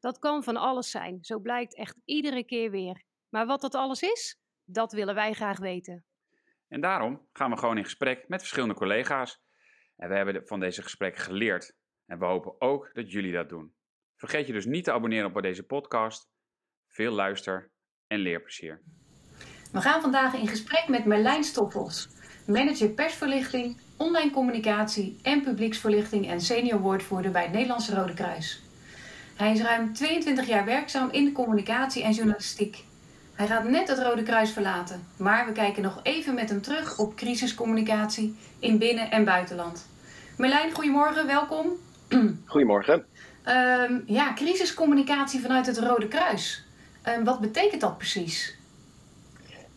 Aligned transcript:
Dat 0.00 0.18
kan 0.18 0.42
van 0.42 0.56
alles 0.56 0.90
zijn, 0.90 1.18
zo 1.20 1.38
blijkt 1.38 1.76
echt 1.76 1.96
iedere 2.04 2.44
keer 2.44 2.70
weer. 2.70 3.02
Maar 3.28 3.46
wat 3.46 3.60
dat 3.60 3.74
alles 3.74 4.02
is, 4.02 4.38
dat 4.64 4.92
willen 4.92 5.14
wij 5.14 5.32
graag 5.32 5.58
weten. 5.58 6.04
En 6.68 6.80
daarom 6.80 7.28
gaan 7.32 7.50
we 7.50 7.56
gewoon 7.56 7.76
in 7.76 7.84
gesprek 7.84 8.28
met 8.28 8.40
verschillende 8.40 8.74
collega's. 8.74 9.42
En 9.96 10.08
we 10.08 10.14
hebben 10.14 10.46
van 10.46 10.60
deze 10.60 10.82
gesprekken 10.82 11.22
geleerd. 11.22 11.76
En 12.06 12.18
we 12.18 12.24
hopen 12.24 12.60
ook 12.60 12.90
dat 12.92 13.12
jullie 13.12 13.32
dat 13.32 13.48
doen. 13.48 13.74
Vergeet 14.16 14.46
je 14.46 14.52
dus 14.52 14.64
niet 14.66 14.84
te 14.84 14.92
abonneren 14.92 15.34
op 15.34 15.42
deze 15.42 15.62
podcast. 15.62 16.28
Veel 16.86 17.12
luister- 17.12 17.70
en 18.06 18.18
leerplezier. 18.18 18.82
We 19.72 19.80
gaan 19.80 20.00
vandaag 20.00 20.34
in 20.34 20.48
gesprek 20.48 20.88
met 20.88 21.04
Merlijn 21.04 21.44
Stoffels, 21.44 22.08
manager 22.46 22.90
persverlichting, 22.90 23.80
online 23.96 24.30
communicatie 24.30 25.18
en 25.22 25.42
publieksverlichting 25.42 26.28
en 26.28 26.40
senior 26.40 26.80
woordvoerder 26.80 27.30
bij 27.30 27.42
het 27.42 27.52
Nederlandse 27.52 27.94
Rode 27.94 28.14
Kruis. 28.14 28.69
Hij 29.40 29.52
is 29.52 29.60
ruim 29.60 29.92
22 29.92 30.46
jaar 30.46 30.64
werkzaam 30.64 31.08
in 31.10 31.24
de 31.24 31.32
communicatie 31.32 32.02
en 32.02 32.12
journalistiek. 32.12 32.84
Hij 33.34 33.46
gaat 33.46 33.68
net 33.68 33.88
het 33.88 33.98
Rode 33.98 34.22
Kruis 34.22 34.50
verlaten, 34.50 35.06
maar 35.16 35.46
we 35.46 35.52
kijken 35.52 35.82
nog 35.82 36.00
even 36.02 36.34
met 36.34 36.48
hem 36.48 36.62
terug 36.62 36.98
op 36.98 37.16
crisiscommunicatie 37.16 38.36
in 38.58 38.78
binnen- 38.78 39.10
en 39.10 39.24
buitenland. 39.24 39.86
Merlijn, 40.36 40.72
goedemorgen, 40.72 41.26
welkom. 41.26 41.66
Goedemorgen. 42.44 43.04
Um, 43.46 44.02
ja, 44.06 44.32
crisiscommunicatie 44.34 45.40
vanuit 45.40 45.66
het 45.66 45.78
Rode 45.78 46.08
Kruis. 46.08 46.64
Um, 47.08 47.24
wat 47.24 47.40
betekent 47.40 47.80
dat 47.80 47.98
precies? 47.98 48.58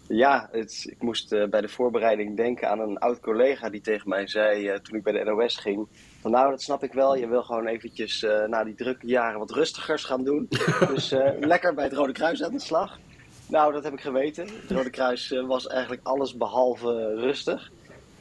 Ja, 0.08 0.50
het, 0.52 0.86
ik 0.90 1.02
moest 1.02 1.32
uh, 1.32 1.48
bij 1.48 1.62
de 1.62 1.68
voorbereiding 1.68 2.38
denken 2.38 2.70
aan 2.70 2.80
een 2.80 2.98
oud 2.98 3.20
collega 3.20 3.70
die 3.70 3.82
tegen 3.82 4.10
mij 4.10 4.28
zei 4.28 4.70
uh, 4.70 4.76
toen 4.76 4.96
ik 4.96 5.04
bij 5.04 5.14
de 5.14 5.24
NOS 5.24 5.58
ging. 5.58 5.88
Van 6.22 6.32
nou, 6.32 6.50
dat 6.50 6.62
snap 6.62 6.84
ik 6.84 6.94
wel. 6.94 7.16
Je 7.16 7.28
wil 7.28 7.44
gewoon 7.44 7.68
eventjes 7.68 8.24
uh, 8.24 8.46
na 8.46 8.64
die 8.64 8.76
drukke 8.76 9.08
jaren 9.08 9.40
wat 9.40 9.52
rustigers 9.52 10.04
gaan 10.04 10.24
doen. 10.24 10.48
dus 10.94 11.16
lekker 11.40 11.74
bij 11.74 11.84
het 11.84 11.94
Rode 11.94 12.12
Kruis 12.12 12.44
aan 12.44 12.52
de 12.52 12.60
slag. 12.60 13.00
Nou, 13.48 13.74
dat 13.74 13.84
heb 13.84 13.94
ik 13.94 14.02
geweten. 14.02 14.48
Het 14.62 14.72
Rode 14.72 14.90
Kruis 14.90 15.30
was 15.48 15.68
eigenlijk 15.68 16.02
alles 16.08 16.38
behalve 16.38 17.16
rustig. 17.16 17.72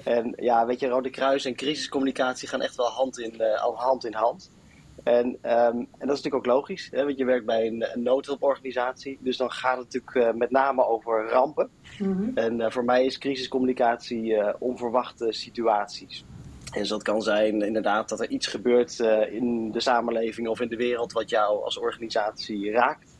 En 0.04 0.32
ja, 0.36 0.66
weet 0.66 0.80
je, 0.80 0.88
Rode 0.88 1.10
Kruis 1.10 1.44
en 1.44 1.54
crisiscommunicatie 1.54 2.48
gaan 2.48 2.60
echt 2.60 2.76
wel 2.76 2.90
hand 2.90 3.18
in, 3.18 3.42
hand, 3.74 4.04
in 4.04 4.14
hand. 4.14 4.50
En, 5.02 5.26
um, 5.26 5.38
en 5.42 5.86
dat 5.98 6.16
is 6.16 6.22
natuurlijk 6.22 6.34
ook 6.34 6.46
logisch, 6.46 6.88
hè, 6.90 7.04
want 7.04 7.18
je 7.18 7.24
werkt 7.24 7.46
bij 7.46 7.66
een, 7.66 7.86
een 7.92 8.02
noodhulporganisatie. 8.02 9.18
Dus 9.20 9.36
dan 9.36 9.50
gaat 9.50 9.78
het 9.78 9.92
natuurlijk 9.92 10.34
uh, 10.34 10.38
met 10.38 10.50
name 10.50 10.86
over 10.86 11.28
rampen. 11.28 11.68
Mm 11.98 12.12
-hmm. 12.12 12.30
En 12.34 12.60
uh, 12.60 12.70
voor 12.70 12.84
mij 12.84 13.04
is 13.04 13.18
crisiscommunicatie 13.18 14.22
uh, 14.22 14.48
onverwachte 14.58 15.32
situaties. 15.32 16.24
En 16.72 16.78
dus 16.78 16.88
dat 16.88 17.02
kan 17.02 17.22
zijn 17.22 17.62
inderdaad 17.62 18.08
dat 18.08 18.20
er 18.20 18.28
iets 18.28 18.46
gebeurt 18.46 18.98
in 19.30 19.70
de 19.70 19.80
samenleving 19.80 20.48
of 20.48 20.60
in 20.60 20.68
de 20.68 20.76
wereld 20.76 21.12
wat 21.12 21.30
jou 21.30 21.64
als 21.64 21.78
organisatie 21.78 22.70
raakt. 22.70 23.16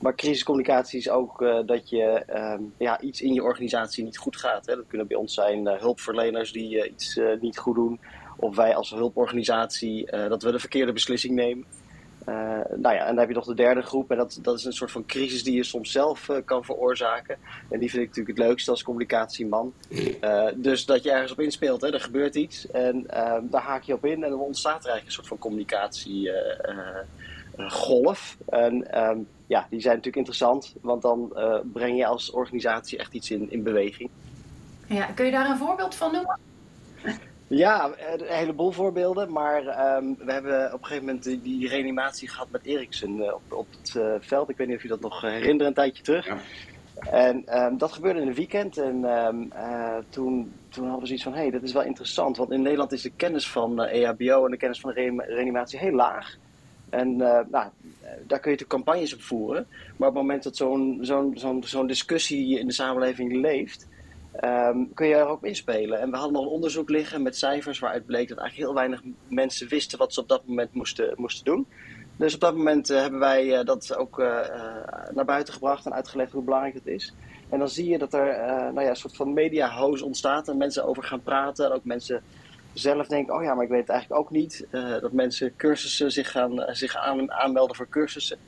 Maar 0.00 0.14
crisiscommunicatie 0.14 0.98
is 0.98 1.08
ook 1.08 1.38
dat 1.66 1.88
je 1.88 2.24
um, 2.34 2.72
ja, 2.78 3.00
iets 3.00 3.20
in 3.20 3.32
je 3.32 3.42
organisatie 3.42 4.04
niet 4.04 4.18
goed 4.18 4.36
gaat. 4.36 4.66
Hè. 4.66 4.76
Dat 4.76 4.86
kunnen 4.86 5.06
bij 5.06 5.16
ons 5.16 5.34
zijn 5.34 5.66
hulpverleners 5.66 6.52
die 6.52 6.90
iets 6.90 7.20
niet 7.40 7.58
goed 7.58 7.74
doen 7.74 8.00
of 8.42 8.56
wij 8.56 8.74
als 8.74 8.90
hulporganisatie 8.90 10.12
uh, 10.12 10.28
dat 10.28 10.42
we 10.42 10.52
de 10.52 10.58
verkeerde 10.58 10.92
beslissing 10.92 11.34
nemen. 11.34 11.64
Uh, 12.28 12.34
nou 12.76 12.94
ja, 12.94 13.00
en 13.00 13.06
dan 13.06 13.18
heb 13.18 13.28
je 13.28 13.34
nog 13.34 13.44
de 13.44 13.54
derde 13.54 13.82
groep. 13.82 14.10
En 14.10 14.16
dat, 14.16 14.38
dat 14.42 14.58
is 14.58 14.64
een 14.64 14.72
soort 14.72 14.90
van 14.90 15.06
crisis 15.06 15.44
die 15.44 15.56
je 15.56 15.64
soms 15.64 15.92
zelf 15.92 16.28
uh, 16.28 16.36
kan 16.44 16.64
veroorzaken. 16.64 17.36
En 17.70 17.78
die 17.78 17.90
vind 17.90 18.02
ik 18.02 18.08
natuurlijk 18.08 18.38
het 18.38 18.46
leukste 18.46 18.70
als 18.70 18.82
communicatieman. 18.82 19.72
dus 20.54 20.84
dat 20.84 21.02
je 21.02 21.10
ergens 21.10 21.32
op 21.32 21.40
inspeelt, 21.40 21.80
hè, 21.80 21.92
er 21.92 22.00
gebeurt 22.00 22.34
iets. 22.34 22.70
En 22.70 23.06
daar 23.42 23.62
haak 23.62 23.82
je 23.82 23.94
op 23.94 24.04
in. 24.04 24.24
En 24.24 24.30
dan 24.30 24.40
ontstaat 24.40 24.84
er 24.84 24.90
eigenlijk 24.90 25.06
een 25.06 25.12
soort 25.12 25.28
van 25.28 25.38
communicatiegolf. 25.38 28.36
en 28.48 29.00
um, 29.08 29.28
ja, 29.46 29.66
die 29.70 29.80
zijn 29.80 29.96
natuurlijk 29.96 30.16
interessant. 30.16 30.74
Want 30.80 31.02
dan 31.02 31.32
breng 31.72 31.98
je 31.98 32.06
als 32.06 32.30
organisatie 32.30 32.98
echt 32.98 33.14
iets 33.14 33.30
in, 33.30 33.50
in 33.50 33.62
beweging. 33.62 34.10
Ja, 34.86 35.06
kun 35.06 35.24
je 35.24 35.30
daar 35.30 35.50
een 35.50 35.58
voorbeeld 35.58 35.94
van 35.94 36.12
noemen? 36.12 36.50
Ja, 37.54 37.86
een 37.86 38.24
heleboel 38.26 38.70
voorbeelden. 38.70 39.32
Maar 39.32 39.96
um, 39.96 40.16
we 40.18 40.32
hebben 40.32 40.66
op 40.66 40.80
een 40.80 40.86
gegeven 40.86 41.06
moment 41.06 41.24
die, 41.24 41.42
die 41.42 41.68
reanimatie 41.68 42.28
gehad 42.28 42.50
met 42.50 42.64
Eriksen 42.64 43.16
uh, 43.16 43.34
op, 43.34 43.42
op 43.48 43.66
het 43.70 43.94
uh, 43.96 44.14
veld. 44.20 44.48
Ik 44.48 44.56
weet 44.56 44.66
niet 44.66 44.76
of 44.76 44.82
je 44.82 44.88
dat 44.88 45.00
nog 45.00 45.20
herinnert, 45.20 45.68
een 45.68 45.74
tijdje 45.74 46.02
terug. 46.02 46.26
Ja. 46.26 46.38
En 47.10 47.62
um, 47.62 47.78
dat 47.78 47.92
gebeurde 47.92 48.20
in 48.20 48.28
een 48.28 48.34
weekend. 48.34 48.78
En 48.78 49.04
um, 49.04 49.50
uh, 49.54 49.96
toen, 50.08 50.52
toen 50.68 50.82
hadden 50.82 51.00
we 51.00 51.06
zoiets 51.06 51.24
van, 51.24 51.32
hé, 51.32 51.40
hey, 51.40 51.50
dat 51.50 51.62
is 51.62 51.72
wel 51.72 51.82
interessant. 51.82 52.36
Want 52.36 52.50
in 52.50 52.62
Nederland 52.62 52.92
is 52.92 53.02
de 53.02 53.12
kennis 53.16 53.48
van 53.48 53.80
EHBO 53.80 54.44
en 54.44 54.50
de 54.50 54.56
kennis 54.56 54.80
van 54.80 54.94
de 54.94 55.24
reanimatie 55.26 55.78
heel 55.78 55.94
laag. 55.94 56.36
En 56.90 57.16
nou, 57.16 57.46
daar 57.50 57.70
kun 58.40 58.50
je 58.50 58.58
natuurlijk 58.58 58.68
campagnes 58.68 59.14
op 59.14 59.20
voeren. 59.20 59.66
Maar 59.96 60.08
op 60.08 60.14
het 60.14 60.22
moment 60.22 60.42
dat 60.42 60.56
zo'n 60.56 60.98
zo'n 61.00 61.32
zo'n 61.36 61.64
zo'n 61.64 61.86
discussie 61.86 62.58
in 62.58 62.66
de 62.66 62.72
samenleving 62.72 63.32
leeft... 63.32 63.88
Um, 64.40 64.94
kun 64.94 65.06
je 65.06 65.14
erop 65.14 65.44
inspelen. 65.44 66.00
En 66.00 66.10
we 66.10 66.16
hadden 66.16 66.32
nog 66.32 66.42
een 66.42 66.52
onderzoek 66.52 66.90
liggen 66.90 67.22
met 67.22 67.36
cijfers 67.36 67.78
waaruit 67.78 68.06
bleek 68.06 68.28
dat 68.28 68.38
eigenlijk 68.38 68.68
heel 68.68 68.78
weinig 68.78 69.02
mensen 69.28 69.68
wisten 69.68 69.98
wat 69.98 70.14
ze 70.14 70.20
op 70.20 70.28
dat 70.28 70.46
moment 70.46 70.74
moesten, 70.74 71.12
moesten 71.16 71.44
doen. 71.44 71.66
Dus 72.16 72.34
op 72.34 72.40
dat 72.40 72.56
moment 72.56 72.90
uh, 72.90 73.00
hebben 73.00 73.20
wij 73.20 73.58
uh, 73.58 73.64
dat 73.64 73.96
ook 73.96 74.18
uh, 74.18 74.26
naar 75.14 75.24
buiten 75.24 75.54
gebracht 75.54 75.86
en 75.86 75.94
uitgelegd 75.94 76.32
hoe 76.32 76.42
belangrijk 76.42 76.74
het 76.74 76.86
is. 76.86 77.14
En 77.48 77.58
dan 77.58 77.68
zie 77.68 77.88
je 77.88 77.98
dat 77.98 78.14
er 78.14 78.36
nou 78.72 78.80
ja, 78.80 78.88
een 78.88 78.96
soort 78.96 79.16
van 79.16 79.32
media-hoos 79.32 80.02
ontstaat 80.02 80.48
en 80.48 80.56
mensen 80.56 80.84
over 80.84 81.02
gaan 81.02 81.22
praten. 81.22 81.64
En 81.66 81.72
ook 81.72 81.84
mensen 81.84 82.22
zelf 82.72 83.06
denken, 83.06 83.34
oh 83.34 83.42
ja, 83.42 83.54
maar 83.54 83.64
ik 83.64 83.70
weet 83.70 83.80
het 83.80 83.88
eigenlijk 83.88 84.20
ook 84.20 84.30
niet. 84.30 84.66
dat 85.00 85.12
mensen 85.12 85.56
cursussen 85.56 86.12
zich 86.12 86.30
gaan 86.30 86.64
zich 86.66 86.96
aan, 86.96 87.32
aanmelden 87.32 87.76
voor 87.76 87.88
cursussen. 87.88 88.38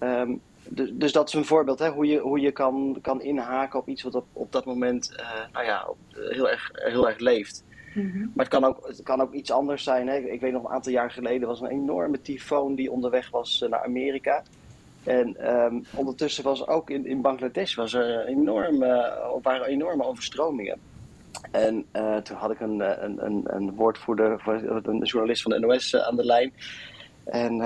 Um, 0.00 0.40
dus, 0.70 0.90
dus 0.92 1.12
dat 1.12 1.28
is 1.28 1.34
een 1.34 1.44
voorbeeld, 1.44 1.78
hè, 1.78 1.88
hoe 1.88 2.06
je, 2.06 2.18
hoe 2.18 2.40
je 2.40 2.50
kan, 2.50 2.98
kan 3.02 3.22
inhaken 3.22 3.78
op 3.78 3.88
iets 3.88 4.02
wat 4.02 4.14
op, 4.14 4.26
op 4.32 4.52
dat 4.52 4.64
moment 4.64 5.12
uh, 5.16 5.52
nou 5.52 5.64
ja, 5.64 5.88
heel, 6.08 6.50
erg, 6.50 6.70
heel 6.72 7.08
erg 7.08 7.18
leeft. 7.18 7.64
Mm-hmm. 7.94 8.32
Maar 8.34 8.44
het 8.44 8.54
kan, 8.54 8.64
ook, 8.64 8.86
het 8.86 9.02
kan 9.02 9.20
ook 9.20 9.32
iets 9.32 9.50
anders 9.50 9.84
zijn. 9.84 10.08
Hè. 10.08 10.16
Ik 10.16 10.40
weet 10.40 10.52
nog 10.52 10.64
een 10.64 10.70
aantal 10.70 10.92
jaar 10.92 11.10
geleden 11.10 11.48
was 11.48 11.60
een 11.60 11.66
enorme 11.66 12.20
tyfoon 12.20 12.74
die 12.74 12.90
onderweg 12.90 13.30
was 13.30 13.64
naar 13.70 13.84
Amerika. 13.84 14.42
En 15.04 15.54
um, 15.54 15.84
ondertussen 15.94 16.44
was 16.44 16.66
ook 16.66 16.90
in, 16.90 17.06
in 17.06 17.20
Bangladesh 17.20 17.74
was 17.74 17.92
er 17.92 18.26
enorm, 18.26 18.82
uh, 18.82 19.06
waren 19.42 19.66
enorme 19.66 20.04
overstromingen. 20.04 20.78
En 21.50 21.84
uh, 21.92 22.16
toen 22.16 22.36
had 22.36 22.50
ik 22.50 22.60
een, 22.60 23.04
een, 23.04 23.24
een, 23.24 23.42
een 23.44 23.74
woordvoerder, 23.74 24.42
een 24.82 25.02
journalist 25.02 25.42
van 25.42 25.50
de 25.50 25.58
NOS 25.58 25.96
aan 25.96 26.16
de 26.16 26.24
lijn. 26.24 26.52
En 27.24 27.60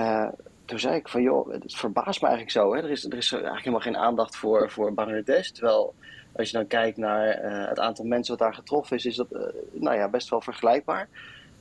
toen 0.65 0.79
zei 0.79 0.95
ik 0.95 1.07
van 1.07 1.21
joh, 1.21 1.51
het 1.51 1.75
verbaast 1.75 2.21
me 2.21 2.27
eigenlijk 2.27 2.57
zo. 2.57 2.73
Hè? 2.73 2.81
Er, 2.81 2.89
is, 2.89 3.05
er 3.05 3.17
is 3.17 3.31
eigenlijk 3.31 3.59
helemaal 3.59 3.79
geen 3.79 3.97
aandacht 3.97 4.35
voor, 4.35 4.71
voor 4.71 4.93
Bangladesh. 4.93 5.49
Terwijl 5.49 5.93
als 6.35 6.49
je 6.49 6.57
dan 6.57 6.67
kijkt 6.67 6.97
naar 6.97 7.43
uh, 7.43 7.67
het 7.67 7.79
aantal 7.79 8.05
mensen 8.05 8.37
wat 8.37 8.47
daar 8.47 8.53
getroffen 8.53 8.97
is, 8.97 9.05
is 9.05 9.15
dat 9.15 9.27
uh, 9.31 9.41
nou 9.71 9.95
ja, 9.97 10.09
best 10.09 10.29
wel 10.29 10.41
vergelijkbaar. 10.41 11.07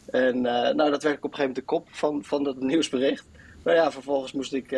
En 0.07 0.37
uh, 0.37 0.43
nou, 0.53 0.91
dat 0.91 1.03
werd 1.03 1.17
ik 1.17 1.25
op 1.25 1.31
een 1.31 1.37
gegeven 1.37 1.39
moment 1.39 1.55
de 1.55 1.63
kop 1.63 1.89
van, 1.91 2.25
van 2.25 2.45
dat 2.45 2.61
nieuwsbericht. 2.61 3.27
Maar 3.63 3.75
ja, 3.75 3.91
vervolgens 3.91 4.33
moest 4.33 4.53
ik 4.53 4.71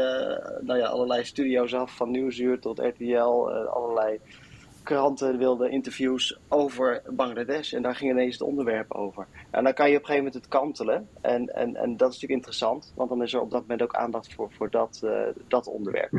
nou 0.61 0.77
ja, 0.77 0.87
allerlei 0.87 1.25
studio's 1.25 1.75
af, 1.75 1.97
van 1.97 2.11
Nieuwsuur 2.11 2.59
tot 2.59 2.79
RTL, 2.79 3.51
allerlei 3.69 4.21
kranten 4.87 5.39
wilden 5.39 5.71
interviews 5.71 6.39
over 6.49 7.03
Bangladesh. 7.11 7.73
En 7.73 7.83
daar 7.83 7.95
ging 7.95 8.11
ineens 8.11 8.33
het 8.33 8.43
onderwerp 8.43 8.93
over. 8.93 9.27
En 9.51 9.65
dan 9.65 9.75
kan 9.75 9.91
je 9.91 9.97
op 9.97 10.01
een 10.01 10.07
gegeven 10.07 10.25
moment 10.25 10.35
het 10.35 10.49
kantelen. 10.49 11.09
En, 11.21 11.55
en, 11.55 11.77
en 11.77 11.97
dat 11.97 12.09
is 12.09 12.15
natuurlijk 12.15 12.33
interessant, 12.33 12.93
want 12.95 13.09
dan 13.09 13.23
is 13.23 13.33
er 13.33 13.41
op 13.41 13.51
dat 13.51 13.61
moment 13.61 13.83
ook 13.83 13.95
aandacht 13.95 14.35
voor, 14.35 14.51
voor 14.57 14.71
dat, 14.71 15.01
uh, 15.05 15.21
dat 15.49 15.67
onderwerp. 15.67 16.13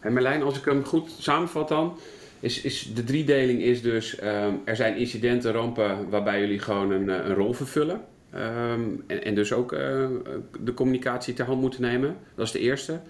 En 0.00 0.12
Merlijn, 0.12 0.42
als 0.42 0.58
ik 0.58 0.64
hem 0.64 0.84
goed 0.84 1.10
samenvat 1.10 1.68
dan, 1.68 1.98
is, 2.40 2.62
is 2.62 2.94
de 2.94 3.04
driedeling 3.04 3.62
is 3.62 3.82
dus, 3.82 4.22
um, 4.22 4.60
er 4.64 4.76
zijn 4.76 4.96
incidenten, 4.96 5.52
rampen 5.52 6.10
waarbij 6.10 6.40
jullie 6.40 6.58
gewoon 6.58 6.90
een, 6.90 7.08
een 7.08 7.34
rol 7.34 7.52
vervullen. 7.52 8.00
Um, 8.34 9.04
en, 9.06 9.24
en, 9.24 9.34
dus 9.34 9.52
ook 9.52 9.70
de 9.70 10.74
communicatie 10.74 11.34
ter 11.34 11.46
hand 11.46 11.60
moeten 11.60 11.80
nemen. 11.80 12.16
Dat 12.34 12.46
is 12.46 12.52
de 12.52 12.58
eerste. 12.58 13.00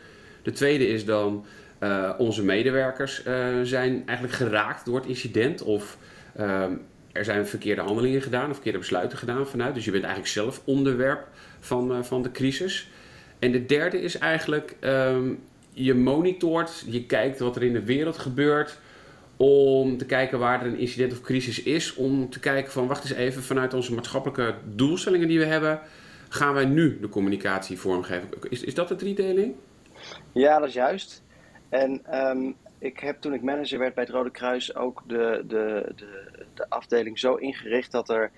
De 0.43 0.53
tweede 0.53 0.89
is 0.89 1.05
dan 1.05 1.45
uh, 1.81 2.13
onze 2.19 2.45
medewerkers 2.45 3.23
uh, 3.27 3.61
zijn 3.63 4.03
eigenlijk 4.07 4.37
geraakt 4.37 4.85
door 4.85 4.97
het 4.97 5.07
incident 5.07 5.63
of 5.63 5.99
uh, 6.41 6.65
er 7.13 7.25
zijn 7.25 7.47
verkeerde 7.47 7.81
handelingen 7.81 8.23
gedaan 8.23 8.49
of 8.49 8.55
verkeerde 8.55 8.79
besluiten 8.79 9.19
gedaan 9.19 9.47
vanuit. 9.47 9.75
Dus 9.75 9.85
je 9.85 9.91
bent 9.91 10.05
eigenlijk 10.05 10.33
zelf 10.33 10.63
onderwerp 10.65 11.29
van, 11.61 12.05
van 12.05 12.23
de 12.23 12.31
crisis. 12.31 12.89
En 13.39 13.53
de 13.53 13.67
derde 13.67 14.01
is 14.01 14.19
eigenlijk, 14.19 14.77
um, 14.81 15.43
je 15.73 15.95
monitort, 15.95 16.85
je 16.87 17.07
kijkt 17.07 17.39
wat 17.39 17.57
er 17.57 17.63
in 17.63 17.73
de 17.73 17.85
wereld 17.85 18.19
gebeurt 18.19 18.79
om 19.37 19.97
te 19.97 20.07
kijken 20.07 20.39
waar 20.39 20.61
er 20.61 20.67
een 20.67 20.79
incident 20.79 21.13
of 21.13 21.21
crisis 21.21 21.63
is, 21.63 21.95
om 21.95 22.31
te 22.31 22.41
kijken 22.41 22.73
van 22.73 22.87
wacht 22.87 23.03
eens 23.03 23.13
even 23.13 23.43
vanuit 23.43 23.75
onze 23.75 23.95
maatschappelijke 23.95 24.55
doelstellingen 24.65 25.29
die 25.29 25.39
we 25.39 25.45
hebben, 25.45 25.81
gaan 26.29 26.55
wij 26.55 26.65
nu 26.65 26.99
de 27.01 27.09
communicatie 27.09 27.79
vormgeven. 27.79 28.29
Is, 28.49 28.63
is 28.63 28.75
dat 28.75 28.89
de 28.89 28.97
driedeling? 28.97 29.55
Ja, 30.33 30.59
dat 30.59 30.69
is 30.69 30.75
juist. 30.75 31.23
En 31.69 32.05
ehm, 32.05 32.53
ik 32.79 33.01
heb 33.01 33.21
toen 33.21 33.35
ik 33.35 33.43
manager 33.43 33.79
werd 33.79 33.95
bij 33.95 34.05
het 34.05 34.13
Rode 34.13 34.31
Kruis 34.31 34.75
ook 34.75 35.03
de, 35.07 35.45
de, 35.47 35.93
de, 35.97 36.29
de 36.55 36.69
afdeling 36.69 37.19
zo 37.19 37.35
ingericht 37.35 37.93
dat, 37.93 38.09
er, 38.09 38.31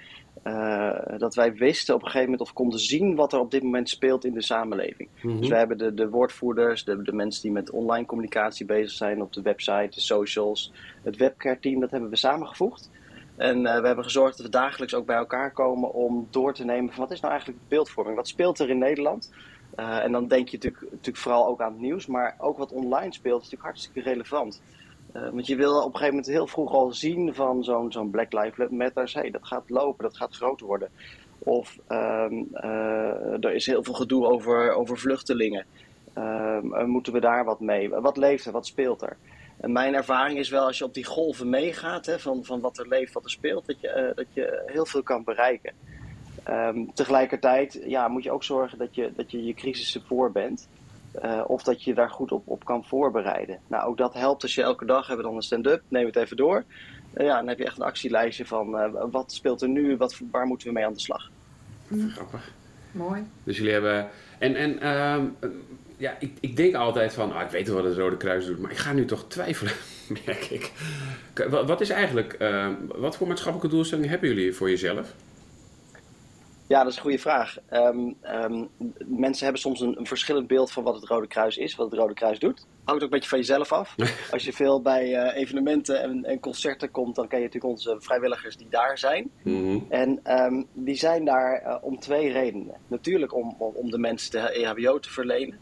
uh, 0.44 1.18
dat 1.18 1.34
wij 1.34 1.54
wisten 1.54 1.94
op 1.94 2.00
een 2.00 2.06
gegeven 2.06 2.30
moment 2.30 2.48
of 2.48 2.54
konden 2.54 2.78
zien 2.78 3.14
wat 3.14 3.32
er 3.32 3.38
op 3.38 3.50
dit 3.50 3.62
moment 3.62 3.88
speelt 3.88 4.24
in 4.24 4.34
de 4.34 4.42
samenleving. 4.42 5.08
Mhm. 5.22 5.38
Dus 5.38 5.48
we 5.48 5.56
hebben 5.56 5.78
de, 5.78 5.94
de 5.94 6.08
woordvoerders, 6.08 6.84
de, 6.84 7.02
de 7.02 7.12
mensen 7.12 7.42
die 7.42 7.52
met 7.52 7.70
online 7.70 8.06
communicatie 8.06 8.66
bezig 8.66 8.90
zijn 8.90 9.22
op 9.22 9.32
de 9.32 9.42
website, 9.42 9.90
de 9.90 10.00
socials, 10.00 10.72
het 11.02 11.16
webcare 11.16 11.58
team, 11.58 11.80
dat 11.80 11.90
hebben 11.90 12.10
we 12.10 12.16
samengevoegd. 12.16 12.90
En 13.36 13.56
uh, 13.56 13.80
we 13.80 13.86
hebben 13.86 14.04
gezorgd 14.04 14.36
dat 14.36 14.46
we 14.46 14.52
dagelijks 14.52 14.94
ook 14.94 15.06
bij 15.06 15.16
elkaar 15.16 15.52
komen 15.52 15.92
om 15.92 16.26
door 16.30 16.54
te 16.54 16.64
nemen 16.64 16.92
van 16.92 17.00
wat 17.00 17.12
is 17.12 17.20
nou 17.20 17.32
eigenlijk 17.32 17.68
beeldvorming? 17.68 18.16
Wat 18.16 18.28
speelt 18.28 18.58
er 18.58 18.70
in 18.70 18.78
Nederland? 18.78 19.32
Uh, 19.78 20.04
en 20.04 20.12
dan 20.12 20.26
denk 20.26 20.48
je 20.48 20.56
natuurlijk, 20.56 20.90
natuurlijk 20.90 21.16
vooral 21.16 21.46
ook 21.46 21.60
aan 21.60 21.72
het 21.72 21.80
nieuws, 21.80 22.06
maar 22.06 22.36
ook 22.38 22.58
wat 22.58 22.72
online 22.72 23.12
speelt 23.12 23.42
is 23.42 23.50
natuurlijk 23.50 23.62
hartstikke 23.62 24.00
relevant. 24.00 24.62
Uh, 25.16 25.22
want 25.30 25.46
je 25.46 25.56
wil 25.56 25.76
op 25.76 25.84
een 25.84 25.92
gegeven 25.92 26.14
moment 26.14 26.26
heel 26.26 26.46
vroeg 26.46 26.72
al 26.72 26.92
zien 26.92 27.34
van 27.34 27.64
zo'n 27.90 28.10
Black 28.10 28.32
Lives 28.32 28.68
Matter, 28.70 29.10
hey, 29.12 29.30
dat 29.30 29.46
gaat 29.46 29.70
lopen, 29.70 30.04
dat 30.04 30.16
gaat 30.16 30.34
groot 30.34 30.60
worden. 30.60 30.88
Of 31.38 31.78
um, 31.88 32.48
uh, 32.54 33.44
er 33.44 33.54
is 33.54 33.66
heel 33.66 33.84
veel 33.84 33.94
gedoe 33.94 34.26
over, 34.26 34.72
over 34.72 34.98
vluchtelingen. 34.98 35.64
Um, 36.18 36.88
moeten 36.88 37.12
we 37.12 37.20
daar 37.20 37.44
wat 37.44 37.60
mee? 37.60 37.88
Wat 37.88 38.16
leeft 38.16 38.46
er, 38.46 38.52
wat 38.52 38.66
speelt 38.66 39.02
er? 39.02 39.16
En 39.60 39.72
mijn 39.72 39.94
ervaring 39.94 40.38
is 40.38 40.48
wel, 40.50 40.66
als 40.66 40.78
je 40.78 40.84
op 40.84 40.94
die 40.94 41.04
golven 41.04 41.48
meegaat, 41.48 42.06
hè, 42.06 42.18
van, 42.18 42.44
van 42.44 42.60
wat 42.60 42.78
er 42.78 42.88
leeft, 42.88 43.12
wat 43.12 43.24
er 43.24 43.30
speelt, 43.30 43.66
dat 43.66 43.80
je, 43.80 44.12
dat 44.14 44.26
je 44.32 44.62
heel 44.66 44.86
veel 44.86 45.02
kan 45.02 45.24
bereiken. 45.24 45.72
Um, 46.50 46.94
tegelijkertijd 46.94 47.80
ja, 47.86 48.08
moet 48.08 48.22
je 48.22 48.30
ook 48.30 48.44
zorgen 48.44 48.78
dat 48.78 48.94
je 48.94 49.12
dat 49.16 49.30
je, 49.30 49.44
je 49.44 49.54
crisissen 49.54 50.02
voor 50.06 50.32
bent. 50.32 50.68
Uh, 51.24 51.44
of 51.46 51.62
dat 51.62 51.84
je 51.84 51.94
daar 51.94 52.10
goed 52.10 52.32
op, 52.32 52.42
op 52.48 52.64
kan 52.64 52.84
voorbereiden. 52.84 53.58
Nou, 53.66 53.88
ook 53.88 53.96
dat 53.96 54.14
helpt 54.14 54.42
als 54.42 54.54
je 54.54 54.62
elke 54.62 54.84
dag 54.84 55.06
hebben 55.06 55.24
dan 55.24 55.36
een 55.36 55.42
stand-up, 55.42 55.82
neem 55.88 56.06
het 56.06 56.16
even 56.16 56.36
door. 56.36 56.64
Uh, 57.14 57.26
ja, 57.26 57.36
dan 57.36 57.48
heb 57.48 57.58
je 57.58 57.64
echt 57.64 57.76
een 57.76 57.84
actielijstje 57.84 58.46
van 58.46 58.74
uh, 58.74 59.04
wat 59.10 59.32
speelt 59.32 59.62
er 59.62 59.68
nu, 59.68 59.96
wat, 59.96 60.20
waar 60.30 60.46
moeten 60.46 60.68
we 60.68 60.74
mee 60.74 60.86
aan 60.86 60.92
de 60.92 61.00
slag. 61.00 61.30
Mm. 61.88 62.10
Grappig. 62.10 62.52
Mooi. 62.90 63.22
Dus 63.44 63.56
jullie 63.56 63.72
hebben. 63.72 64.08
En, 64.38 64.54
en 64.54 64.88
um, 64.88 65.36
ja, 65.96 66.16
ik, 66.20 66.32
ik 66.40 66.56
denk 66.56 66.74
altijd 66.74 67.12
van, 67.12 67.32
ah, 67.32 67.42
ik 67.42 67.50
weet 67.50 67.66
wel 67.66 67.76
wat 67.76 67.84
het 67.84 67.96
Rode 67.96 68.16
Kruis 68.16 68.46
doet, 68.46 68.58
maar 68.58 68.70
ik 68.70 68.76
ga 68.76 68.92
nu 68.92 69.04
toch 69.04 69.24
twijfelen, 69.28 69.72
merk 70.26 70.44
ik. 70.44 70.72
Wat, 71.48 71.68
wat 71.68 71.80
is 71.80 71.90
eigenlijk, 71.90 72.36
wat 72.86 73.16
voor 73.16 73.26
maatschappelijke 73.26 73.74
doelstellingen 73.74 74.10
hebben 74.10 74.28
jullie 74.28 74.54
voor 74.54 74.70
jezelf? 74.70 75.14
Ja, 76.68 76.82
dat 76.82 76.90
is 76.90 76.96
een 76.96 77.02
goede 77.02 77.18
vraag. 77.18 77.56
Um, 77.72 78.16
um, 78.22 78.68
mensen 79.06 79.44
hebben 79.44 79.62
soms 79.62 79.80
een, 79.80 79.98
een, 79.98 80.06
verschillend 80.06 80.46
beeld 80.46 80.72
van 80.72 80.82
wat 80.82 80.94
het 80.94 81.04
Rode 81.04 81.26
Kruis 81.26 81.56
is, 81.56 81.74
wat 81.74 81.90
het 81.90 82.00
Rode 82.00 82.14
Kruis 82.14 82.38
doet. 82.38 82.66
Hangt 82.84 83.02
ook 83.02 83.08
een 83.08 83.14
beetje 83.14 83.28
van 83.28 83.38
jezelf 83.38 83.72
af. 83.72 83.94
Als 84.32 84.44
je 84.44 84.52
veel 84.52 84.82
bij 84.82 85.08
uh, 85.08 85.40
evenementen 85.40 86.02
en, 86.02 86.24
en, 86.24 86.40
concerten 86.40 86.90
komt, 86.90 87.14
dan 87.14 87.28
ken 87.28 87.38
je 87.38 87.44
natuurlijk 87.44 87.72
onze 87.72 87.96
vrijwilligers 87.98 88.56
die 88.56 88.66
daar 88.70 88.98
zijn. 88.98 89.30
Mm 89.42 89.64
-hmm. 89.64 89.86
En 89.88 90.42
um, 90.44 90.66
die 90.72 90.94
zijn 90.94 91.24
daar 91.24 91.62
uh, 91.62 91.76
om 91.80 91.98
twee 91.98 92.32
redenen. 92.32 92.74
Natuurlijk 92.86 93.34
om, 93.34 93.54
om, 93.58 93.74
om 93.74 93.90
de 93.90 93.98
mensen 93.98 94.30
de 94.30 94.38
EHBO 94.38 94.98
te 94.98 95.10
verlenen. 95.10 95.58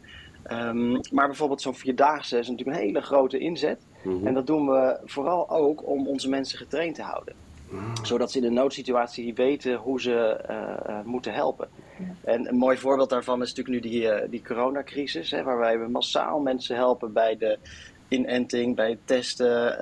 maar 1.11 1.27
bijvoorbeeld 1.27 1.63
zo'n 1.63 1.75
vierdaagse 1.75 2.39
is 2.39 2.49
natuurlijk 2.49 2.77
een 2.77 2.85
hele 2.85 3.01
grote 3.01 3.39
inzet. 3.39 3.87
Mm 4.03 4.17
-hmm. 4.17 4.27
En 4.27 4.35
dat 4.35 4.47
doen 4.47 4.67
we 4.67 5.01
vooral 5.05 5.51
ook 5.51 5.87
om 5.87 6.09
onze 6.09 6.29
mensen 6.29 6.59
getraind 6.59 6.95
te 6.95 7.03
houden 7.03 7.46
zodat 8.03 8.33
ze 8.33 8.39
in 8.39 8.45
een 8.45 8.53
noodsituatie 8.53 9.35
weten 9.35 9.75
hoe 9.75 10.01
ze 10.01 10.45
uh, 10.51 10.95
uh, 10.95 11.05
moeten 11.05 11.33
helpen. 11.33 11.69
En 12.25 12.49
een 12.49 12.57
mooi 12.57 12.77
voorbeeld 12.77 13.11
daarvan 13.11 13.43
is 13.43 13.55
natuurlijk 13.55 13.85
nu 13.85 13.91
die, 13.91 14.03
uh, 14.03 14.31
die 14.31 14.43
coronacrisis, 14.43 15.31
hè, 15.31 15.43
waarbij 15.43 15.79
we 15.79 15.89
massaal 15.89 16.41
mensen 16.41 16.77
helpen 16.77 17.13
bij 17.13 17.37
de 17.37 17.59
inenting, 18.09 18.77
bij 18.77 18.91
het 18.91 18.99
testen, 19.05 19.79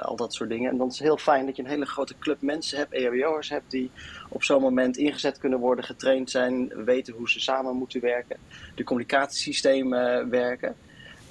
al 0.00 0.16
dat 0.16 0.34
soort 0.34 0.50
dingen. 0.50 0.70
En 0.70 0.76
dan 0.76 0.88
is 0.88 0.98
het 0.98 1.06
heel 1.06 1.16
fijn 1.16 1.46
dat 1.46 1.56
je 1.56 1.62
een 1.62 1.68
hele 1.68 1.86
grote 1.86 2.18
club 2.18 2.40
mensen 2.40 2.78
hebt, 2.78 2.92
EHBO'ers 2.92 3.48
hebt, 3.48 3.70
die 3.70 3.90
op 4.28 4.42
zo'n 4.42 4.60
moment 4.60 4.96
ingezet 4.96 5.38
kunnen 5.38 5.58
worden, 5.58 5.84
getraind 5.84 6.30
zijn, 6.30 6.84
weten 6.84 7.14
hoe 7.14 7.30
ze 7.30 7.40
samen 7.40 7.76
moeten 7.76 8.00
werken, 8.00 8.36
de 8.74 8.84
communicatiesystemen 8.84 10.30
werken. 10.30 10.76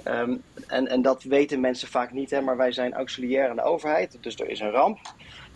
Um, 0.07 0.41
en, 0.67 0.87
en 0.87 1.01
dat 1.01 1.23
weten 1.23 1.59
mensen 1.59 1.87
vaak 1.87 2.11
niet, 2.11 2.29
hè, 2.29 2.41
maar 2.41 2.57
wij 2.57 2.71
zijn 2.71 2.93
auxiliair 2.93 3.49
aan 3.49 3.55
de 3.55 3.63
overheid, 3.63 4.17
dus 4.21 4.39
er 4.39 4.49
is 4.49 4.59
een 4.59 4.71
ramp. 4.71 4.99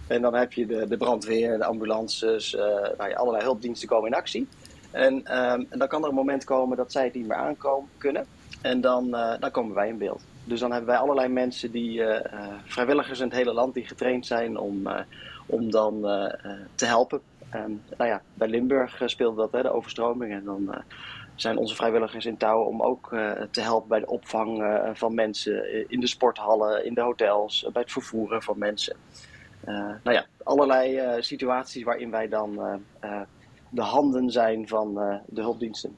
En 0.07 0.21
dan 0.21 0.33
heb 0.33 0.53
je 0.53 0.65
de, 0.65 0.87
de 0.87 0.97
brandweer, 0.97 1.57
de 1.57 1.65
ambulances, 1.65 2.53
uh, 2.53 2.61
nou 2.97 3.09
ja, 3.09 3.15
allerlei 3.15 3.43
hulpdiensten 3.43 3.87
komen 3.87 4.09
in 4.09 4.17
actie. 4.17 4.47
En, 4.91 5.13
um, 5.13 5.67
en, 5.69 5.79
dan 5.79 5.87
kan 5.87 6.03
er 6.03 6.09
een 6.09 6.15
moment 6.15 6.43
komen 6.43 6.77
dat 6.77 6.91
zij 6.91 7.03
het 7.03 7.13
niet 7.13 7.27
meer 7.27 7.37
aankomen 7.37 7.89
kunnen. 7.97 8.25
En 8.61 8.81
dan, 8.81 9.07
uh, 9.07 9.33
dan 9.39 9.51
komen 9.51 9.75
wij 9.75 9.87
in 9.87 9.97
beeld. 9.97 10.21
Dus 10.43 10.59
dan 10.59 10.71
hebben 10.71 10.89
wij 10.89 10.99
allerlei 10.99 11.27
mensen 11.27 11.71
die 11.71 11.99
uh, 11.99 12.19
vrijwilligers 12.65 13.19
in 13.19 13.25
het 13.25 13.35
hele 13.35 13.53
land 13.53 13.73
die 13.73 13.87
getraind 13.87 14.25
zijn 14.25 14.57
om, 14.57 14.87
om 15.45 15.71
dan 15.71 16.01
te 16.75 16.85
helpen. 16.85 17.21
Um, 17.55 17.81
nou 17.97 18.09
ja, 18.09 18.21
bij 18.33 18.47
Limburg 18.47 19.01
speelde 19.05 19.41
dat, 19.41 19.51
hè, 19.51 19.61
de 19.61 19.71
overstroming. 19.71 20.33
En 20.33 20.43
dan 20.43 20.83
zijn 21.35 21.57
onze 21.57 21.75
vrijwilligers 21.75 22.25
in 22.25 22.37
touw 22.37 22.61
om 22.61 22.81
ook 22.81 23.09
te 23.51 23.61
helpen 23.61 23.89
bij 23.89 23.99
de 23.99 24.07
opvang 24.07 24.63
van 24.93 25.13
mensen 25.13 25.89
in 25.89 25.99
de 25.99 26.07
sporthallen, 26.07 26.85
in 26.85 26.93
de 26.93 27.01
hotels, 27.01 27.67
bij 27.73 27.81
het 27.81 27.91
vervoeren 27.91 28.43
van 28.43 28.57
mensen. 28.57 28.95
Uh, 29.67 29.73
nou 30.03 30.15
ja, 30.15 30.25
allerlei 30.43 31.01
uh, 31.01 31.21
situaties 31.21 31.83
waarin 31.83 32.11
wij 32.11 32.27
dan 32.27 32.79
uh, 33.03 33.21
de 33.69 33.81
handen 33.81 34.31
zijn 34.31 34.67
van 34.67 34.93
de 35.25 35.41
hulpdiensten. 35.41 35.97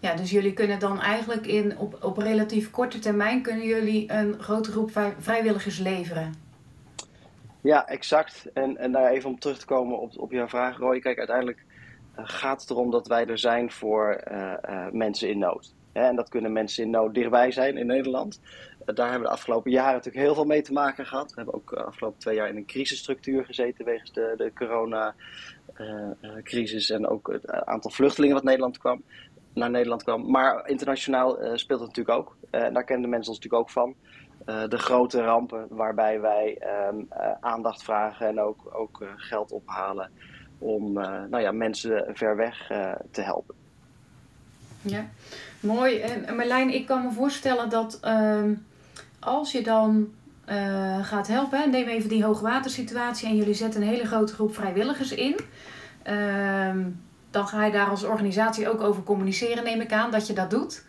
Ja, 0.00 0.14
dus 0.14 0.30
jullie 0.30 0.52
kunnen 0.52 0.78
dan 0.78 1.00
eigenlijk 1.00 1.46
in, 1.46 1.78
op, 1.78 2.04
op 2.04 2.16
relatief 2.18 2.70
korte 2.70 2.98
termijn 2.98 3.42
kunnen 3.42 3.64
jullie 3.64 4.12
een 4.12 4.40
grote 4.40 4.70
groep 4.70 4.90
vrijwilligers 5.18 5.78
leveren. 5.78 6.34
Ja, 7.60 7.86
exact. 7.86 8.50
En, 8.54 8.76
en 8.76 8.92
daar 8.92 9.10
even 9.10 9.30
om 9.30 9.38
terug 9.38 9.58
te 9.58 9.66
komen 9.66 9.98
op, 9.98 10.18
op 10.18 10.32
jouw 10.32 10.48
vraag, 10.48 10.78
Roy. 10.78 11.00
Kijk, 11.00 11.18
uiteindelijk 11.18 11.64
gaat 12.14 12.60
het 12.60 12.70
erom 12.70 12.90
dat 12.90 13.06
wij 13.06 13.26
er 13.26 13.38
zijn 13.38 13.70
voor 13.70 14.22
mensen 14.92 15.28
in 15.28 15.38
nood. 15.38 15.74
En 15.92 16.16
dat 16.16 16.28
kunnen 16.28 16.52
mensen 16.52 16.84
in 16.84 16.90
nood 16.90 17.14
dichtbij 17.14 17.50
zijn 17.50 17.76
in 17.76 17.86
Nederland. 17.86 18.40
Daar 18.84 19.10
hebben 19.10 19.20
we 19.20 19.28
de 19.28 19.34
afgelopen 19.34 19.70
jaren 19.70 19.92
natuurlijk 19.92 20.24
heel 20.24 20.34
veel 20.34 20.44
mee 20.44 20.62
te 20.62 20.72
maken 20.72 21.06
gehad. 21.06 21.28
We 21.28 21.36
hebben 21.36 21.54
ook 21.54 21.70
de 21.70 21.82
afgelopen 21.82 22.18
twee 22.18 22.34
jaar 22.34 22.48
in 22.48 22.56
een 22.56 22.66
crisisstructuur 22.66 23.44
gezeten 23.44 23.84
wegens 23.84 24.12
de, 24.12 24.34
de 24.36 24.52
corona-crisis 24.54 26.90
en 26.90 27.08
ook 27.08 27.32
het 27.32 27.50
aantal 27.50 27.90
vluchtelingen 27.90 28.34
wat 28.34 28.44
Nederland 28.44 28.78
kwam, 28.78 29.02
naar 29.54 29.70
Nederland 29.70 30.02
kwam. 30.02 30.30
Maar 30.30 30.68
internationaal 30.68 31.38
speelt 31.54 31.80
het 31.80 31.88
natuurlijk 31.88 32.18
ook. 32.18 32.36
En 32.50 32.74
daar 32.74 32.84
kennen 32.84 33.10
mensen 33.10 33.32
ons 33.32 33.40
natuurlijk 33.40 33.62
ook 33.62 33.70
van. 33.70 33.94
De 34.68 34.78
grote 34.78 35.22
rampen 35.22 35.66
waarbij 35.70 36.20
wij 36.20 36.62
um, 36.88 37.08
aandacht 37.40 37.82
vragen 37.82 38.26
en 38.26 38.40
ook, 38.40 38.70
ook 38.72 39.04
geld 39.16 39.52
ophalen 39.52 40.10
om 40.58 40.92
nou 40.92 41.40
ja, 41.40 41.52
mensen 41.52 42.10
ver 42.14 42.36
weg 42.36 42.66
te 43.10 43.22
helpen. 43.22 43.54
Ja, 44.86 45.06
mooi. 45.60 45.98
En 45.98 46.36
Marlijn, 46.36 46.74
ik 46.74 46.86
kan 46.86 47.02
me 47.02 47.12
voorstellen 47.12 47.70
dat 47.70 48.00
uh, 48.04 48.42
als 49.24 49.52
je 49.52 49.62
dan 49.62 50.12
uh, 50.48 51.04
gaat 51.04 51.26
helpen, 51.26 51.70
neem 51.70 51.88
even 51.88 52.08
die 52.08 52.24
hoogwatersituatie 52.24 53.28
en 53.28 53.36
jullie 53.36 53.54
zetten 53.54 53.82
een 53.82 53.88
hele 53.88 54.06
grote 54.06 54.34
groep 54.34 54.54
vrijwilligers 54.54 55.12
in. 55.12 55.38
Uh, 56.06 56.76
dan 57.30 57.46
ga 57.48 57.64
je 57.64 57.72
daar 57.72 57.88
als 57.88 58.04
organisatie 58.04 58.68
ook 58.68 58.80
over 58.80 59.02
communiceren, 59.02 59.64
neem 59.64 59.80
ik 59.80 59.92
aan, 59.92 60.10
dat 60.10 60.26
je 60.26 60.32
dat 60.32 60.50
doet. 60.50 60.84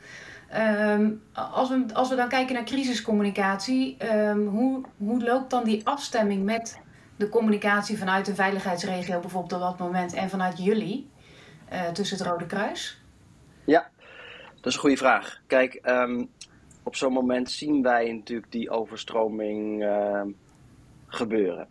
Um, 0.89 1.21
als, 1.33 1.69
we, 1.69 1.85
als 1.93 2.09
we 2.09 2.15
dan 2.15 2.29
kijken 2.29 2.53
naar 2.53 2.63
crisiscommunicatie, 2.63 3.97
um, 4.13 4.47
hoe, 4.47 4.83
hoe 4.97 5.23
loopt 5.23 5.49
dan 5.49 5.63
die 5.63 5.87
afstemming 5.87 6.43
met 6.43 6.79
de 7.15 7.29
communicatie 7.29 7.97
vanuit 7.97 8.25
de 8.25 8.35
veiligheidsregio 8.35 9.19
bijvoorbeeld 9.19 9.53
op 9.53 9.59
dat 9.59 9.77
moment 9.77 10.13
en 10.13 10.29
vanuit 10.29 10.63
jullie 10.63 11.09
uh, 11.73 11.87
tussen 11.87 12.17
het 12.17 12.27
Rode 12.27 12.45
Kruis? 12.45 13.01
Ja, 13.65 13.89
dat 14.55 14.65
is 14.65 14.73
een 14.73 14.79
goede 14.79 14.97
vraag. 14.97 15.41
Kijk, 15.47 15.79
op 16.85 16.95
zo'n 16.95 17.13
moment 17.13 17.51
zien 17.51 17.81
wij 17.81 18.11
natuurlijk 18.11 18.51
die 18.51 18.69
overstroming 18.69 19.83
uh, 19.83 20.21
gebeuren. 21.07 21.67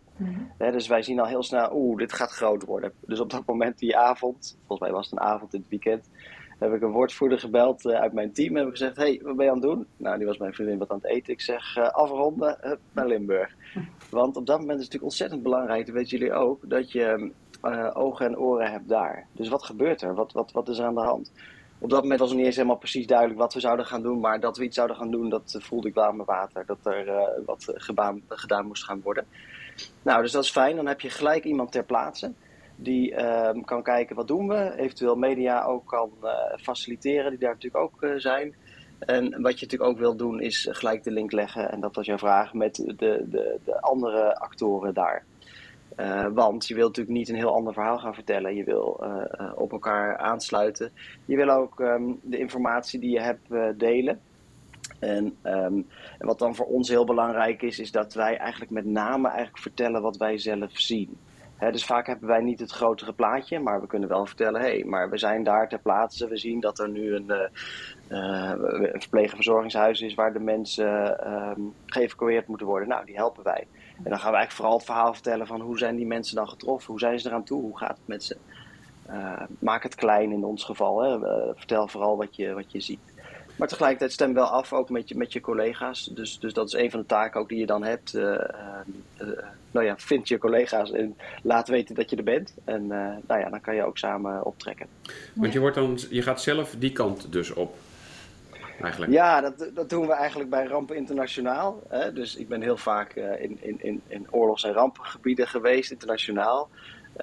He, 0.59 0.71
dus 0.71 0.87
wij 0.89 1.03
zien 1.03 1.21
al 1.21 1.27
heel 1.27 1.43
snel, 1.43 1.71
oeh, 1.73 1.99
dit 1.99 2.13
gaat 2.13 2.31
groot 2.31 2.65
worden. 2.65 2.93
Dus 3.01 3.21
op 3.21 3.31
dat 3.31 3.47
moment, 3.47 3.79
die 3.79 3.97
avond, 3.97 4.59
volgens 4.67 4.81
mij 4.81 4.91
was 4.91 5.11
het 5.11 5.21
een 5.21 5.27
avond 5.27 5.55
in 5.55 5.61
het 5.61 5.69
weekend, 5.69 6.11
heb 6.59 6.73
ik 6.73 6.83
een 6.83 6.91
woordvoerder 6.91 7.39
gebeld 7.39 7.85
uh, 7.85 7.93
uit 7.93 8.13
mijn 8.13 8.33
team 8.33 8.49
en 8.51 8.57
heb 8.57 8.67
ik 8.67 8.77
gezegd, 8.77 8.97
hey, 8.97 9.21
wat 9.23 9.37
ben 9.37 9.45
je 9.45 9.51
aan 9.51 9.59
het 9.59 9.67
doen? 9.67 9.87
Nou, 9.97 10.17
die 10.17 10.27
was 10.27 10.39
mijn 10.39 10.55
vriendin 10.55 10.79
wat 10.79 10.91
aan 10.91 10.99
het 11.03 11.11
eten. 11.11 11.33
Ik 11.33 11.41
zeg, 11.41 11.77
uh, 11.77 11.89
afronden, 11.89 12.57
hup, 12.61 12.81
naar 12.93 13.07
Limburg. 13.07 13.55
Want 14.11 14.37
op 14.37 14.47
dat 14.47 14.61
moment 14.61 14.79
is 14.79 14.85
het 14.85 14.93
natuurlijk 14.93 15.03
ontzettend 15.03 15.43
belangrijk, 15.43 15.87
dat 15.87 15.95
weten 15.95 16.19
jullie 16.19 16.33
ook, 16.33 16.71
dat 16.71 16.93
je 16.93 17.31
uh, 17.63 17.91
ogen 17.93 18.27
en 18.27 18.39
oren 18.39 18.71
hebt 18.71 18.89
daar. 18.89 19.27
Dus 19.33 19.49
wat 19.49 19.65
gebeurt 19.65 20.03
er? 20.03 20.15
Wat, 20.15 20.33
wat, 20.33 20.53
wat 20.53 20.69
is 20.69 20.79
er 20.79 20.85
aan 20.85 20.95
de 20.95 21.01
hand? 21.01 21.33
Op 21.85 21.91
dat 21.91 22.03
moment 22.03 22.21
was 22.21 22.29
het 22.29 22.39
niet 22.39 22.47
eens 22.47 22.57
helemaal 22.57 22.77
precies 22.77 23.07
duidelijk 23.07 23.39
wat 23.39 23.55
we 23.55 23.61
zouden 23.61 23.87
gaan 23.87 24.03
doen. 24.03 24.21
Maar 24.21 24.41
dat 24.41 24.57
we 24.57 24.65
iets 24.65 24.77
zouden 24.77 24.97
gaan 24.97 25.11
doen, 25.11 25.29
dat 25.29 25.57
voelde 25.59 25.89
ik 25.89 25.95
wel 25.95 26.13
mijn 26.13 26.29
water. 26.29 26.67
Dat 26.67 26.79
er 26.83 27.43
wat 27.47 27.73
gedaan, 27.75 28.23
gedaan 28.29 28.67
moest 28.67 28.85
gaan 28.85 29.01
worden. 29.01 29.27
Nou, 30.03 30.23
dus 30.23 30.33
dat 30.33 30.45
is 30.45 30.51
fijn. 30.51 30.77
Dan 30.77 30.87
heb 30.87 31.01
je 31.01 31.11
gelijk 31.11 31.45
iemand 31.45 31.73
ter 31.73 31.85
plaatse 31.85 32.33
die 32.77 33.15
ehm, 33.15 33.61
kan 33.61 33.83
kijken 33.83 34.17
wat 34.17 34.29
doen 34.29 34.49
we. 34.49 34.75
Eventueel 34.77 35.17
media 35.17 35.65
ook 35.65 35.87
kan 35.87 36.11
faciliteren, 36.61 37.31
die 37.31 37.39
daar 37.39 37.53
natuurlijk 37.55 37.83
ook 37.83 38.21
zijn. 38.21 38.55
En 38.99 39.43
wat 39.43 39.59
je 39.59 39.65
natuurlijk 39.65 39.91
ook 39.91 39.99
wil 39.99 40.17
doen 40.17 40.41
is 40.41 40.69
gelijk 40.71 41.03
de 41.03 41.11
link 41.11 41.33
leggen, 41.33 41.71
en 41.71 41.81
dat 41.81 41.95
was 41.95 42.07
jouw 42.07 42.19
vraag, 42.19 42.55
met 42.55 42.75
de, 42.75 42.95
de, 42.97 43.59
de 43.65 43.81
andere 43.81 44.37
actoren 44.39 44.95
daar. 44.95 45.25
Uh, 45.97 46.27
want 46.33 46.67
je 46.67 46.75
wilt 46.75 46.89
natuurlijk 46.89 47.17
niet 47.17 47.29
een 47.29 47.35
heel 47.35 47.55
ander 47.55 47.73
verhaal 47.73 47.99
gaan 47.99 48.15
vertellen. 48.15 48.55
Je 48.55 48.65
wil 48.65 49.01
uh, 49.03 49.53
op 49.55 49.73
elkaar 49.73 50.17
aansluiten. 50.17 50.93
Je 51.25 51.37
wil 51.37 51.49
ook 51.49 51.81
um, 51.81 52.21
de 52.23 52.39
informatie 52.39 53.01
die 53.01 53.11
je 53.11 53.21
hebt 53.21 53.51
uh, 53.51 53.69
delen. 53.77 54.21
En, 54.99 55.37
um, 55.43 55.87
en, 56.19 56.27
wat 56.27 56.39
dan 56.39 56.55
voor 56.55 56.67
ons 56.67 56.89
heel 56.89 57.05
belangrijk 57.05 57.63
is, 57.63 57.79
is 57.79 57.91
dat 57.91 58.15
wij 58.15 58.37
eigenlijk 58.37 58.71
met 58.71 58.85
name 58.85 59.29
eigenlijk 59.29 59.59
vertellen 59.59 60.03
wat 60.03 60.17
wij 60.17 60.39
zelf 60.39 60.71
zien. 60.73 61.19
Dus 61.71 61.85
vaak 61.85 62.07
hebben 62.07 62.29
wij 62.29 62.41
niet 62.41 62.61
het 62.61 62.71
grotere 62.71 63.13
plaatje, 63.13 63.59
maar 63.59 63.81
we 63.81 63.87
kunnen 63.87 64.09
wel 64.09 64.27
vertellen: 64.27 64.61
hé, 64.61 64.67
hey, 64.67 64.85
maar 64.85 65.11
we 65.11 65.19
zijn 65.19 65.43
daar 65.43 65.69
ter 65.69 65.79
plaatse. 65.79 66.29
We 66.29 66.37
zien 66.37 66.61
dat 66.61 66.79
er 66.79 66.89
nu 66.89 67.15
een, 67.15 67.31
en 68.09 69.29
verzorgingshuis 69.29 70.01
is 70.01 70.15
waar 70.15 70.33
de 70.33 70.41
mensen 70.41 71.33
um, 71.33 71.75
geëvacueerd 71.87 72.47
moeten 72.47 72.67
worden. 72.67 72.89
Nou, 72.89 73.05
die 73.05 73.17
helpen 73.17 73.45
wij. 73.45 73.67
En 74.03 74.11
dan 74.11 74.19
gaan 74.19 74.31
we 74.31 74.37
eigenlijk 74.37 74.53
vooral 74.53 74.77
het 74.77 74.85
verhaal 74.85 75.13
vertellen 75.13 75.47
van 75.47 75.61
hoe 75.61 75.79
zijn 75.79 75.97
die 75.97 76.07
mensen 76.07 76.37
dan 76.37 76.49
getroffen? 76.49 76.91
Hoe 76.91 77.01
zijn 77.01 77.21
ze 77.21 77.29
eraan 77.29 77.45
toe? 77.45 77.61
Hoe 77.61 77.79
gaat 77.79 77.97
het 77.97 78.07
met 78.07 78.25
ze? 78.25 78.37
Uh, 79.11 79.43
maak 79.59 79.83
het 79.83 79.95
klein 79.95 80.33
in 80.33 80.45
ons 80.45 80.65
geval. 80.65 81.03
Hè? 81.03 81.19
Uh, 81.19 81.53
vertel 81.55 81.89
vooral 81.89 82.17
wat 82.17 82.37
je, 82.37 82.53
wat 82.53 82.73
je 82.73 82.81
ziet. 82.81 83.13
Maar 83.57 83.69
tegelijkertijd 83.69 84.13
stem 84.13 84.35
wel 84.35 84.45
af 84.47 84.73
ook 84.73 84.91
met 84.91 85.09
je, 85.09 85.17
met 85.17 85.33
je 85.33 85.41
collega's. 85.41 86.11
Dus, 86.13 86.39
dus 86.39 86.53
dat 86.53 86.67
is 86.67 86.73
een 86.73 86.91
van 86.91 87.01
de 87.01 87.07
taken 87.07 87.41
ook 87.41 87.49
die 87.49 87.59
je 87.59 87.67
dan 87.67 87.85
hebt. 87.85 88.15
Uh, 88.15 88.41
nou 89.71 89.87
ja, 89.87 89.95
vind 89.99 90.29
je 90.29 90.39
collega's 90.39 90.91
en 90.91 91.17
laat 91.43 91.69
weten 91.69 91.95
dat 91.95 92.11
je 92.11 92.17
er 92.17 92.25
bent. 92.25 92.55
En 92.65 92.87
nou 92.87 93.41
ja, 93.41 93.49
dan 93.51 93.61
kan 93.61 93.75
je 93.75 93.85
ook 93.85 93.99
samen 93.99 94.45
optrekken. 94.45 94.87
Want 95.33 95.53
je, 95.53 95.61
wordt 95.61 95.77
dan, 95.77 95.99
je 96.11 96.23
gaat 96.23 96.43
zelf 96.43 96.75
die 96.79 96.93
kant 96.93 97.33
dus 97.33 97.53
op. 97.53 97.77
Eigenlijk. 98.81 99.13
Ja, 99.13 99.41
dat, 99.41 99.71
dat 99.75 99.91
doen 99.91 100.07
we 100.07 100.13
eigenlijk 100.13 100.51
bij 100.51 100.67
Rampen 100.67 100.97
Internationaal. 100.97 101.83
Hè? 101.89 102.13
Dus 102.13 102.37
ik 102.37 102.49
ben 102.49 102.63
heel 102.63 102.77
vaak 102.77 103.17
uh, 103.17 103.43
in, 103.43 103.59
in, 103.61 104.03
in 104.07 104.27
oorlogs- 104.31 104.65
en 104.65 104.73
rampengebieden 104.73 105.49
geweest, 105.49 105.91
internationaal. 105.91 106.69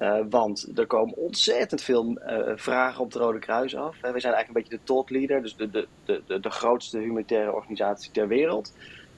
Uh, 0.02 0.20
want 0.30 0.72
er 0.76 0.88
komen 0.88 1.16
ontzettend 1.16 1.82
veel 1.82 2.10
uh, 2.10 2.52
vragen 2.56 3.02
op 3.02 3.14
het 3.14 3.22
Rode 3.22 3.40
Kruis 3.40 3.76
af. 3.76 3.96
We 4.02 4.20
zijn 4.20 4.34
eigenlijk 4.34 4.48
een 4.48 4.54
beetje 4.54 4.78
de 4.78 4.84
thought 4.84 5.10
leader, 5.10 5.42
dus 5.42 5.56
de, 5.56 5.70
de, 5.70 5.88
de, 6.06 6.40
de 6.40 6.50
grootste 6.50 7.00
humanitaire 7.00 7.54
organisatie 7.54 8.12
ter 8.12 8.28
wereld. 8.28 8.74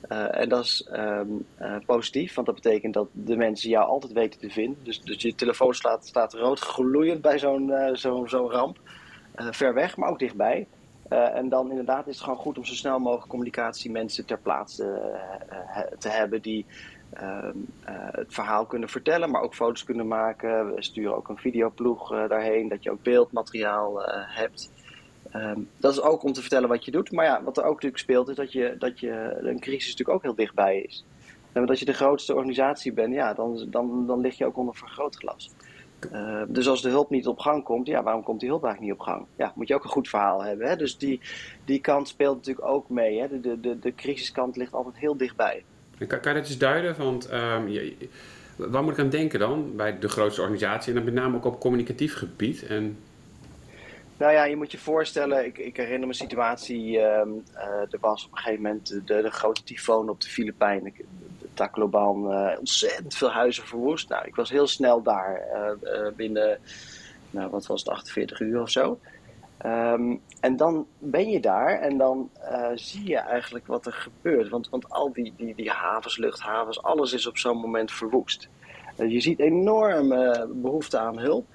en 0.07 0.49
dat 0.49 0.63
is 0.63 0.89
um, 0.93 1.45
positief, 1.85 2.33
want 2.33 2.47
dat 2.47 2.55
betekent 2.55 2.93
dat 2.93 3.07
de 3.11 3.35
mensen 3.35 3.69
jou 3.69 3.87
altijd 3.87 4.13
weten 4.13 4.39
te 4.39 4.49
vinden. 4.49 4.83
Dus, 4.83 5.01
dus 5.01 5.21
je 5.21 5.35
telefoon 5.35 5.73
staat, 5.73 6.33
rood 6.33 6.59
gloeiend 6.59 7.21
bij 7.21 7.39
zo'n 7.39 7.71
zo'n 8.25 8.49
ramp. 8.49 8.77
ver 9.35 9.73
weg, 9.73 9.97
maar 9.97 10.09
ook 10.09 10.19
dichtbij. 10.19 10.67
Uh, 11.13 11.35
en 11.35 11.49
dan 11.49 11.69
inderdaad 11.69 12.07
is 12.07 12.15
het 12.15 12.23
gewoon 12.23 12.39
goed 12.39 12.57
om 12.57 12.65
zo 12.65 12.73
snel 12.73 12.99
mogelijk 12.99 13.29
communicatiemensen 13.29 14.25
ter 14.25 14.37
plaatse 14.37 14.83
uh, 15.51 15.77
te 15.97 16.09
hebben 16.09 16.41
die 16.41 16.65
uh, 17.21 17.49
het 18.11 18.33
verhaal 18.33 18.65
kunnen 18.65 18.89
vertellen, 18.89 19.31
maar 19.31 19.41
ook 19.41 19.55
foto's 19.55 19.83
kunnen 19.83 20.07
maken. 20.07 20.75
We 20.75 20.83
sturen 20.83 21.15
ook 21.15 21.29
een 21.29 21.37
videoploeg 21.37 22.09
daarheen, 22.09 22.67
dat 22.67 22.83
je 22.83 22.91
ook 22.91 23.03
beeldmateriaal 23.03 24.01
hebt. 24.27 24.71
Um, 25.35 25.69
dat 25.77 25.91
is 25.91 26.01
ook 26.01 26.23
om 26.23 26.33
te 26.33 26.41
vertellen 26.41 26.69
wat 26.69 26.85
je 26.85 26.91
doet. 26.91 27.11
Maar 27.11 27.25
ja, 27.25 27.43
wat 27.43 27.57
er 27.57 27.63
ook 27.63 27.73
natuurlijk 27.73 28.01
speelt, 28.01 28.29
is 28.29 28.35
dat, 28.35 28.51
je, 28.51 28.75
dat 28.79 28.99
je, 28.99 29.37
een 29.39 29.59
crisis 29.59 29.89
natuurlijk 29.89 30.17
ook 30.17 30.23
heel 30.23 30.35
dichtbij 30.35 30.81
is. 30.81 31.05
En 31.51 31.67
als 31.67 31.79
je 31.79 31.85
de 31.85 31.93
grootste 31.93 32.33
organisatie 32.33 32.93
bent, 32.93 33.13
ja, 33.13 33.33
dan, 33.33 33.67
dan, 33.69 34.07
dan 34.07 34.19
lig 34.19 34.37
je 34.37 34.45
ook 34.45 34.57
onder 34.57 34.75
vergrootglas. 34.75 35.51
Uh, 36.11 36.41
dus 36.47 36.67
als 36.67 36.81
de 36.81 36.89
hulp 36.89 37.09
niet 37.09 37.27
op 37.27 37.39
gang 37.39 37.63
komt, 37.63 37.87
ja, 37.87 38.03
waarom 38.03 38.23
komt 38.23 38.39
die 38.39 38.49
hulp 38.49 38.63
eigenlijk 38.63 38.93
niet 38.93 39.01
op 39.01 39.07
gang? 39.07 39.25
Ja, 39.37 39.51
moet 39.55 39.67
je 39.67 39.75
ook 39.75 39.83
een 39.83 39.89
goed 39.89 40.09
verhaal 40.09 40.43
hebben. 40.43 40.67
Hè? 40.67 40.75
Dus 40.75 40.97
die, 40.97 41.19
die 41.65 41.79
kant 41.79 42.07
speelt 42.07 42.35
natuurlijk 42.35 42.67
ook 42.67 42.89
mee. 42.89 43.19
Hè? 43.19 43.39
De, 43.39 43.59
de, 43.59 43.79
de 43.79 43.95
crisiskant 43.95 44.55
ligt 44.55 44.73
altijd 44.73 44.97
heel 44.97 45.17
dichtbij. 45.17 45.63
Kan, 45.97 46.19
kan 46.19 46.33
je 46.33 46.39
dat 46.39 46.47
eens 46.47 46.57
duiden? 46.57 46.95
Want 46.97 47.33
um, 47.33 47.67
je, 47.67 47.95
waar 48.55 48.83
moet 48.83 48.93
ik 48.93 48.99
aan 48.99 49.09
denken 49.09 49.39
dan 49.39 49.75
bij 49.75 49.99
de 49.99 50.09
grootste 50.09 50.41
organisatie? 50.41 50.89
En 50.89 50.95
dan 50.95 51.13
met 51.13 51.23
name 51.23 51.35
ook 51.35 51.45
op 51.45 51.59
communicatief 51.59 52.15
gebied. 52.15 52.65
En... 52.65 52.97
Nou 54.17 54.31
ja, 54.33 54.43
je 54.43 54.55
moet 54.55 54.71
je 54.71 54.77
voorstellen, 54.77 55.45
ik, 55.45 55.57
ik 55.57 55.77
herinner 55.77 55.99
me 55.99 56.07
een 56.07 56.13
situatie. 56.13 56.99
Um, 56.99 57.43
uh, 57.55 57.61
er 57.63 57.97
was 57.99 58.25
op 58.25 58.31
een 58.31 58.37
gegeven 58.37 58.61
moment 58.61 58.87
de, 58.87 59.21
de 59.21 59.31
grote 59.31 59.63
tyfoon 59.63 60.09
op 60.09 60.21
de 60.21 60.29
Filipijnen. 60.29 60.93
Tacloban 61.53 62.31
uh, 62.31 62.59
ontzettend 62.59 63.15
veel 63.15 63.31
huizen 63.31 63.63
verwoest. 63.63 64.09
Nou, 64.09 64.25
ik 64.25 64.35
was 64.35 64.49
heel 64.49 64.67
snel 64.67 65.01
daar 65.01 65.41
uh, 65.83 66.07
binnen, 66.15 66.59
nou, 67.29 67.49
wat 67.49 67.65
was 67.65 67.79
het, 67.79 67.89
48 67.89 68.39
uur 68.39 68.61
of 68.61 68.69
zo. 68.69 68.99
Um, 69.65 70.21
en 70.39 70.55
dan 70.55 70.87
ben 70.97 71.29
je 71.29 71.39
daar 71.39 71.79
en 71.79 71.97
dan 71.97 72.29
zie 72.73 73.07
je 73.07 73.17
eigenlijk 73.17 73.67
wat 73.67 73.85
er 73.85 73.93
gebeurt. 73.93 74.49
Want, 74.49 74.69
want 74.69 74.89
al 74.89 75.13
die, 75.13 75.33
die, 75.37 75.55
die 75.55 75.69
havens, 75.69 76.17
luchthavens, 76.17 76.83
alles 76.83 77.13
is 77.13 77.27
op 77.27 77.37
zo'n 77.37 77.57
moment 77.57 77.91
verwoest. 77.91 78.49
je 78.95 79.21
ziet 79.21 79.39
enorme 79.39 80.47
behoefte 80.53 80.99
aan 80.99 81.19
hulp. 81.19 81.45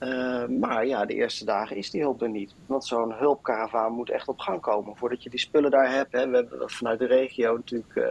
Uh, 0.00 0.46
maar 0.46 0.86
ja, 0.86 1.04
de 1.04 1.14
eerste 1.14 1.44
dagen 1.44 1.76
is 1.76 1.90
die 1.90 2.00
hulp 2.00 2.22
er 2.22 2.28
niet. 2.28 2.54
Want 2.66 2.84
zo'n 2.84 3.12
hulpkaravaan 3.12 3.92
moet 3.92 4.10
echt 4.10 4.28
op 4.28 4.38
gang 4.38 4.60
komen 4.60 4.96
voordat 4.96 5.22
je 5.22 5.30
die 5.30 5.38
spullen 5.38 5.70
daar 5.70 5.92
hebt. 5.92 6.12
Hè. 6.12 6.28
We 6.28 6.36
hebben 6.36 6.70
vanuit 6.70 6.98
de 6.98 7.06
regio 7.06 7.56
natuurlijk 7.56 7.94
uh, 7.94 8.04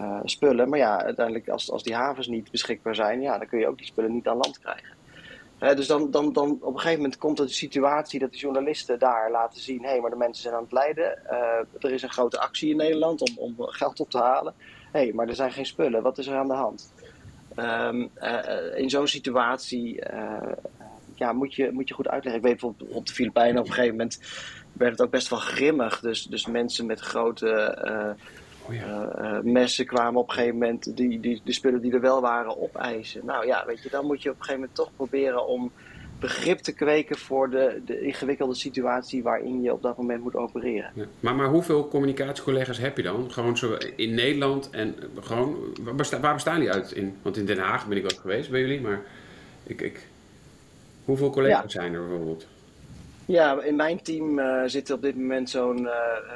uh, 0.00 0.20
spullen. 0.24 0.68
Maar 0.68 0.78
ja, 0.78 1.02
uiteindelijk 1.02 1.48
als, 1.48 1.70
als 1.70 1.82
die 1.82 1.94
havens 1.94 2.26
niet 2.26 2.50
beschikbaar 2.50 2.94
zijn, 2.94 3.20
ja, 3.20 3.38
dan 3.38 3.46
kun 3.46 3.58
je 3.58 3.68
ook 3.68 3.78
die 3.78 3.86
spullen 3.86 4.12
niet 4.12 4.28
aan 4.28 4.36
land 4.36 4.58
krijgen. 4.58 4.96
dus 5.76 5.86
dan, 5.86 6.10
dan, 6.10 6.32
dan 6.32 6.58
op 6.60 6.74
een 6.74 6.80
gegeven 6.80 7.02
moment 7.02 7.18
komt 7.18 7.38
er 7.38 7.46
de 7.46 7.52
situatie 7.52 8.20
dat 8.20 8.32
de 8.32 8.38
journalisten 8.38 8.98
daar 8.98 9.30
laten 9.30 9.60
zien: 9.60 9.82
hé, 9.82 9.88
hey, 9.88 10.00
maar 10.00 10.10
de 10.10 10.16
mensen 10.16 10.42
zijn 10.42 10.54
aan 10.54 10.62
het 10.62 10.72
lijden. 10.72 11.26
er 11.78 11.92
is 11.92 12.02
een 12.02 12.10
grote 12.12 12.40
actie 12.40 12.70
in 12.70 12.76
Nederland 12.76 13.20
om, 13.20 13.38
om 13.38 13.54
geld 13.58 14.00
op 14.00 14.10
te 14.10 14.18
halen. 14.18 14.54
Hé, 14.92 15.00
hey, 15.00 15.12
maar 15.12 15.28
er 15.28 15.34
zijn 15.34 15.52
geen 15.52 15.66
spullen. 15.66 16.02
Wat 16.02 16.18
is 16.18 16.26
er 16.26 16.36
aan 16.36 16.48
de 16.48 16.54
hand? 16.54 16.92
Um, 17.58 18.10
uh, 18.22 18.78
in 18.78 18.90
zo'n 18.90 19.06
situatie 19.06 20.00
uh, 20.12 20.52
ja, 21.14 21.32
moet, 21.32 21.54
je, 21.54 21.70
moet 21.72 21.88
je 21.88 21.94
goed 21.94 22.08
uitleggen. 22.08 22.42
Ik 22.42 22.48
weet 22.48 22.60
bijvoorbeeld 22.60 22.96
op 22.96 23.06
de 23.06 23.12
Filipijnen 23.12 23.60
op 23.60 23.66
een 23.66 23.72
gegeven 23.72 23.96
moment 23.96 24.20
werd 24.72 24.90
het 24.90 25.00
ook 25.00 25.10
best 25.10 25.28
wel 25.28 25.38
grimmig. 25.38 26.00
Dus, 26.00 26.22
dus 26.24 26.46
mensen 26.46 26.86
met 26.86 27.00
grote 27.00 27.78
oh 28.68 28.74
ja. 28.74 29.40
messen 29.44 29.86
kwamen 29.86 30.20
op 30.20 30.28
een 30.28 30.34
gegeven 30.34 30.58
moment 30.58 30.96
die, 30.96 31.20
die, 31.20 31.40
de 31.44 31.52
spullen 31.52 31.80
die 31.80 31.92
er 31.92 32.00
wel 32.00 32.20
waren 32.20 32.62
opeisen. 32.62 33.26
Nou 33.26 33.46
ja, 33.46 33.66
weet 33.66 33.82
je, 33.82 33.90
dan 33.90 34.06
moet 34.06 34.22
je 34.22 34.30
op 34.30 34.36
een 34.36 34.42
gegeven 34.42 34.60
moment 34.60 34.78
toch 34.78 34.90
proberen 34.96 35.46
om 35.46 35.72
begrip 36.20 36.58
te 36.58 36.72
kweken 36.72 37.18
voor 37.18 37.50
de, 37.50 37.82
de 37.84 38.00
ingewikkelde 38.00 38.54
situatie 38.54 39.22
waarin 39.22 39.62
je 39.62 39.72
op 39.72 39.82
dat 39.82 39.96
moment 39.96 40.22
moet 40.22 40.34
opereren. 40.34 40.90
Ja. 40.94 41.04
Maar, 41.20 41.34
maar 41.34 41.48
hoeveel 41.48 41.88
communicatiecollega's 41.88 42.78
heb 42.78 42.96
je 42.96 43.02
dan? 43.02 43.30
Gewoon 43.30 43.56
zo 43.56 43.76
in 43.96 44.14
Nederland 44.14 44.70
en 44.70 44.94
gewoon, 45.20 45.56
waar, 45.80 45.94
besta 45.94 46.20
waar 46.20 46.34
bestaan 46.34 46.60
die 46.60 46.72
uit? 46.72 46.92
In? 46.92 47.16
Want 47.22 47.36
in 47.36 47.46
Den 47.46 47.58
Haag 47.58 47.86
ben 47.86 47.96
ik 47.96 48.04
ook 48.04 48.20
geweest 48.20 48.50
bij 48.50 48.60
jullie, 48.60 48.80
maar 48.80 49.02
ik, 49.62 49.80
ik, 49.80 50.06
hoeveel 51.04 51.30
collega's 51.30 51.72
ja. 51.72 51.80
zijn 51.80 51.94
er 51.94 52.00
bijvoorbeeld? 52.00 52.46
Ja, 53.28 53.62
in 53.62 53.76
mijn 53.76 54.02
team 54.02 54.38
uh, 54.38 54.62
zitten 54.66 54.94
op 54.94 55.02
dit 55.02 55.16
moment 55.16 55.50
zo'n 55.50 55.82
uh, 55.82 55.92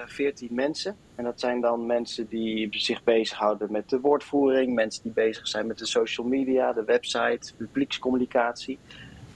14 0.06 0.48
mensen. 0.50 0.96
En 1.14 1.24
dat 1.24 1.40
zijn 1.40 1.60
dan 1.60 1.86
mensen 1.86 2.28
die 2.28 2.68
zich 2.70 3.04
bezighouden 3.04 3.72
met 3.72 3.88
de 3.88 4.00
woordvoering, 4.00 4.74
mensen 4.74 5.02
die 5.02 5.12
bezig 5.12 5.48
zijn 5.48 5.66
met 5.66 5.78
de 5.78 5.86
social 5.86 6.26
media, 6.26 6.72
de 6.72 6.84
website, 6.84 7.54
publiekscommunicatie. 7.56 8.78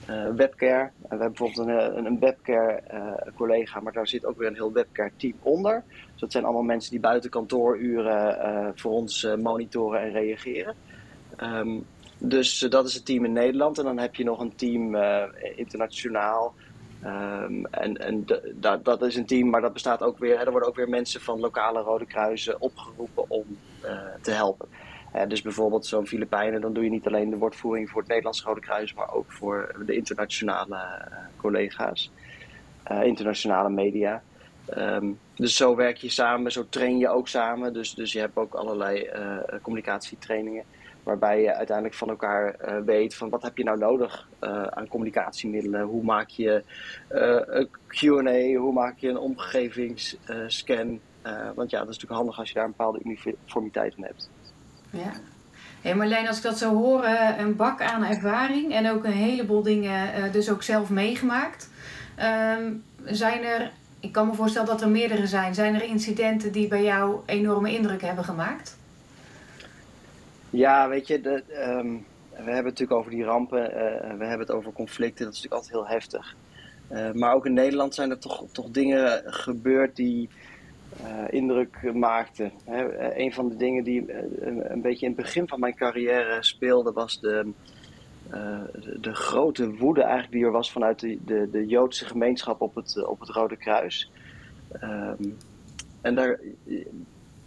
Uh, 0.09 0.27
webcare. 0.35 0.91
we 1.01 1.07
hebben 1.07 1.33
bijvoorbeeld 1.33 1.67
een, 1.67 2.05
een 2.05 2.19
webcare 2.19 2.81
collega, 3.35 3.79
maar 3.79 3.93
daar 3.93 4.07
zit 4.07 4.25
ook 4.25 4.37
weer 4.37 4.47
een 4.47 4.53
heel 4.53 4.71
webcare 4.71 5.11
team 5.17 5.33
onder. 5.41 5.83
Dus 6.11 6.21
dat 6.21 6.31
zijn 6.31 6.43
allemaal 6.43 6.63
mensen 6.63 6.91
die 6.91 6.99
buiten 6.99 7.29
kantooruren 7.29 8.71
voor 8.75 8.91
ons 8.91 9.27
monitoren 9.37 10.01
en 10.01 10.11
reageren. 10.11 10.75
Um, 11.43 11.85
dus 12.17 12.59
dat 12.59 12.87
is 12.87 12.93
het 12.93 13.05
team 13.05 13.25
in 13.25 13.33
Nederland. 13.33 13.77
En 13.77 13.83
dan 13.83 13.97
heb 13.97 14.15
je 14.15 14.23
nog 14.23 14.39
een 14.39 14.55
team 14.55 14.95
internationaal. 15.55 16.53
Um, 17.05 17.65
en 17.65 17.97
en 17.97 18.25
de, 18.25 18.79
dat 18.83 19.01
is 19.01 19.15
een 19.15 19.25
team, 19.25 19.49
maar 19.49 19.61
dat 19.61 19.73
bestaat 19.73 20.01
ook 20.01 20.17
weer. 20.17 20.37
Hè, 20.37 20.45
er 20.45 20.51
worden 20.51 20.69
ook 20.69 20.75
weer 20.75 20.89
mensen 20.89 21.21
van 21.21 21.39
lokale 21.39 21.81
Rode 21.81 22.05
Kruisen 22.05 22.61
opgeroepen 22.61 23.29
om 23.29 23.57
te 24.21 24.31
helpen. 24.31 24.67
Dus 25.25 25.41
bijvoorbeeld 25.41 25.85
zo'n 25.85 26.07
Filipijnen, 26.07 26.61
dan 26.61 26.73
doe 26.73 26.83
je 26.83 26.89
niet 26.89 27.07
alleen 27.07 27.29
de 27.29 27.37
woordvoering 27.37 27.89
voor 27.89 27.99
het 27.99 28.09
Nederlands 28.09 28.43
Rode 28.43 28.59
Kruis, 28.59 28.93
maar 28.93 29.13
ook 29.13 29.31
voor 29.31 29.75
de 29.85 29.95
internationale 29.95 30.75
uh, 30.75 31.17
collega's, 31.37 32.11
uh, 32.91 33.03
internationale 33.03 33.69
media. 33.69 34.23
Um, 34.77 35.19
dus 35.35 35.55
zo 35.55 35.75
werk 35.75 35.97
je 35.97 36.09
samen, 36.09 36.51
zo 36.51 36.65
train 36.69 36.97
je 36.97 37.09
ook 37.09 37.27
samen. 37.27 37.73
Dus, 37.73 37.93
dus 37.93 38.13
je 38.13 38.19
hebt 38.19 38.37
ook 38.37 38.53
allerlei 38.53 39.09
communicatietrainingen. 39.61 40.63
Waarbij 41.03 41.41
je 41.41 41.55
uiteindelijk 41.55 41.95
van 41.95 42.09
elkaar 42.09 42.55
weet 42.85 43.15
van 43.15 43.29
wat 43.29 43.43
heb 43.43 43.57
je 43.57 43.63
nou 43.63 43.77
nodig 43.77 44.29
aan 44.69 44.87
communicatiemiddelen. 44.87 45.81
Hoe 45.81 46.03
maak 46.03 46.29
je 46.29 46.63
een 47.09 47.69
Q&A, 47.87 48.59
hoe 48.59 48.73
maak 48.73 48.97
je 48.97 49.09
een 49.09 49.17
omgevingsscan. 49.17 50.99
want 51.55 51.69
ja, 51.69 51.79
dat 51.79 51.89
is 51.89 51.97
natuurlijk 51.99 52.11
handig 52.11 52.39
als 52.39 52.47
je 52.47 52.53
daar 52.53 52.65
een 52.65 52.73
bepaalde 52.77 53.01
uniformiteit 53.03 53.93
in 53.97 54.03
hebt. 54.03 54.29
Ja. 54.97 55.11
Hey 55.81 55.95
Marleen, 55.95 56.27
als 56.27 56.37
ik 56.37 56.43
dat 56.43 56.57
zo 56.57 56.75
hoor, 56.75 57.05
een 57.37 57.55
bak 57.55 57.81
aan 57.81 58.03
ervaring 58.03 58.73
en 58.73 58.89
ook 58.89 59.03
een 59.03 59.11
heleboel 59.11 59.63
dingen 59.63 60.31
dus 60.31 60.49
ook 60.49 60.63
zelf 60.63 60.89
meegemaakt. 60.89 61.69
Ehm, 62.15 62.73
zijn 63.03 63.43
er, 63.43 63.71
ik 63.99 64.11
kan 64.11 64.27
me 64.27 64.33
voorstellen 64.33 64.67
dat 64.67 64.81
er 64.81 64.89
meerdere 64.89 65.27
zijn, 65.27 65.55
zijn 65.55 65.75
er 65.75 65.83
incidenten 65.83 66.51
die 66.51 66.67
bij 66.67 66.83
jou 66.83 67.19
enorme 67.25 67.71
indruk 67.71 68.01
hebben 68.01 68.23
gemaakt? 68.23 68.77
Ja, 70.49 70.87
weet 70.87 71.07
je, 71.07 71.21
de, 71.21 71.43
ehm, 71.47 71.87
we 72.29 72.43
hebben 72.43 72.55
het 72.55 72.63
natuurlijk 72.63 72.99
over 72.99 73.11
die 73.11 73.23
rampen, 73.23 73.61
uh, 73.61 73.77
we 74.17 74.25
hebben 74.25 74.47
het 74.47 74.51
over 74.51 74.71
conflicten, 74.71 75.25
dat 75.25 75.33
is 75.33 75.41
natuurlijk 75.41 75.53
altijd 75.53 75.71
heel 75.71 75.95
heftig. 75.95 76.35
Uh, 76.91 77.11
maar 77.11 77.33
ook 77.33 77.45
in 77.45 77.53
Nederland 77.53 77.95
zijn 77.95 78.09
er 78.09 78.19
toch, 78.19 78.43
toch 78.51 78.69
dingen 78.69 79.21
gebeurd 79.25 79.95
die 79.95 80.29
indruk 81.29 81.93
maakten. 81.93 82.51
Hè, 82.63 83.15
een 83.17 83.33
van 83.33 83.49
de 83.49 83.55
dingen 83.55 83.83
die 83.83 84.13
een 84.39 84.81
beetje 84.81 85.05
in 85.05 85.11
het 85.11 85.21
begin 85.21 85.47
van 85.47 85.59
mijn 85.59 85.75
carrière 85.75 86.37
speelde 86.43 86.91
was 86.91 87.19
de, 87.19 87.51
de, 88.99 89.13
grote 89.13 89.75
woede 89.75 90.01
eigenlijk 90.01 90.33
die 90.33 90.45
er 90.45 90.51
was 90.51 90.71
vanuit 90.71 90.99
de, 90.99 91.17
de, 91.25 91.49
de 91.51 91.65
Joodse 91.65 92.05
gemeenschap 92.05 92.61
op 92.61 92.75
het, 92.75 93.05
op 93.05 93.19
het 93.19 93.29
Rode 93.29 93.57
Kruis. 93.57 94.11
Um, 94.83 95.37
en 96.01 96.15
daar, 96.15 96.39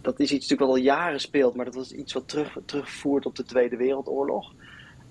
dat 0.01 0.19
is 0.19 0.31
iets 0.31 0.49
natuurlijk 0.49 0.77
al 0.77 0.83
jaren 0.83 1.19
speelt, 1.19 1.55
maar 1.55 1.65
dat 1.65 1.75
was 1.75 1.91
iets 1.91 2.13
wat 2.13 2.27
terug, 2.27 2.57
terugvoert 2.65 3.25
op 3.25 3.35
de 3.35 3.43
Tweede 3.43 3.77
Wereldoorlog. 3.77 4.53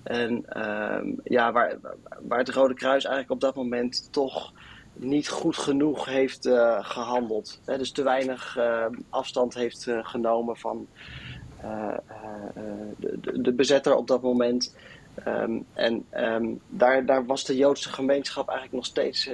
En 0.03 0.61
um, 0.63 1.19
ja, 1.23 1.51
waar, 1.51 1.77
waar 2.21 2.39
het 2.39 2.49
Rode 2.49 2.73
Kruis 2.73 3.03
eigenlijk 3.03 3.33
op 3.33 3.41
dat 3.41 3.55
moment 3.55 4.07
toch 4.11 4.53
niet 5.01 5.29
goed 5.29 5.57
genoeg 5.57 6.05
heeft 6.05 6.45
uh, 6.45 6.77
gehandeld. 6.81 7.59
Hè, 7.65 7.77
dus 7.77 7.91
te 7.91 8.03
weinig 8.03 8.57
uh, 8.57 8.85
afstand 9.09 9.53
heeft 9.53 9.87
uh, 9.87 9.99
genomen 10.05 10.57
van 10.57 10.87
de, 12.97 13.19
de, 13.41 13.53
bezetter 13.53 13.95
op 13.95 14.07
dat 14.07 14.21
moment. 14.21 14.75
Um, 15.27 15.65
en 15.73 16.05
um, 16.13 16.61
daar, 16.67 17.05
daar 17.05 17.25
was 17.25 17.43
de 17.43 17.55
Joodse 17.55 17.89
gemeenschap 17.89 18.47
eigenlijk 18.47 18.77
nog 18.77 18.85
steeds 18.85 19.29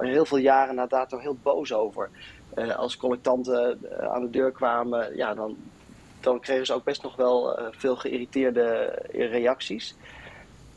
heel 0.00 0.24
veel 0.24 0.38
jaren 0.38 0.74
na 0.74 0.86
dato 0.86 1.18
heel 1.18 1.36
boos 1.42 1.72
over. 1.72 2.10
Als 2.76 2.96
collectanten 2.96 3.78
aan 4.10 4.22
de 4.22 4.30
deur 4.30 4.52
kwamen, 4.52 5.16
ja, 5.16 5.34
dan, 5.34 5.56
dan 6.20 6.40
kregen 6.40 6.66
ze 6.66 6.74
ook 6.74 6.84
best 6.84 7.02
nog 7.02 7.16
wel 7.16 7.58
veel 7.70 7.96
geïrriteerde 7.96 8.98
reacties. 9.12 9.96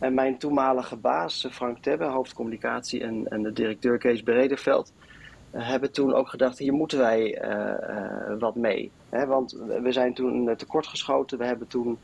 En 0.03 0.13
mijn 0.13 0.37
toenmalige 0.37 0.95
baas, 0.95 1.47
Frank 1.51 1.77
Tebbe, 1.77 2.05
hoofdcommunicatie, 2.05 3.01
en, 3.01 3.27
en 3.27 3.43
de 3.43 3.53
directeur 3.53 3.97
Kees 3.97 4.21
Bredeveld, 4.21 4.93
hebben 5.51 5.91
toen 5.91 6.13
ook 6.13 6.29
gedacht: 6.29 6.57
hier 6.57 6.73
moeten 6.73 6.97
wij 6.99 7.41
wat 8.39 8.55
mee. 8.55 8.91
Want 9.09 9.51
we 9.81 9.91
zijn 9.91 10.13
toen 10.13 10.55
tekortgeschoten. 10.55 11.37
We 11.37 11.45
hebben 11.45 11.67
toen 11.67 11.97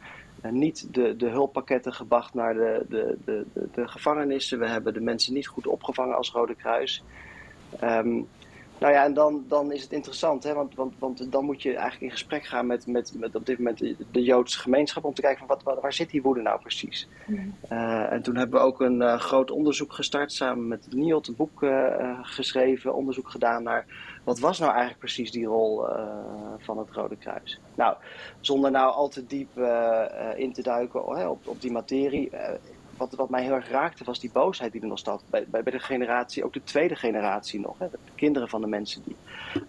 niet 0.50 0.94
de, 0.94 1.15
de 1.15 1.29
hulppakketten 1.29 1.94
gebracht 1.94 2.34
naar 2.34 2.53
de, 2.53 2.86
de, 2.89 3.18
de, 3.25 3.46
de, 3.74 3.88
gevangenissen. 3.88 4.60
We 4.60 4.68
hebben 4.68 4.94
de 4.94 5.01
mensen 5.01 5.34
niet 5.34 5.48
goed 5.48 5.68
opgevangen 5.68 6.18
als 6.18 6.32
Rode 6.32 6.56
Kruis. 6.56 7.03
Um, 7.84 8.27
nou 8.79 8.93
ja, 8.93 9.03
en 9.03 9.13
dan, 9.13 9.43
dan 9.48 9.71
is 9.71 9.81
het 9.81 9.91
interessant, 9.91 10.43
hè? 10.43 10.53
Want, 10.53 10.75
want, 10.75 10.93
want 11.00 11.31
dan 11.31 11.45
moet 11.45 11.62
je 11.62 11.69
eigenlijk 11.69 12.01
in 12.01 12.12
gesprek 12.12 12.45
gaan 12.45 12.67
met, 12.67 12.88
met, 12.88 13.13
met 13.15 13.36
op 13.36 13.45
dit 13.45 13.57
moment 13.57 13.79
de, 14.12 14.24
Joodse 14.24 14.59
gemeenschap 14.59 15.03
om 15.03 15.13
te 15.13 15.21
kijken 15.21 15.48
van 15.48 15.57
wat, 15.63 15.81
waar 15.81 15.93
zit 15.93 16.09
die 16.09 16.21
woede 16.21 16.41
nou 16.41 16.59
precies. 16.59 17.07
Mm. 17.25 17.55
Uh, 17.71 18.12
en 18.12 18.21
toen 18.21 18.36
hebben 18.36 18.59
we 18.59 18.65
ook 18.65 18.81
een 18.81 19.01
uh, 19.01 19.19
groot 19.19 19.51
onderzoek 19.51 19.93
gestart 19.93 20.31
samen 20.31 20.67
met 20.67 20.88
NIOT, 20.91 21.27
een 21.27 21.36
boek 21.36 21.62
uh, 21.62 22.19
geschreven, 22.21 22.95
onderzoek 22.95 23.29
gedaan 23.29 23.63
naar 23.63 23.86
wat 24.24 24.39
was 24.39 24.59
nou 24.59 24.71
eigenlijk 24.71 25.00
precies 25.00 25.31
die 25.31 25.45
rol 25.45 25.86
van 26.57 26.77
het 26.77 26.89
Rode 26.92 27.15
Kruis. 27.15 27.59
Nou, 27.75 27.96
zonder 28.39 28.72
nou 28.72 28.94
al 28.94 29.07
te 29.07 29.25
diep 29.25 29.57
in 30.35 30.53
te 30.53 30.61
duiken 30.61 31.29
op, 31.29 31.48
op 31.48 31.61
die 31.61 31.72
materie 31.72 32.29
wat, 33.00 33.14
wat 33.16 33.29
mij 33.29 33.44
heel 33.44 33.53
erg 33.53 33.70
raakte 33.70 34.03
was 34.03 34.20
die 34.20 34.31
boosheid 34.31 34.72
die 34.72 34.81
er 34.81 34.88
nog 34.88 35.00
zat. 35.00 35.24
Bij, 35.29 35.46
bij, 35.50 35.62
de 35.62 35.79
generatie, 35.79 36.44
ook 36.44 36.53
de 36.53 36.64
tweede 36.64 36.96
generatie 36.96 37.59
nog. 37.59 37.79
Hè, 37.79 37.90
de 37.90 37.98
kinderen 38.16 38.50
van 38.50 38.62
de 38.62 38.68
mensen 38.68 39.03
die 39.03 39.16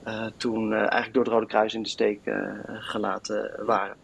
uh, 0.07 0.27
toen 0.37 0.71
uh, 0.71 0.79
eigenlijk 0.79 1.13
door 1.13 1.25
het 1.25 1.33
Rode 1.33 1.47
Kruis 1.47 1.75
in 1.75 1.83
de 1.83 1.89
steek 1.89 2.21
uh, 2.25 2.53
gelaten 2.67 3.65
waren. 3.65 3.97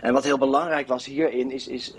En 0.00 0.12
wat 0.12 0.24
heel 0.24 0.38
belangrijk 0.38 0.86
was 0.86 1.06
hierin 1.06 1.50
is, 1.50 1.68
is 1.68 1.94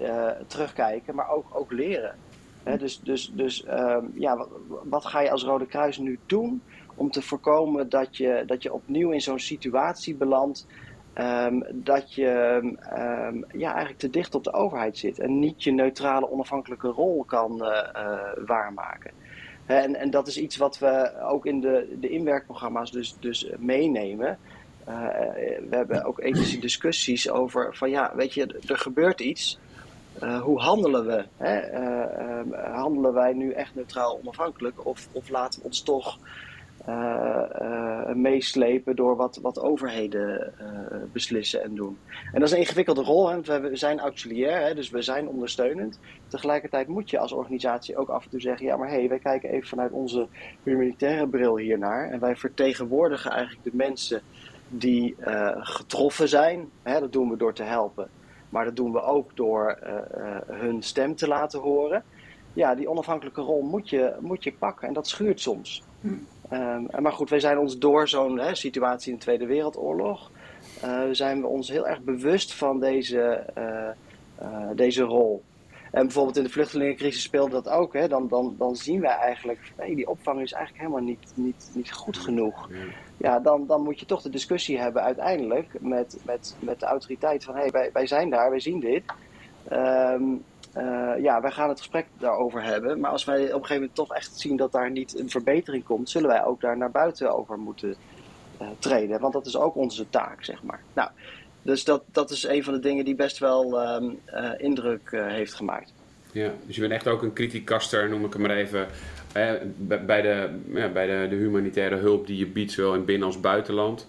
terugkijken, 0.48 1.16
maar 1.16 1.30
ook, 1.30 1.46
ook 1.54 1.72
leren. 1.72 2.16
Hè, 2.64 2.78
dus 2.78 3.00
dus, 3.00 3.32
dus 3.34 3.66
um, 3.68 4.12
ja, 4.14 4.38
wat, 4.38 4.50
wat, 4.84 5.06
ga 5.06 5.22
je 5.22 5.32
als 5.32 5.44
Rode 5.44 5.66
Kruis 5.66 5.98
nu 5.98 6.20
doen 6.26 6.62
om 6.96 7.12
te 7.12 7.22
voorkomen 7.22 7.90
dat 7.90 8.18
je, 8.18 8.44
dat 8.46 8.64
je 8.64 8.74
opnieuw 8.74 9.12
in 9.12 9.22
zo'n 9.22 9.40
situatie 9.40 10.16
belandt 10.16 10.66
Um, 11.20 11.64
dat 11.74 12.14
je 12.14 12.60
um, 12.62 13.46
ja, 13.52 13.70
eigenlijk 13.70 14.00
te 14.00 14.10
dicht 14.10 14.36
op 14.36 14.44
de 14.44 14.54
overheid 14.54 14.98
zit 14.98 15.20
en 15.20 15.40
niet 15.40 15.64
je 15.64 15.72
neutrale, 15.72 16.32
onafhankelijke 16.32 16.88
rol 16.88 17.24
kan 17.24 17.52
uh, 17.62 17.68
uh, 17.96 18.20
waarmaken. 18.46 19.12
En, 19.66 19.96
en 19.96 20.10
dat 20.10 20.28
is 20.28 20.38
iets 20.38 20.58
wat 20.58 20.80
we 20.80 21.22
ook 21.22 21.46
in 21.46 21.62
de, 21.62 21.96
de 22.00 22.10
inwerkprogramma's 22.10 22.92
dus, 22.92 23.16
dus 23.20 23.50
meenemen. 23.58 24.38
Uh, 24.90 25.08
we 25.70 25.76
hebben 25.76 26.04
ook 26.04 26.20
ethische 26.20 26.60
discussies 26.60 27.30
over 27.30 27.76
van 27.76 27.90
ja, 27.90 28.12
weet 28.16 28.34
je, 28.34 28.60
er 28.68 28.78
gebeurt 28.78 29.20
iets. 29.20 29.60
hoe 30.42 30.60
handelen 30.60 31.06
we? 31.06 31.26
Hè? 31.38 31.62
handelen 32.72 33.14
wij 33.14 33.34
nu 33.34 33.52
echt 33.52 33.76
neutraal 33.76 34.20
onafhankelijk 34.22 34.86
of, 34.86 35.08
of 35.12 35.30
laten 35.30 35.60
we 35.60 35.66
ons 35.66 35.82
toch 35.82 36.20
meeslepen 38.14 38.96
door 38.96 39.16
wat, 39.16 39.40
wat 39.42 39.60
overheden 39.60 40.54
uh, 40.62 40.68
beslissen 41.12 41.64
en 41.64 41.76
doen. 41.76 41.98
En 42.34 42.40
dat 42.40 42.44
is 42.44 42.52
een 42.52 42.60
ingewikkelde 42.60 43.02
rol, 43.02 43.30
hè, 43.30 43.34
want 43.34 43.48
we 43.48 43.76
zijn 43.76 44.00
auxiliair, 44.00 44.62
hè, 44.62 44.76
dus 44.76 44.90
we 44.90 45.02
zijn 45.02 45.28
ondersteunend. 45.28 46.00
Tegelijkertijd 46.28 46.88
moet 46.88 47.10
je 47.10 47.20
als 47.20 47.32
organisatie 47.32 47.98
ook 47.98 48.10
af 48.10 48.24
en 48.24 48.30
toe 48.30 48.42
zeggen: 48.42 48.66
ja, 48.66 48.78
maar 48.78 48.90
hé, 48.90 48.96
hey, 48.96 49.10
wij 49.10 49.20
kijken 49.20 49.50
even 49.50 49.68
vanuit 49.68 49.92
onze 49.92 50.28
humanitaire 50.64 51.28
bril 51.28 51.58
hiernaar. 51.58 52.10
En 52.10 52.20
wij 52.20 52.36
vertegenwoordigen 52.36 53.32
eigenlijk 53.32 53.64
de 53.64 53.76
mensen 53.76 54.22
die 54.68 55.16
getroffen 55.60 56.30
zijn. 56.30 56.70
Hè, 56.84 57.00
dat 57.00 57.12
doen 57.12 57.30
we 57.30 57.38
door 57.38 57.54
te 57.54 57.64
helpen, 57.64 58.10
maar 58.50 58.66
dat 58.66 58.76
doen 58.76 58.92
we 58.92 59.02
ook 59.02 59.36
door 59.36 59.78
hun 60.48 60.84
stem 60.84 61.16
te 61.16 61.28
laten 61.28 61.60
horen. 61.60 62.04
Ja, 62.54 62.76
die 62.76 62.90
onafhankelijke 62.90 63.42
rol 63.42 63.62
moet 63.62 63.90
je, 63.90 64.14
moet 64.20 64.44
je 64.44 64.54
pakken 64.54 64.88
en 64.88 64.94
dat 64.94 65.08
schuurt 65.08 65.40
soms. 65.40 65.84
Hm. 66.02 66.14
Um, 66.52 66.88
maar 67.00 67.12
goed, 67.12 67.30
wij 67.30 67.40
zijn 67.40 67.58
ons 67.58 67.78
door 67.78 68.08
zo'n 68.08 68.42
situatie 68.52 69.12
in 69.12 69.18
de 69.18 69.24
Tweede 69.24 69.46
Wereldoorlog, 69.46 70.32
uh, 70.84 71.02
zijn 71.12 71.42
we 71.42 71.48
ons 71.48 71.70
heel 71.70 71.88
erg 71.88 72.02
bewust 72.02 72.54
van 72.54 72.80
deze, 72.80 73.46
uh, 73.58 73.90
uh, 74.42 74.70
deze 74.76 75.04
rol. 75.04 75.44
En 75.92 76.04
bijvoorbeeld 76.04 76.38
in 76.38 76.44
de 76.44 76.50
vluchtelingencrisis 76.50 77.22
speelde 77.22 77.52
dat 77.52 77.70
ook. 77.70 77.94
Hè? 77.94 78.08
Dan, 78.08 78.28
dan, 78.28 78.56
dan 78.58 78.76
zien 78.76 79.02
wij 79.02 79.16
eigenlijk, 79.16 79.60
hey, 79.76 79.96
die 79.96 80.08
opvang 80.08 80.42
is 80.42 80.52
eigenlijk 80.52 80.84
helemaal 80.84 81.08
niet, 81.08 81.32
niet, 81.34 81.72
niet 81.74 81.92
goed 81.92 82.18
genoeg. 82.18 82.70
Ja, 83.18 83.40
dan, 83.40 83.68
dan 83.68 83.84
moet 83.84 84.00
je 84.00 84.06
toch 84.06 84.22
de 84.22 84.30
discussie 84.30 84.80
hebben 84.80 85.02
uiteindelijk 85.02 85.68
met, 85.80 86.20
met, 86.26 86.56
met 86.60 86.80
de 86.80 86.86
autoriteit 86.86 87.44
van 87.44 87.56
hey, 87.56 87.70
wij, 87.70 87.90
wij 87.94 88.08
zijn 88.08 88.30
daar, 88.30 88.50
wij 88.50 88.60
zien 88.60 88.80
dit. 88.80 89.04
Um, 89.72 90.44
uh, 90.78 91.12
ja, 91.24 91.42
wij 91.42 91.52
gaan 91.52 91.70
het 91.70 91.78
gesprek 91.78 92.06
daarover 92.18 92.64
hebben. 92.64 93.00
Maar 93.00 93.12
als 93.12 93.24
wij 93.24 93.36
op 93.36 93.44
een 93.44 93.52
gegeven 93.52 93.76
moment 93.76 93.96
toch 93.96 94.14
echt 94.14 94.40
zien 94.40 94.58
dat 94.58 94.72
daar 94.72 94.92
niet 94.92 95.20
een 95.20 95.30
verbetering 95.30 95.84
komt, 95.84 96.10
zullen 96.10 96.30
wij 96.30 96.46
ook 96.46 96.62
daar 96.62 96.78
naar 96.78 96.92
buiten 96.92 97.36
over 97.38 97.58
moeten 97.58 97.96
uh, 98.62 98.68
treden. 98.80 99.20
Want 99.20 99.34
dat 99.34 99.46
is 99.46 99.58
ook 99.58 99.76
onze 99.76 100.10
taak, 100.10 100.44
zeg 100.44 100.64
maar. 100.64 100.80
Nou, 100.94 101.10
dus 101.62 101.84
dat, 101.84 102.04
dat 102.12 102.32
is 102.32 102.44
een 102.44 102.64
van 102.64 102.74
de 102.74 102.80
dingen 102.80 103.06
die 103.06 103.16
best 103.16 103.38
wel 103.38 103.82
uh, 103.82 104.12
indruk 104.58 105.10
heeft 105.12 105.54
gemaakt. 105.54 105.94
Ja, 106.32 106.52
dus 106.66 106.76
je 106.76 106.82
bent 106.82 106.94
echt 106.94 107.08
ook 107.08 107.22
een 107.22 107.34
kritiekaster, 107.34 108.10
noem 108.10 108.26
ik 108.26 108.34
hem 108.34 108.42
maar 108.42 108.52
even. 108.52 108.88
bij 110.06 110.22
de, 110.22 110.60
ja, 110.74 110.90
bij 110.90 111.08
de, 111.08 111.28
de 111.30 111.36
humanitaire 111.36 111.96
hulp 111.96 112.28
die 112.28 112.38
je 112.38 112.48
biedt, 112.48 112.72
zowel 112.72 112.94
in 112.94 113.06
binnen- 113.06 113.28
als 113.28 113.40
buitenland 113.40 114.08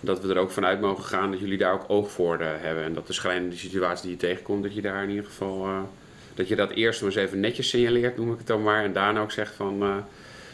dat 0.00 0.20
we 0.20 0.28
er 0.28 0.38
ook 0.38 0.50
vanuit 0.50 0.80
mogen 0.80 1.04
gaan 1.04 1.30
dat 1.30 1.40
jullie 1.40 1.58
daar 1.58 1.72
ook 1.72 1.84
oog 1.86 2.10
voor 2.10 2.38
hebben. 2.40 2.84
En 2.84 2.94
dat 2.94 3.06
de 3.06 3.12
schrijnende 3.12 3.56
situatie 3.56 4.02
die 4.02 4.12
je 4.12 4.26
tegenkomt, 4.26 4.62
dat 4.62 4.74
je 4.74 4.82
daar 4.82 5.02
in 5.02 5.08
ieder 5.08 5.24
geval 5.24 5.66
dat 6.36 6.48
je 6.48 6.56
dat 6.56 6.70
eerst 6.70 7.02
eens 7.02 7.14
even 7.14 7.40
netjes 7.40 7.68
signaleert, 7.68 8.16
noem 8.16 8.32
ik 8.32 8.38
het 8.38 8.46
dan 8.46 8.62
maar. 8.62 8.84
En 8.84 8.92
daarna 8.92 9.20
ook 9.20 9.32
zegt 9.32 9.54
van, 9.54 9.82
uh, 9.82 9.96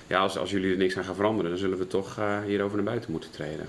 ja, 0.06 0.18
als, 0.18 0.38
als 0.38 0.50
jullie 0.50 0.70
er 0.70 0.76
niks 0.76 0.96
aan 0.96 1.04
gaan 1.04 1.14
veranderen, 1.14 1.50
dan 1.50 1.60
zullen 1.60 1.78
we 1.78 1.86
toch 1.86 2.18
uh, 2.18 2.42
hierover 2.44 2.76
naar 2.76 2.84
buiten 2.84 3.10
moeten 3.10 3.30
treden. 3.30 3.66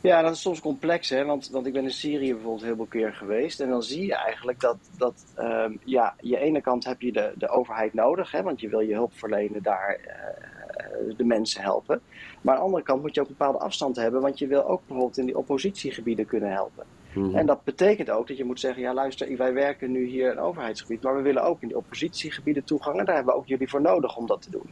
Ja, 0.00 0.22
dat 0.22 0.32
is 0.32 0.40
soms 0.40 0.60
complex, 0.60 1.08
hè? 1.08 1.24
Want, 1.24 1.48
want 1.50 1.66
ik 1.66 1.72
ben 1.72 1.82
in 1.82 1.90
Syrië 1.90 2.32
bijvoorbeeld 2.32 2.64
heel 2.64 2.76
veel 2.76 2.86
keer 2.86 3.12
geweest. 3.12 3.60
En 3.60 3.68
dan 3.68 3.82
zie 3.82 4.06
je 4.06 4.14
eigenlijk 4.14 4.60
dat, 4.60 4.76
dat 4.96 5.24
um, 5.38 5.78
ja, 5.84 6.14
je 6.20 6.38
ene 6.38 6.60
kant 6.60 6.84
heb 6.84 7.00
je 7.00 7.12
de, 7.12 7.32
de 7.34 7.48
overheid 7.48 7.94
nodig, 7.94 8.30
hè? 8.30 8.42
Want 8.42 8.60
je 8.60 8.68
wil 8.68 8.80
je 8.80 8.94
hulp 8.94 9.12
verlenen 9.14 9.62
daar 9.62 10.00
uh, 10.00 11.16
de 11.16 11.24
mensen 11.24 11.62
helpen. 11.62 12.00
Maar 12.40 12.54
aan 12.54 12.60
de 12.60 12.66
andere 12.66 12.82
kant 12.82 13.02
moet 13.02 13.14
je 13.14 13.20
ook 13.20 13.28
een 13.28 13.34
bepaalde 13.38 13.58
afstand 13.58 13.96
hebben, 13.96 14.20
want 14.20 14.38
je 14.38 14.46
wil 14.46 14.68
ook 14.68 14.80
bijvoorbeeld 14.86 15.18
in 15.18 15.26
die 15.26 15.38
oppositiegebieden 15.38 16.26
kunnen 16.26 16.50
helpen. 16.50 16.84
Mhm. 17.14 17.36
En 17.36 17.46
dat 17.46 17.64
betekent 17.64 18.10
ook 18.10 18.28
dat 18.28 18.36
je 18.36 18.44
moet 18.44 18.60
zeggen, 18.60 18.82
ja 18.82 18.94
luister, 18.94 19.36
wij 19.36 19.52
werken 19.52 19.90
nu 19.90 20.04
hier 20.04 20.32
in 20.32 20.38
overheidsgebied, 20.38 21.02
maar 21.02 21.16
we 21.16 21.22
willen 21.22 21.42
ook 21.42 21.62
in 21.62 21.68
die 21.68 21.76
oppositiegebieden 21.76 22.64
toegang 22.64 22.98
en 22.98 23.04
daar 23.04 23.14
hebben 23.14 23.34
we 23.34 23.40
ook 23.40 23.46
jullie 23.46 23.68
voor 23.68 23.80
nodig 23.80 24.16
om 24.16 24.26
dat 24.26 24.42
te 24.42 24.50
doen. 24.50 24.70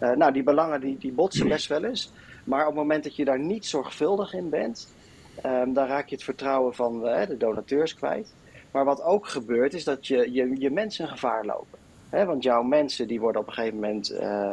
Uh, 0.00 0.10
nou, 0.10 0.32
die 0.32 0.42
belangen 0.42 0.80
die, 0.80 0.98
die 0.98 1.12
botsen 1.12 1.48
best 1.48 1.66
wel 1.66 1.84
eens, 1.84 2.12
maar 2.44 2.60
op 2.60 2.66
het 2.66 2.76
moment 2.76 3.04
dat 3.04 3.16
je 3.16 3.24
daar 3.24 3.38
niet 3.38 3.66
zorgvuldig 3.66 4.34
in 4.34 4.48
bent, 4.48 4.94
um, 5.46 5.72
dan 5.72 5.86
raak 5.86 6.08
je 6.08 6.14
het 6.14 6.24
vertrouwen 6.24 6.74
van 6.74 7.06
uh, 7.06 7.26
de 7.26 7.36
donateurs 7.36 7.94
kwijt. 7.94 8.34
Maar 8.70 8.84
wat 8.84 9.02
ook 9.02 9.28
gebeurt 9.28 9.74
is 9.74 9.84
dat 9.84 10.06
je, 10.06 10.32
je, 10.32 10.54
je 10.58 10.70
mensen 10.70 11.04
in 11.04 11.10
gevaar 11.10 11.44
lopen. 11.44 11.78
Want 12.10 12.42
jouw 12.42 12.62
mensen 12.62 13.08
die 13.08 13.20
worden 13.20 13.40
op 13.40 13.46
een 13.46 13.52
gegeven 13.52 13.74
moment 13.74 14.10
uh, 14.10 14.50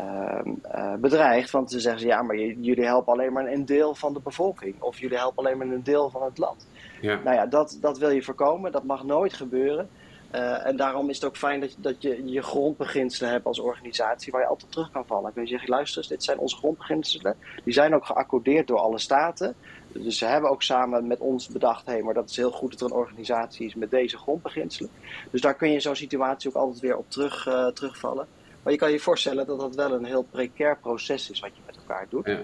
uh, 0.00 0.94
bedreigd. 0.94 1.50
Want 1.50 1.70
ze 1.70 1.80
zeggen 1.80 2.06
ja, 2.06 2.22
maar 2.22 2.36
jullie 2.36 2.84
helpen 2.84 3.12
alleen 3.12 3.32
maar 3.32 3.46
een 3.46 3.64
deel 3.64 3.94
van 3.94 4.12
de 4.12 4.20
bevolking. 4.20 4.82
Of 4.82 4.98
jullie 4.98 5.18
helpen 5.18 5.44
alleen 5.44 5.58
maar 5.58 5.66
een 5.66 5.82
deel 5.82 6.10
van 6.10 6.22
het 6.22 6.38
land. 6.38 6.68
Ja. 7.00 7.20
Nou 7.24 7.36
ja, 7.36 7.46
dat, 7.46 7.78
dat 7.80 7.98
wil 7.98 8.10
je 8.10 8.22
voorkomen. 8.22 8.72
Dat 8.72 8.84
mag 8.84 9.04
nooit 9.04 9.32
gebeuren. 9.32 9.88
Uh, 10.34 10.66
en 10.66 10.76
daarom 10.76 11.08
is 11.08 11.16
het 11.16 11.24
ook 11.24 11.36
fijn 11.36 11.60
dat, 11.60 11.76
dat 11.78 12.02
je 12.02 12.30
je 12.30 12.42
grondbeginselen 12.42 13.30
hebt 13.30 13.46
als 13.46 13.60
organisatie 13.60 14.32
waar 14.32 14.40
je 14.40 14.48
altijd 14.48 14.72
terug 14.72 14.90
kan 14.90 15.06
vallen. 15.06 15.32
Kun 15.32 15.42
je 15.42 15.48
zeggen, 15.48 15.68
luister 15.68 15.98
eens, 15.98 16.08
dit 16.08 16.24
zijn 16.24 16.38
onze 16.38 16.56
grondbeginselen. 16.56 17.36
Die 17.64 17.72
zijn 17.72 17.94
ook 17.94 18.06
geaccordeerd 18.06 18.66
door 18.66 18.78
alle 18.78 18.98
staten. 18.98 19.54
Dus 19.92 20.18
ze 20.18 20.24
hebben 20.24 20.50
ook 20.50 20.62
samen 20.62 21.06
met 21.06 21.18
ons 21.18 21.48
bedacht, 21.48 21.86
hé, 21.86 21.92
hey, 21.92 22.02
maar 22.02 22.14
dat 22.14 22.30
is 22.30 22.36
heel 22.36 22.50
goed 22.50 22.70
dat 22.70 22.80
er 22.80 22.86
een 22.86 23.02
organisatie 23.02 23.66
is 23.66 23.74
met 23.74 23.90
deze 23.90 24.16
grondbeginselen. 24.16 24.90
Dus 25.30 25.40
daar 25.40 25.54
kun 25.54 25.72
je 25.72 25.80
zo'n 25.80 25.96
situatie 25.96 26.50
ook 26.50 26.56
altijd 26.56 26.80
weer 26.80 26.96
op 26.96 27.10
terug, 27.10 27.46
uh, 27.46 27.66
terugvallen. 27.66 28.26
Maar 28.68 28.76
je 28.76 28.82
kan 28.82 28.92
je 28.92 29.00
voorstellen 29.00 29.46
dat 29.46 29.60
dat 29.60 29.74
wel 29.74 29.92
een 29.92 30.04
heel 30.04 30.22
precair 30.22 30.78
proces 30.78 31.30
is 31.30 31.40
wat 31.40 31.50
je 31.54 31.62
met 31.66 31.76
elkaar 31.76 32.06
doet. 32.08 32.26
Ja. 32.26 32.42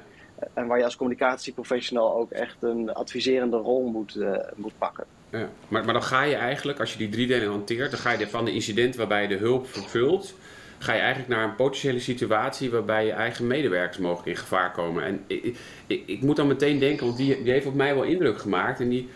En 0.54 0.66
waar 0.66 0.78
je 0.78 0.84
als 0.84 0.96
communicatieprofessional 0.96 2.16
ook 2.16 2.30
echt 2.30 2.56
een 2.60 2.92
adviserende 2.92 3.56
rol 3.56 3.87
moet, 3.87 4.14
uh, 4.14 4.37
moet 4.54 4.72
pakken. 4.78 5.04
Ja. 5.30 5.48
Maar, 5.68 5.84
maar 5.84 5.92
dan 5.92 6.02
ga 6.02 6.22
je 6.22 6.34
eigenlijk, 6.34 6.80
als 6.80 6.92
je 6.92 6.98
die 6.98 7.08
drie 7.08 7.26
delen 7.26 7.48
hanteert, 7.48 7.90
dan 7.90 8.00
ga 8.00 8.10
je 8.12 8.28
van 8.28 8.44
de 8.44 8.52
incident 8.52 8.96
waarbij 8.96 9.22
je 9.22 9.28
de 9.28 9.37
hulp 9.37 9.66
vervult, 9.66 10.34
ga 10.78 10.92
je 10.92 11.00
eigenlijk 11.00 11.28
naar 11.28 11.44
een 11.44 11.54
potentiële 11.54 12.00
situatie 12.00 12.70
waarbij 12.70 13.06
je 13.06 13.12
eigen 13.12 13.46
medewerkers 13.46 13.98
mogelijk 13.98 14.28
in 14.28 14.37
gevaar 14.37 14.72
komen. 14.72 15.04
En 15.04 15.24
ik, 15.26 15.56
ik, 15.87 16.02
ik 16.06 16.20
moet 16.22 16.37
dan 16.37 16.46
meteen 16.46 16.78
denken, 16.78 17.06
want 17.06 17.18
die, 17.18 17.42
die 17.42 17.52
heeft 17.52 17.66
op 17.66 17.74
mij 17.74 17.94
wel 17.94 18.04
indruk 18.04 18.38
gemaakt. 18.38 18.80
En 18.80 18.88
die, 18.88 19.08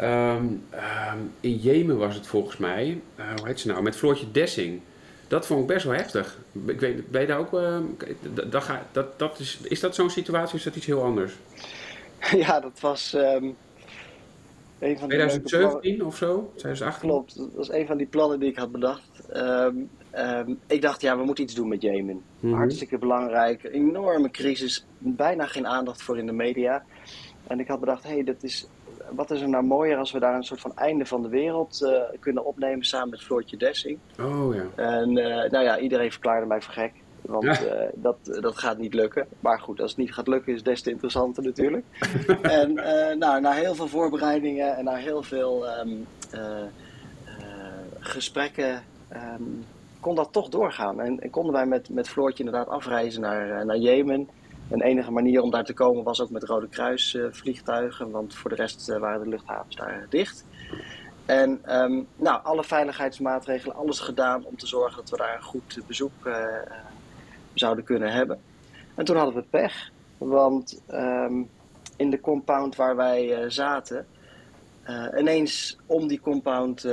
um, 0.00 0.08
um, 0.08 1.32
in 1.40 1.56
Jemen 1.56 1.98
was 1.98 2.14
het 2.14 2.26
volgens 2.26 2.56
mij, 2.56 3.00
uh, 3.18 3.24
hoe 3.36 3.46
heet 3.46 3.60
ze 3.60 3.68
nou, 3.68 3.82
met 3.82 3.96
Floortje 3.96 4.30
Dessing. 4.30 4.80
Dat 5.32 5.46
vond 5.46 5.60
ik 5.60 5.66
best 5.66 5.84
wel 5.84 5.94
heftig. 5.94 6.38
Ik 6.66 6.80
weet, 6.80 7.10
ben 7.10 7.20
je 7.20 7.26
daar 7.26 7.38
ook, 7.38 7.52
uh, 7.52 7.78
dat, 8.50 8.70
dat, 8.92 9.18
dat 9.18 9.38
is, 9.38 9.58
is 9.62 9.80
dat 9.80 9.94
zo'n 9.94 10.10
situatie 10.10 10.48
of 10.48 10.58
is 10.58 10.62
dat 10.62 10.76
iets 10.76 10.86
heel 10.86 11.02
anders? 11.02 11.32
Ja, 12.44 12.60
dat 12.60 12.80
was... 12.80 13.14
Um 13.14 13.56
een 14.78 14.98
van 14.98 15.08
2017 15.08 16.04
of 16.04 16.16
zo? 16.16 16.50
2018? 16.56 17.08
Klopt, 17.08 17.36
dat 17.36 17.54
was 17.54 17.70
een 17.70 17.86
van 17.86 17.96
die 17.96 18.06
plannen 18.06 18.40
die 18.40 18.48
ik 18.48 18.56
had 18.56 18.72
bedacht. 18.72 19.08
Um, 19.36 19.90
um, 20.18 20.58
ik 20.66 20.82
dacht, 20.82 21.00
ja, 21.00 21.16
we 21.16 21.24
moeten 21.24 21.44
iets 21.44 21.54
doen 21.54 21.68
met 21.68 21.82
Jemen. 21.82 22.22
Mm 22.40 22.54
Hartstikke 22.54 22.98
belangrijk, 22.98 23.64
enorme 23.64 24.30
crisis, 24.30 24.86
bijna 24.98 25.46
geen 25.46 25.66
aandacht 25.66 26.02
voor 26.02 26.18
in 26.18 26.26
de 26.26 26.32
media. 26.32 26.84
En 27.46 27.60
ik 27.60 27.68
had 27.68 27.80
bedacht, 27.80 28.02
hé, 28.02 28.10
hey, 28.10 28.24
dat 28.24 28.42
is, 28.42 28.66
wat 29.10 29.30
is 29.30 29.40
er 29.40 29.48
nou 29.48 29.64
mooier 29.64 29.96
als 29.96 30.12
we 30.12 30.18
daar 30.18 30.34
een 30.34 30.44
soort 30.44 30.60
van 30.60 30.76
einde 30.76 31.06
van 31.06 31.22
de 31.22 31.28
wereld 31.28 31.80
uh, 31.82 32.02
kunnen 32.20 32.44
opnemen 32.44 32.84
samen 32.84 33.10
met 33.10 33.22
Floortje 33.22 33.56
Dessing. 33.56 33.98
Oh 34.20 34.54
ja. 34.54 34.64
En 34.74 35.16
uh, 35.16 35.50
nou 35.50 35.64
ja, 35.64 35.78
iedereen 35.78 36.10
verklaarde 36.10 36.46
mij 36.46 36.60
voor 36.60 36.72
gek. 36.72 36.92
Want 37.20 37.44
ja. 37.44 37.60
uh, 37.60 37.88
dat, 37.94 38.16
dat 38.40 38.58
gaat 38.58 38.78
niet 38.78 38.94
lukken. 38.94 39.26
Maar 39.40 39.60
goed, 39.60 39.80
als 39.80 39.90
het 39.90 39.98
niet 39.98 40.14
gaat 40.14 40.28
lukken 40.28 40.52
is 40.52 40.58
het 40.58 40.68
des 40.68 40.82
te 40.82 40.90
interessanter 40.90 41.42
natuurlijk. 41.42 41.84
en 42.42 42.74
nou, 43.18 43.40
na 43.40 43.50
heel 43.52 43.74
veel 43.74 43.88
voorbereidingen 43.88 44.76
en 44.76 44.84
na 44.84 44.94
heel 44.94 45.22
veel 45.22 45.78
um, 45.78 46.06
uh, 46.34 46.40
gesprekken 47.98 48.82
um, 49.12 49.64
kon 50.00 50.14
dat 50.14 50.32
toch 50.32 50.48
doorgaan. 50.48 51.00
En, 51.00 51.20
en, 51.20 51.30
konden 51.30 51.52
wij 51.52 51.66
met, 51.66 51.90
met 51.90 52.08
Floortje 52.08 52.44
inderdaad 52.44 52.68
afreizen 52.68 53.20
naar, 53.20 53.66
naar 53.66 53.78
Jemen. 53.78 54.28
En 54.72 54.78
de 54.78 54.84
enige 54.84 55.10
manier 55.10 55.42
om 55.42 55.50
daar 55.50 55.64
te 55.64 55.74
komen 55.74 56.04
was 56.04 56.20
ook 56.20 56.30
met 56.30 56.44
Rode 56.44 56.68
Kruis 56.68 57.18
vliegtuigen. 57.30 58.10
Want 58.10 58.34
voor 58.34 58.50
de 58.50 58.56
rest 58.56 58.98
waren 58.98 59.22
de 59.22 59.28
luchthavens 59.28 59.76
daar 59.76 60.06
dicht. 60.08 60.44
En 61.26 61.80
um, 61.82 62.06
nou, 62.16 62.42
alle 62.42 62.64
veiligheidsmaatregelen, 62.64 63.76
alles 63.76 64.00
gedaan 64.00 64.44
om 64.44 64.56
te 64.56 64.66
zorgen 64.66 64.96
dat 64.96 65.10
we 65.10 65.16
daar 65.16 65.36
een 65.36 65.42
goed 65.42 65.80
bezoek 65.86 66.30
zouden 67.54 67.84
kunnen 67.84 68.12
hebben. 68.12 68.40
En 68.94 69.04
toen 69.04 69.16
hadden 69.16 69.34
we 69.34 69.44
pech, 69.50 69.90
want 70.18 70.82
um, 70.90 71.48
in 71.96 72.10
de 72.10 72.20
compound 72.20 72.76
waar 72.76 72.96
wij 72.96 73.50
zaten, 73.50 74.06
ineens 75.18 75.78
om 75.86 76.06
die 76.06 76.20
compound 76.20 76.86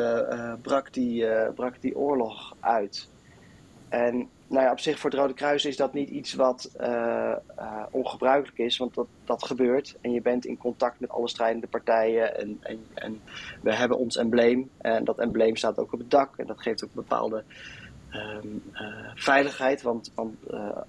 brak, 0.61 0.93
die, 0.93 1.25
brak 1.55 1.81
die 1.81 1.97
oorlog 1.97 2.55
uit. 2.59 3.09
En 3.89 4.29
nou 4.49 4.63
ja, 4.63 4.71
op 4.71 4.79
zich 4.79 4.99
voor 4.99 5.09
het 5.09 5.19
Rode 5.19 5.33
Kruis 5.33 5.65
is 5.65 5.77
dat 5.77 5.93
niet 5.93 6.09
iets 6.09 6.33
wat 6.33 6.71
ongebruikelijk 7.91 8.57
is, 8.57 8.77
want 8.77 8.93
dat, 8.93 9.07
dat 9.23 9.45
gebeurt. 9.45 9.97
En 10.01 10.11
je 10.11 10.21
bent 10.21 10.45
in 10.45 10.57
contact 10.57 10.99
met 10.99 11.09
alle 11.09 11.29
strijdende 11.29 11.67
partijen 11.67 12.37
en, 12.37 12.57
en, 12.61 12.85
en 12.93 13.21
we 13.61 13.75
hebben 13.75 13.97
ons 13.97 14.17
embleem. 14.17 14.69
En 14.77 15.03
dat 15.03 15.19
embleem 15.19 15.55
staat 15.55 15.77
ook 15.77 15.93
op 15.93 15.99
het 15.99 16.11
dak 16.11 16.37
en 16.37 16.47
dat 16.47 16.61
geeft 16.61 16.83
ook 16.83 16.89
een 16.89 17.03
bepaalde 17.07 17.43
Um, 18.13 18.63
uh, 18.73 19.11
veiligheid, 19.15 19.81
want, 19.81 20.11
want 20.15 20.35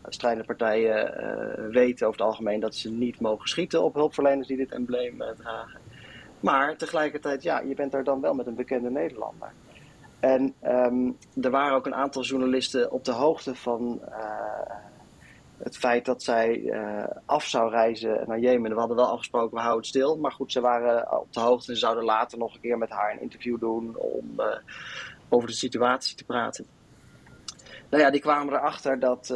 strijdende 0.09 0.47
partijen 0.47 1.71
weten 1.71 2.07
over 2.07 2.19
het 2.19 2.29
algemeen 2.29 2.61
dat 2.61 2.75
ze 2.75 2.91
niet 2.91 3.21
mogen 3.21 3.49
schieten 3.49 3.83
op 3.83 3.95
hulpverleners 3.95 4.47
die 4.47 4.57
dit 4.57 4.73
embleem 4.73 5.23
dragen. 5.37 5.81
Maar 6.41 6.77
tegelijkertijd, 6.77 7.43
ja, 7.43 7.61
je 7.61 7.75
bent 7.75 7.95
er 7.95 8.05
dan 8.05 8.21
wel 8.21 8.35
met 8.35 8.47
een 8.47 8.55
bekende 8.55 8.91
Nederlander. 8.91 9.53
En 10.21 10.55
um, 10.65 11.17
er 11.43 11.51
waren 11.51 11.77
ook 11.77 11.87
een 11.87 11.95
aantal 11.95 12.23
journalisten 12.23 12.91
op 12.91 13.05
de 13.05 13.13
hoogte 13.13 13.55
van 13.55 14.01
het 15.63 15.77
feit 15.77 16.05
dat 16.05 16.23
zij 16.23 16.75
af 17.25 17.45
zou 17.45 17.71
reizen 17.71 18.25
naar 18.27 18.39
Jemen. 18.39 18.71
We 18.71 18.79
hadden 18.79 18.97
wel 18.97 19.11
afgesproken, 19.11 19.55
we 19.55 19.61
houden 19.63 19.81
het 19.81 19.89
stil. 19.89 20.17
Maar 20.17 20.33
goed, 20.33 20.53
ze 20.53 20.61
waren 20.61 21.21
op 21.21 21.33
de 21.33 21.41
hoogte 21.41 21.73
en 21.73 21.79
zouden 21.79 22.05
later 22.05 22.39
nog 22.39 22.55
een 22.55 22.61
keer 22.61 22.79
met 22.79 22.91
haar 22.91 23.13
een 23.13 23.21
interview 23.21 23.61
doen 23.61 23.97
om 23.97 24.43
over 25.29 25.49
de 25.49 25.55
situatie 25.55 26.17
te 26.17 26.25
praten. 26.25 26.67
Nou 27.91 28.03
ja, 28.03 28.11
die 28.11 28.21
kwamen 28.21 28.55
erachter 28.55 28.99
dat, 28.99 29.27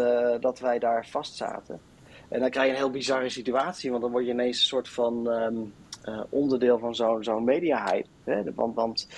dat 0.40 0.58
wij 0.58 0.78
daar 0.78 1.06
vast 1.06 1.36
zaten. 1.36 1.80
En 2.28 2.40
dan 2.40 2.50
krijg 2.50 2.66
je 2.66 2.72
een 2.72 2.78
heel 2.78 2.90
bizarre 2.90 3.28
situatie, 3.28 3.90
want 3.90 4.02
dan 4.02 4.10
word 4.10 4.24
je 4.24 4.30
ineens 4.30 4.60
een 4.60 4.66
soort 4.66 4.88
van 4.88 5.28
uh, 6.08 6.20
onderdeel 6.28 6.78
van 6.78 6.94
zo'n 6.94 7.24
zo'n 7.24 7.44
media-hype. 7.44 8.08
Want, 8.54 8.74
want, 8.74 9.08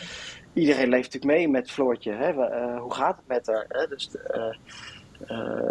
iedereen 0.56 0.88
leeft 0.88 1.12
natuurlijk 1.12 1.38
mee 1.38 1.48
met 1.48 1.70
Floortje. 1.70 2.12
Hè? 2.12 2.32
Uh, 2.32 2.80
hoe 2.80 2.94
gaat 2.94 3.16
het 3.16 3.26
met 3.26 3.46
haar? 3.46 3.64
Hè? 3.68 3.86
Dus, 3.86 4.10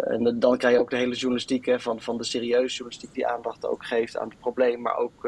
en 0.04 0.36
dan 0.38 0.58
krijg 0.58 0.74
je 0.74 0.80
ook 0.80 0.90
de 0.90 0.96
hele 0.96 1.14
journalistiek 1.14 1.66
hè, 1.66 1.80
van, 1.80 2.00
van 2.00 2.16
de 2.16 2.24
serieuze 2.24 2.74
journalistiek 2.74 3.14
die 3.14 3.26
aandacht 3.26 3.66
ook 3.66 3.84
geeft 3.84 4.18
aan 4.18 4.28
het 4.28 4.38
probleem, 4.38 4.80
maar 4.80 4.96
ook 4.96 5.22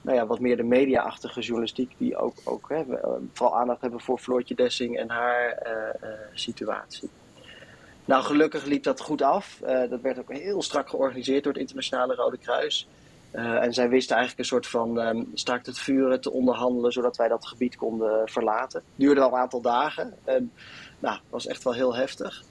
nou 0.00 0.16
ja, 0.16 0.26
wat 0.26 0.40
meer 0.40 0.56
de 0.56 0.62
media-achtige 0.62 1.40
journalistiek 1.40 1.94
die 1.98 2.16
ook, 2.16 2.34
ook 2.44 2.68
hè, 2.68 2.84
vooral 3.32 3.58
aandacht 3.58 3.80
hebben 3.80 4.00
voor 4.00 4.18
Floortje 4.18 4.54
Dessing 4.54 4.98
en 4.98 5.10
haar 5.10 5.62
situatie. 6.34 7.10
Nou, 8.04 8.22
gelukkig 8.24 8.64
liep 8.64 8.82
dat 8.82 9.00
goed 9.00 9.22
af. 9.22 9.60
Dat 9.90 10.00
werd 10.00 10.18
ook 10.18 10.32
heel 10.32 10.62
strak 10.62 10.88
georganiseerd 10.88 11.42
door 11.42 11.52
het 11.52 11.60
Internationale 11.60 12.14
Rode 12.14 12.38
Kruis. 12.38 12.88
Uh, 13.34 13.62
en 13.62 13.72
zij 13.74 13.88
wisten 13.88 14.16
eigenlijk 14.16 14.38
een 14.38 14.54
soort 14.54 14.66
van 14.66 14.98
um, 14.98 15.30
staakt 15.34 15.66
het 15.66 15.78
vuren 15.78 16.20
te 16.20 16.32
onderhandelen, 16.32 16.92
zodat 16.92 17.16
wij 17.16 17.28
dat 17.28 17.46
gebied 17.46 17.76
konden 17.76 18.28
verlaten. 18.28 18.82
Duurde 18.94 19.20
al 19.20 19.32
een 19.32 19.40
aantal 19.40 19.60
dagen. 19.60 20.14
En, 20.24 20.52
nou, 20.98 21.18
was 21.30 21.46
echt 21.46 21.64
wel 21.64 21.74
heel 21.74 21.94
heftig. 21.94 22.42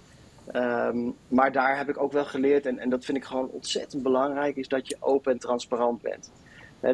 Um, 0.53 1.15
maar 1.27 1.51
daar 1.51 1.77
heb 1.77 1.89
ik 1.89 2.01
ook 2.01 2.11
wel 2.11 2.25
geleerd, 2.25 2.65
en, 2.65 2.79
en 2.79 2.89
dat 2.89 3.05
vind 3.05 3.17
ik 3.17 3.23
gewoon 3.23 3.49
ontzettend 3.49 4.03
belangrijk, 4.03 4.55
is 4.55 4.67
dat 4.67 4.87
je 4.87 4.97
open 4.99 5.31
en 5.31 5.39
transparant 5.39 6.01
bent. 6.01 6.31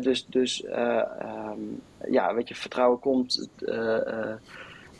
Dus 0.01 0.25
dus 0.25 0.61
uh, 0.63 1.03
um, 1.21 1.81
ja, 2.09 2.33
weet 2.33 2.47
je, 2.47 2.55
vertrouwen 2.55 2.99
komt 2.99 3.49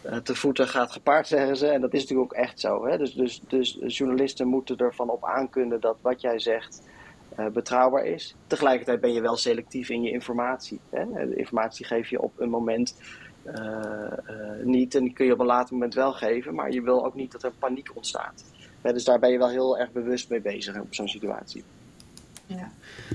eh, 0.08 0.19
te 0.23 0.36
voeten 0.36 0.67
gaat 0.67 0.91
gepaard, 0.91 1.28
zeggen 1.38 1.58
ze. 1.58 1.67
En 1.67 1.82
dat 1.82 1.93
is 1.93 2.02
natuurlijk 2.02 2.34
ook 2.34 2.39
echt 2.39 2.60
zo. 2.60 2.86
Hè? 2.86 2.97
Dus, 2.97 3.13
dus, 3.13 3.41
dus 3.50 3.97
journalisten 3.97 4.47
moeten 4.47 4.78
ervan 4.78 5.10
op 5.10 5.26
aankunnen 5.26 5.80
dat 5.80 5.97
wat 6.02 6.21
jij 6.21 6.39
zegt 6.39 6.82
betrouwbaar 7.54 8.06
is. 8.06 8.36
Tegelijkertijd 8.47 9.02
ben 9.02 9.13
je 9.13 9.21
wel 9.21 9.36
selectief 9.36 9.89
in 9.89 10.02
je 10.02 10.12
informatie. 10.12 10.80
Hè? 10.89 11.28
De 11.28 11.36
informatie 11.36 11.86
geef 11.86 12.10
je 12.10 12.21
op 12.21 12.39
een 12.39 12.50
moment 12.50 12.95
uh, 13.45 14.63
niet 14.63 14.95
en 14.95 15.04
die 15.04 15.13
kun 15.13 15.26
je 15.26 15.34
op 15.34 15.39
een 15.39 15.45
later 15.45 15.73
moment 15.73 15.93
wel 15.93 16.13
geven. 16.13 16.56
Maar 16.56 16.71
je 16.71 16.82
wil 16.82 17.06
ook 17.06 17.15
niet 17.15 17.32
dat 17.32 17.43
er 17.43 17.52
paniek 17.60 17.91
ontstaat. 17.93 18.43
dus 18.82 19.04
daar 19.04 19.19
ben 19.19 19.32
je 19.32 19.38
wel 19.38 19.50
heel 19.50 19.78
erg 19.78 19.91
bewust 19.91 20.30
mee 20.30 20.41
bezig 20.41 20.80
op 20.80 20.93
zo'n 20.93 21.08
situatie. 21.08 21.63
Ja. 22.45 22.71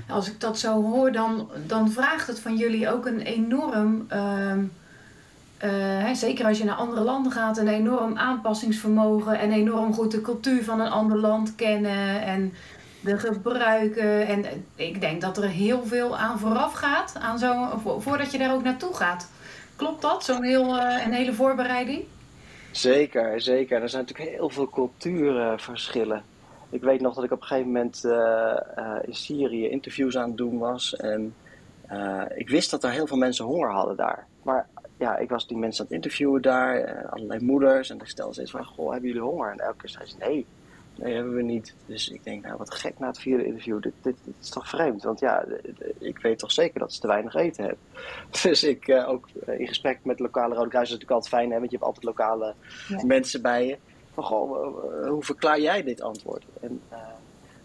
Als 0.08 0.30
ik 0.30 0.40
dat 0.40 0.58
zo 0.58 0.82
hoor, 0.82 1.12
dan, 1.12 1.50
dan 1.66 1.90
vraagt 1.90 2.26
het 2.26 2.40
van 2.40 2.56
jullie 2.56 2.90
ook 2.90 3.06
een 3.06 3.20
enorm 3.20 4.04
ehm, 4.08 4.64
zeker 6.12 6.46
als 6.46 6.58
je 6.58 6.64
naar 6.64 6.74
andere 6.74 7.00
landen 7.00 7.32
gaat, 7.32 7.58
een 7.58 7.68
enorm 7.68 8.16
aanpassingsvermogen 8.16 9.38
en 9.38 9.52
enorm 9.52 9.94
goed 9.94 10.10
de 10.10 10.20
cultuur 10.20 10.64
van 10.64 10.80
een 10.80 10.90
ander 10.90 11.18
land 11.18 11.54
kennen. 11.54 12.22
En 12.22 12.52
de 13.02 13.18
gebruiken. 13.18 14.26
En 14.26 14.44
ik 14.76 15.00
denk 15.00 15.20
dat 15.20 15.36
er 15.36 15.48
heel 15.48 15.84
veel 15.84 16.18
aan 16.18 16.38
vooraf 16.38 16.72
gaat, 16.72 17.16
aan 17.20 17.38
zo, 17.38 17.80
voordat 17.98 18.32
je 18.32 18.38
daar 18.38 18.54
ook 18.54 18.62
naartoe 18.62 18.94
gaat. 18.94 19.30
Klopt 19.76 20.02
dat, 20.02 20.24
zo'n 20.24 20.44
heel, 20.44 20.76
uh, 20.76 21.04
een 21.04 21.12
hele 21.12 21.32
voorbereiding? 21.32 22.04
Zeker, 22.70 23.40
zeker. 23.40 23.82
Er 23.82 23.88
zijn 23.88 24.04
natuurlijk 24.06 24.36
heel 24.36 24.50
veel 24.50 24.68
cultuurverschillen. 24.68 26.22
Ik 26.70 26.82
weet 26.82 27.00
nog 27.00 27.14
dat 27.14 27.24
ik 27.24 27.32
op 27.32 27.40
een 27.40 27.46
gegeven 27.46 27.72
moment 27.72 28.02
uh, 28.04 28.56
in 29.02 29.14
Syrië 29.14 29.68
interviews 29.68 30.16
aan 30.16 30.28
het 30.28 30.36
doen 30.36 30.58
was. 30.58 30.96
En 30.96 31.34
ik 32.34 32.48
wist 32.48 32.70
dat 32.70 32.84
er 32.84 32.90
heel 32.90 33.06
veel 33.06 33.16
mensen 33.16 33.44
honger 33.44 33.70
hadden 33.70 33.96
daar. 33.96 34.26
Maar 34.42 34.66
ja, 34.98 35.16
ik 35.16 35.28
was 35.28 35.46
die 35.46 35.56
mensen 35.56 35.80
aan 35.80 35.86
het 35.86 35.94
interviewen 35.94 36.42
daar, 36.42 37.06
allerlei 37.10 37.44
moeders. 37.44 37.90
En 37.90 37.96
ik 38.00 38.06
stelde 38.06 38.32
steeds 38.32 38.50
van, 38.50 38.64
goh, 38.64 38.90
hebben 38.90 39.08
jullie 39.08 39.24
honger? 39.24 39.50
En 39.50 39.58
elke 39.58 39.76
keer 39.76 39.88
zei 39.88 40.06
ze, 40.06 40.16
nee, 40.18 40.46
Nee, 40.94 41.14
hebben 41.14 41.34
we 41.34 41.42
niet. 41.42 41.74
Dus 41.86 42.08
ik 42.08 42.24
denk, 42.24 42.44
nou 42.44 42.56
wat 42.56 42.74
gek 42.74 42.98
na 42.98 43.06
het 43.06 43.18
vierde 43.18 43.44
interview. 43.44 43.82
Dit, 43.82 43.92
dit, 44.02 44.16
is 44.40 44.48
toch 44.48 44.68
vreemd? 44.68 45.02
Want 45.02 45.20
ja, 45.20 45.44
ik 45.98 46.18
weet 46.18 46.38
toch 46.38 46.52
zeker 46.52 46.80
dat 46.80 46.92
ze 46.92 47.00
te 47.00 47.06
weinig 47.06 47.34
eten 47.34 47.64
hebben. 47.64 47.82
Dus 48.42 48.64
ik 48.64 48.88
uh, 48.88 49.08
ook 49.08 49.28
eh, 49.46 49.60
in 49.60 49.68
gesprek 49.68 49.98
met 50.04 50.20
lokale 50.20 50.54
Rode 50.54 50.68
Kruis 50.68 50.86
is 50.86 50.92
natuurlijk 50.92 51.20
altijd 51.20 51.34
fijn, 51.34 51.50
hè, 51.50 51.58
want 51.58 51.70
je 51.70 51.76
hebt 51.76 51.88
altijd 51.88 52.04
lokale 52.04 52.54
mensen 53.06 53.42
bij 53.42 53.66
je. 53.66 53.78
Van 54.12 54.24
goh, 54.24 55.08
hoe 55.08 55.24
verklaar 55.24 55.60
jij 55.60 55.82
dit 55.82 56.00
antwoord? 56.00 56.44
En 56.60 56.80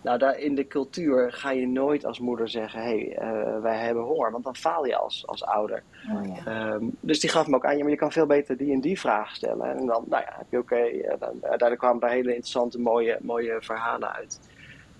nou, 0.01 0.17
daar 0.17 0.39
in 0.39 0.55
de 0.55 0.67
cultuur 0.67 1.31
ga 1.31 1.51
je 1.51 1.67
nooit 1.67 2.05
als 2.05 2.19
moeder 2.19 2.49
zeggen: 2.49 2.81
hé, 2.81 2.87
hey, 2.87 3.17
uh, 3.21 3.61
wij 3.61 3.77
hebben 3.77 4.03
honger, 4.03 4.31
want 4.31 4.43
dan 4.43 4.55
faal 4.55 4.85
je 4.85 4.95
als, 4.95 5.27
als 5.27 5.43
ouder. 5.43 5.83
Oh, 6.13 6.37
ja. 6.45 6.73
um, 6.73 6.95
dus 6.99 7.19
die 7.19 7.29
gaf 7.29 7.47
me 7.47 7.55
ook 7.55 7.65
aan: 7.65 7.77
ja, 7.77 7.81
maar 7.81 7.91
je 7.91 7.97
kan 7.97 8.11
veel 8.11 8.25
beter 8.25 8.57
die 8.57 8.73
en 8.73 8.81
die 8.81 8.99
vraag 8.99 9.35
stellen. 9.35 9.77
En 9.77 9.85
dan, 9.85 10.03
nou 10.09 10.23
ja, 10.23 10.33
heb 10.37 10.45
je 10.49 10.57
oké. 10.57 10.75
Okay, 10.75 10.91
uh, 10.91 11.09
uiteindelijk 11.31 11.79
kwamen 11.79 11.99
daar 11.99 12.09
hele 12.09 12.29
interessante, 12.29 12.79
mooie, 12.79 13.17
mooie 13.21 13.57
verhalen 13.59 14.13
uit. 14.13 14.39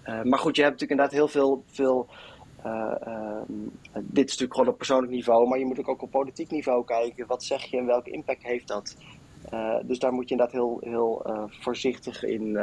Uh, 0.05 0.21
maar 0.23 0.39
goed, 0.39 0.55
je 0.55 0.61
hebt 0.61 0.79
natuurlijk 0.79 0.91
inderdaad 0.91 1.11
heel 1.11 1.27
veel. 1.27 1.63
veel 1.67 2.07
um, 2.65 3.71
dit 3.93 4.25
is 4.25 4.31
natuurlijk 4.31 4.53
gewoon 4.53 4.69
op 4.69 4.77
persoonlijk 4.77 5.11
niveau, 5.11 5.47
maar 5.47 5.59
je 5.59 5.65
moet 5.65 5.87
ook 5.87 6.01
op 6.01 6.11
politiek 6.11 6.51
niveau 6.51 6.85
kijken. 6.85 7.27
Wat 7.27 7.43
zeg 7.43 7.63
je 7.63 7.77
en 7.77 7.85
welke 7.85 8.11
impact 8.11 8.43
heeft 8.43 8.67
dat? 8.67 8.95
dus 9.83 9.99
daar 9.99 10.13
moet 10.13 10.29
je 10.29 10.35
inderdaad 10.35 10.55
heel, 10.55 10.77
heel 10.81 11.25
voorzichtig 11.49 12.23
in 12.23 12.59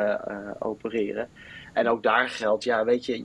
opereren. 0.58 1.28
En 1.74 1.88
ook 1.88 2.02
daar 2.02 2.28
geldt, 2.28 2.64
ja, 2.64 2.84
weet 2.84 3.06
je, 3.06 3.24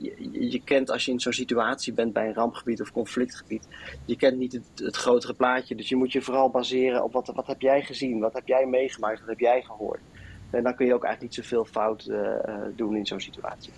je, 0.50 0.62
kent 0.64 0.90
als 0.90 1.04
je 1.04 1.12
in 1.12 1.20
zo'n 1.20 1.32
situatie 1.32 1.92
bent 1.92 2.12
bij 2.12 2.26
een 2.26 2.34
rampgebied 2.34 2.80
of 2.80 2.92
conflictgebied, 2.92 3.68
je 4.04 4.16
kent 4.16 4.38
niet 4.38 4.52
het, 4.52 4.64
het, 4.74 4.96
grotere 4.96 5.34
plaatje. 5.34 5.74
Dus 5.74 5.88
je 5.88 5.96
moet 5.96 6.12
je 6.12 6.22
vooral 6.22 6.50
baseren 6.50 7.04
op 7.04 7.12
wat, 7.12 7.26
wat 7.34 7.46
heb 7.46 7.60
jij 7.60 7.82
gezien, 7.82 8.20
wat 8.20 8.34
heb 8.34 8.46
jij 8.46 8.66
meegemaakt, 8.66 9.20
wat 9.20 9.28
heb 9.28 9.38
jij 9.38 9.62
gehoord. 9.62 10.00
En 10.50 10.62
dan 10.62 10.74
kun 10.74 10.86
je 10.86 10.94
ook 10.94 11.04
eigenlijk 11.04 11.36
niet 11.36 11.44
zoveel 11.46 11.64
fout 11.64 12.06
uh, 12.08 12.30
doen 12.76 12.96
in 12.96 13.06
zo'n 13.06 13.20
situatie. 13.20 13.72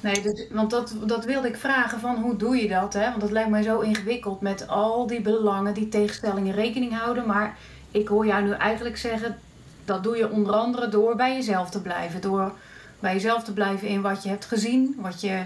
Nee, 0.00 0.22
dus, 0.22 0.48
want 0.50 0.70
dat, 0.70 0.96
dat 1.06 1.24
wilde 1.24 1.48
ik 1.48 1.56
vragen 1.56 2.00
van 2.00 2.16
hoe 2.16 2.36
doe 2.36 2.56
je 2.56 2.68
dat? 2.68 2.92
Hè? 2.92 3.08
Want 3.08 3.20
dat 3.20 3.30
lijkt 3.30 3.50
mij 3.50 3.62
zo 3.62 3.80
ingewikkeld 3.80 4.40
met 4.40 4.68
al 4.68 5.06
die 5.06 5.20
belangen, 5.20 5.74
die 5.74 5.88
tegenstellingen 5.88 6.54
rekening 6.54 6.98
houden. 6.98 7.26
Maar 7.26 7.58
ik 7.90 8.08
hoor 8.08 8.26
jou 8.26 8.44
nu 8.44 8.52
eigenlijk 8.52 8.96
zeggen, 8.96 9.38
dat 9.84 10.02
doe 10.02 10.16
je 10.16 10.30
onder 10.30 10.54
andere 10.54 10.88
door 10.88 11.16
bij 11.16 11.34
jezelf 11.34 11.70
te 11.70 11.82
blijven. 11.82 12.20
Door 12.20 12.52
bij 13.00 13.12
jezelf 13.12 13.44
te 13.44 13.52
blijven 13.52 13.88
in 13.88 14.02
wat 14.02 14.22
je 14.22 14.28
hebt 14.28 14.44
gezien, 14.44 14.94
wat 14.98 15.20
je, 15.20 15.44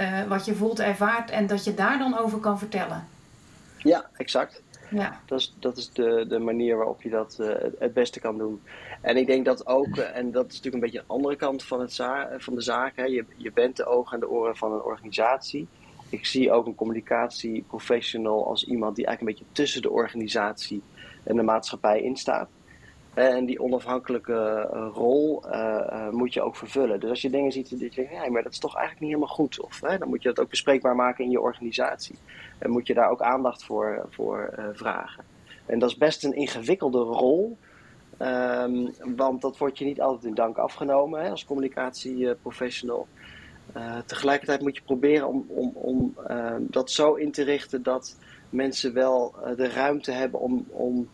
uh, 0.00 0.22
wat 0.22 0.44
je 0.44 0.54
voelt, 0.54 0.80
ervaart 0.80 1.30
en 1.30 1.46
dat 1.46 1.64
je 1.64 1.74
daar 1.74 1.98
dan 1.98 2.18
over 2.18 2.38
kan 2.38 2.58
vertellen. 2.58 3.06
Ja, 3.76 4.10
exact. 4.16 4.62
Ja. 4.90 5.20
Dat 5.26 5.38
is, 5.38 5.56
dat 5.58 5.76
is 5.76 5.90
de, 5.92 6.24
de 6.28 6.38
manier 6.38 6.76
waarop 6.76 7.02
je 7.02 7.10
dat 7.10 7.36
uh, 7.40 7.48
het 7.78 7.92
beste 7.92 8.20
kan 8.20 8.38
doen. 8.38 8.62
En 9.00 9.16
ik 9.16 9.26
denk 9.26 9.44
dat 9.44 9.66
ook, 9.66 9.96
uh, 9.96 10.16
en 10.16 10.32
dat 10.32 10.46
is 10.46 10.56
natuurlijk 10.56 10.74
een 10.74 10.90
beetje 10.90 10.98
een 10.98 11.14
andere 11.16 11.36
kant 11.36 11.62
van, 11.64 11.80
het 11.80 11.94
van 12.38 12.54
de 12.54 12.60
zaak, 12.60 12.96
hè. 12.96 13.04
Je, 13.04 13.24
je 13.36 13.52
bent 13.52 13.76
de 13.76 13.86
ogen 13.86 14.14
en 14.14 14.20
de 14.20 14.28
oren 14.28 14.56
van 14.56 14.72
een 14.72 14.82
organisatie. 14.82 15.68
Ik 16.08 16.26
zie 16.26 16.52
ook 16.52 16.66
een 16.66 16.74
communicatieprofessional 16.74 18.46
als 18.46 18.64
iemand 18.64 18.96
die 18.96 19.06
eigenlijk 19.06 19.38
een 19.38 19.44
beetje 19.44 19.54
tussen 19.62 19.82
de 19.82 19.90
organisatie 19.90 20.82
en 21.22 21.36
de 21.36 21.42
maatschappij 21.42 22.02
instaat. 22.02 22.48
En 23.16 23.46
die 23.46 23.62
onafhankelijke 23.62 24.68
uh, 24.74 24.88
rol 24.94 25.42
uh, 25.46 26.08
moet 26.10 26.34
je 26.34 26.42
ook 26.42 26.56
vervullen. 26.56 27.00
Dus 27.00 27.10
als 27.10 27.22
je 27.22 27.30
dingen 27.30 27.52
ziet 27.52 27.70
dat 27.70 27.80
je 27.80 27.90
denkt, 27.90 28.12
ja, 28.12 28.30
maar 28.30 28.42
dat 28.42 28.52
is 28.52 28.58
toch 28.58 28.74
eigenlijk 28.74 29.04
niet 29.04 29.14
helemaal 29.14 29.34
goed. 29.34 29.60
Of 29.60 29.78
dan 29.78 30.08
moet 30.08 30.22
je 30.22 30.28
dat 30.28 30.40
ook 30.40 30.50
bespreekbaar 30.50 30.96
maken 30.96 31.24
in 31.24 31.30
je 31.30 31.40
organisatie. 31.40 32.14
En 32.58 32.70
moet 32.70 32.86
je 32.86 32.94
daar 32.94 33.10
ook 33.10 33.20
aandacht 33.20 33.64
voor, 33.64 34.06
voor 34.10 34.54
vragen. 34.72 35.24
En 35.66 35.78
dat 35.78 35.90
is 35.90 35.96
best 35.96 36.24
een 36.24 36.32
ingewikkelde 36.32 36.98
rol. 36.98 37.56
Um, 38.18 38.94
want 39.16 39.42
dat 39.42 39.58
wordt 39.58 39.78
je 39.78 39.84
niet 39.84 40.00
altijd 40.00 40.24
in 40.24 40.34
dank 40.34 40.56
afgenomen 40.56 41.22
hè, 41.22 41.30
als 41.30 41.44
communicatieprofessional. 41.44 43.06
tegelijkertijd 44.06 44.60
moet 44.60 44.76
je 44.76 44.82
proberen 44.82 45.28
om, 45.28 45.46
om, 45.48 45.72
om 45.74 46.14
dat 46.60 46.90
zo 46.90 47.14
in 47.14 47.32
te 47.32 47.42
richten 47.42 47.82
dat 47.82 48.16
mensen 48.50 48.92
wel 48.92 49.34
de 49.56 49.68
ruimte 49.68 50.10
hebben 50.10 50.40
om, 50.40 50.66
om 50.70 51.08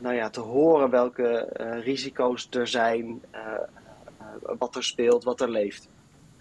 nou 0.00 0.14
ja, 0.14 0.30
te 0.30 0.40
horen 0.40 0.90
welke 0.90 1.56
uh, 1.60 1.84
risico's 1.84 2.48
er 2.50 2.68
zijn, 2.68 3.22
uh, 3.34 3.40
wat 4.58 4.76
er 4.76 4.84
speelt, 4.84 5.24
wat 5.24 5.40
er 5.40 5.50
leeft. 5.50 5.88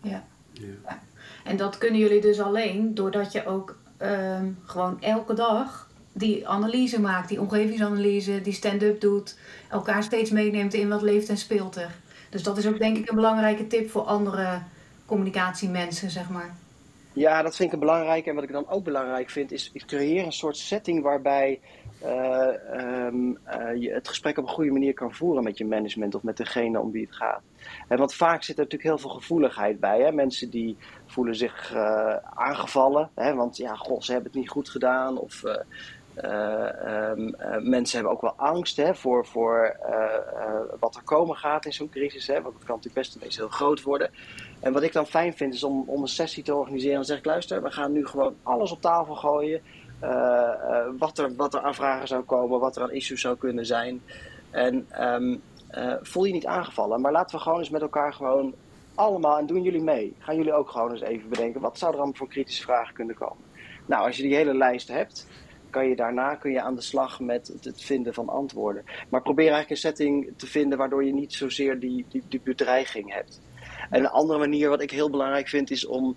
Ja. 0.02 0.24
ja. 0.52 1.00
En 1.44 1.58
dat 1.58 1.78
kunnen 1.78 2.00
jullie 2.00 2.22
dus 2.22 2.40
alleen 2.40 2.96
doordat 2.96 3.32
je 3.32 3.46
ook 3.46 3.78
ehm, 3.98 4.52
gewoon 4.66 5.02
elke 5.02 5.34
dag 5.34 5.90
die 6.14 6.48
analyse 6.48 7.02
maakt, 7.02 7.30
die 7.30 7.42
omgevingsanalyse, 7.42 8.42
die 8.42 8.54
stand-up 8.54 9.02
doet, 9.02 9.38
elkaar 9.70 10.04
steeds 10.04 10.32
meeneemt 10.32 10.74
in 10.74 10.90
wat 10.90 11.02
leeft 11.02 11.30
en 11.30 11.38
speelt 11.38 11.76
er. 11.76 11.96
Dus 12.30 12.44
dat 12.44 12.58
is 12.58 12.68
ook 12.68 12.78
denk 12.78 12.98
ik 12.98 13.10
een 13.10 13.16
belangrijke 13.16 13.68
tip 13.68 13.90
voor 13.90 14.02
andere 14.02 14.62
communicatiemensen, 15.06 16.10
zeg 16.10 16.30
maar. 16.30 16.56
Ja, 17.14 17.42
dat 17.42 17.56
vind 17.56 17.68
ik 17.68 17.74
een 17.74 17.80
belangrijke. 17.80 18.30
En 18.30 18.36
wat 18.36 18.44
ik 18.44 18.52
dan 18.52 18.68
ook 18.68 18.84
belangrijk 18.84 19.30
vind, 19.30 19.52
is, 19.52 19.70
is 19.74 19.86
creëren 19.86 20.26
een 20.26 20.32
soort 20.32 20.58
setting 20.58 21.02
waarbij 21.02 21.60
uh, 21.62 21.83
um, 22.04 23.38
uh, 23.48 23.82
je 23.82 23.92
het 23.92 24.08
gesprek 24.08 24.38
op 24.38 24.44
een 24.44 24.54
goede 24.54 24.72
manier 24.72 24.94
kan 24.94 25.14
voeren 25.14 25.44
met 25.44 25.58
je 25.58 25.66
management 25.66 26.16
of 26.16 26.24
met 26.24 26.38
degene 26.38 26.80
om 26.80 26.92
wie 26.92 27.06
het 27.06 27.16
gaat. 27.16 27.42
En 27.88 27.98
want 27.98 28.14
vaak 28.14 28.44
zit 28.44 28.58
er 28.58 28.64
natuurlijk 28.64 28.90
heel 28.90 28.98
veel 28.98 29.20
gevoeligheid 29.20 29.80
bij. 29.80 30.02
Hè? 30.02 30.12
Mensen 30.12 30.50
die 30.50 30.78
voelen 31.06 31.36
zich 31.36 31.76
aangevallen, 32.34 33.10
hè? 33.16 33.34
want 33.34 33.58
ja, 33.58 33.76
goh, 33.76 34.02
ze 34.02 34.12
hebben 34.12 34.32
het 34.32 34.40
niet 34.40 34.50
goed 34.50 34.70
gedaan. 34.70 35.18
Of 35.18 35.44
um, 35.44 37.36
mensen 37.62 37.96
hebben 37.96 38.14
ook 38.14 38.22
wel 38.22 38.34
angst 38.36 38.78
hè, 38.78 38.96
voor, 38.96 39.26
voor 39.26 39.78
wat 40.80 40.96
er 40.96 41.04
komen 41.04 41.36
gaat 41.36 41.66
in 41.66 41.74
zo'n 41.74 41.90
crisis. 41.90 42.28
Hè? 42.28 42.42
Want 42.42 42.56
het 42.56 42.64
kan 42.64 42.76
natuurlijk 42.76 43.06
best 43.06 43.16
ineens 43.16 43.38
heel 43.38 43.48
groot 43.48 43.82
worden. 43.82 44.12
En 44.60 44.74
wat 44.74 44.84
ik 44.84 44.94
dan 44.94 45.08
fijn 45.08 45.34
vind 45.34 45.54
is 45.54 45.64
om, 45.64 45.84
om 45.88 46.02
een 46.02 46.08
sessie 46.08 46.44
te 46.44 46.56
organiseren 46.56 46.98
en 46.98 47.06
zeg 47.06 47.18
ik, 47.18 47.26
luister, 47.26 47.64
we 47.64 47.72
gaan 47.72 47.92
nu 47.92 48.06
gewoon 48.06 48.36
alles 48.44 48.72
op 48.72 48.82
tafel 48.82 49.16
gooien. 49.16 49.62
Uh, 50.04 50.10
uh, 50.10 50.86
wat, 50.98 51.18
er, 51.18 51.36
wat 51.36 51.54
er 51.54 51.62
aan 51.62 51.76
vragen 51.76 52.08
zou 52.08 52.24
komen, 52.24 52.60
wat 52.60 52.76
er 52.76 52.84
aan 52.84 52.92
issues 52.92 53.22
zou 53.22 53.38
kunnen 53.38 53.66
zijn. 53.66 54.02
En 54.52 54.88
um, 55.00 55.42
uh, 55.72 55.94
voel 56.02 56.24
je 56.24 56.34
niet 56.34 56.46
aangevallen, 56.46 57.02
maar 57.02 57.12
laten 57.12 57.38
we 57.38 57.44
gewoon 57.44 57.60
eens 57.60 57.70
met 57.70 57.82
elkaar 57.82 58.14
gewoon 58.14 58.54
allemaal, 58.96 59.38
en 59.38 59.46
doen 59.46 59.64
jullie 59.64 59.84
mee. 59.84 60.16
Gaan 60.20 60.36
jullie 60.36 60.54
ook 60.54 60.70
gewoon 60.70 60.92
eens 60.92 61.02
even 61.02 61.30
bedenken, 61.30 61.62
wat 61.62 61.78
zou 61.78 61.92
er 61.92 61.98
allemaal 61.98 62.18
voor 62.18 62.28
kritische 62.28 62.64
vragen 62.64 62.94
kunnen 62.94 63.16
komen? 63.16 63.44
Nou, 63.86 64.06
als 64.06 64.18
je 64.18 64.24
die 64.24 64.36
hele 64.36 64.54
lijst 64.54 64.88
hebt, 64.88 65.28
kan 65.70 65.88
je 65.88 65.96
daarna 65.96 66.36
kun 66.36 66.52
je 66.52 66.62
aan 66.62 66.76
de 66.76 66.82
slag 66.82 67.20
met 67.20 67.48
het, 67.48 67.64
het 67.64 67.82
vinden 67.82 68.14
van 68.14 68.30
antwoorden. 68.30 68.84
Maar 69.10 69.22
probeer 69.22 69.52
eigenlijk 69.52 69.72
een 69.72 69.90
setting 69.90 70.34
te 70.38 70.48
vinden 70.48 70.78
waardoor 70.78 71.06
je 71.06 71.14
niet 71.14 71.34
zozeer 71.34 71.80
die, 71.80 72.06
die, 72.10 72.24
die 72.30 72.42
bedreiging 72.44 73.14
hebt. 73.14 73.42
En 73.90 74.00
een 74.00 74.10
andere 74.10 74.40
manier 74.40 74.70
wat 74.70 74.82
ik 74.82 74.92
heel 74.92 75.10
belangrijk 75.10 75.48
vind 75.48 75.72
is 75.72 75.86
om, 75.86 76.16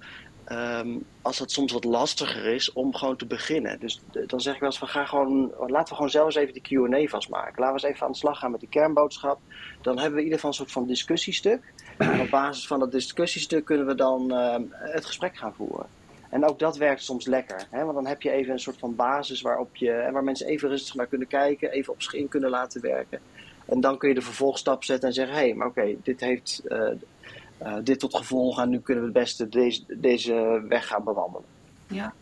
um, 0.53 1.05
als 1.23 1.39
het 1.39 1.51
soms 1.51 1.73
wat 1.73 1.85
lastiger 1.85 2.47
is, 2.47 2.73
om 2.73 2.95
gewoon 2.95 3.17
te 3.17 3.27
beginnen. 3.27 3.81
Dus 3.81 4.01
dan 4.27 4.41
zeg 4.41 4.55
ik 4.55 4.61
wel 4.61 4.69
eens 4.69 4.79
van 4.79 4.89
ga 4.89 5.05
gewoon, 5.05 5.53
laten 5.67 5.89
we 5.89 5.95
gewoon 5.95 6.11
zelf 6.11 6.35
even 6.35 6.53
die 6.53 6.63
Q&A 6.63 7.07
vastmaken. 7.07 7.61
Laten 7.61 7.77
we 7.77 7.83
eens 7.83 7.95
even 7.95 8.07
aan 8.07 8.13
de 8.13 8.19
slag 8.19 8.39
gaan 8.39 8.51
met 8.51 8.61
die 8.61 8.69
kernboodschap. 8.69 9.39
Dan 9.83 9.95
hebben 9.99 10.15
we 10.15 10.19
in 10.19 10.25
ieder 10.25 10.35
geval 10.35 10.51
een 10.51 10.57
soort 10.57 10.73
van 10.73 10.87
discussiestuk. 10.87 11.73
En 11.99 12.21
op 12.21 12.31
basis 12.31 12.67
van 12.67 12.79
dat 12.79 12.93
discussiestuk 12.93 13.65
kunnen 13.65 13.87
we 13.87 13.95
dan 13.95 14.33
uh, 14.33 14.57
het 14.71 15.05
gesprek 15.05 15.37
gaan 15.37 15.55
voeren. 15.55 15.87
En 16.31 16.45
ook 16.45 16.59
dat 16.59 16.77
werkt 16.77 17.03
soms 17.03 17.27
lekker. 17.27 17.67
Hè? 17.71 17.83
Want 17.83 17.95
dan 17.95 18.07
heb 18.07 18.23
je 18.23 18.31
even 18.31 18.53
een 18.53 18.61
soort 18.61 18.79
van 18.79 18.97
basis 18.97 19.41
waarop 19.41 19.77
je, 19.77 20.09
waar 20.13 20.25
mensen 20.25 20.47
even 20.47 20.69
rustig 20.69 20.95
naar 20.95 21.07
kunnen 21.07 21.29
kijken, 21.29 21.71
even 21.71 21.93
op 21.93 22.03
zich 22.03 22.15
in 22.15 22.29
kunnen 22.29 22.51
laten 22.51 22.81
werken. 22.81 23.21
En 23.67 23.81
dan 23.81 23.99
kun 23.99 24.09
je 24.09 24.15
de 24.15 24.23
vervolgstap 24.23 24.85
zetten 24.85 25.09
en 25.09 25.15
zeggen: 25.15 25.35
hé, 25.35 25.43
hey, 25.43 25.55
maar 25.55 25.67
oké, 25.67 25.97
dit 26.03 26.21
heeft 26.21 26.63
uh, 26.69 26.89
uh, 27.63 27.77
dit 27.83 27.99
tot 27.99 28.17
gevolg 28.17 28.61
en 28.61 28.69
nu 28.69 28.81
kunnen 28.81 29.05
we 29.05 29.11
het 29.11 29.19
beste 29.19 29.49
deze, 29.49 29.85
deze 29.99 30.65
weg 30.69 30.87
gaan 30.87 31.05
bewandelen. 31.05 31.49
Ja. 31.87 32.15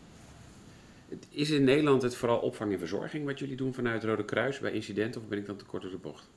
Is 1.29 1.49
in 1.49 1.63
Nederland 1.63 2.01
het 2.01 2.15
vooral 2.15 2.39
opvang 2.39 2.71
en 2.71 2.79
verzorging 2.79 3.25
wat 3.25 3.39
jullie 3.39 3.55
doen 3.55 3.73
vanuit 3.73 4.03
Rode 4.03 4.25
Kruis 4.25 4.59
bij 4.59 4.71
incidenten 4.71 5.21
of 5.21 5.27
ben 5.27 5.37
ik 5.37 5.45
dan 5.45 5.55
te 5.55 5.65
kort 5.65 5.81
door 5.81 5.91
de 5.91 5.97
bocht? 5.97 6.29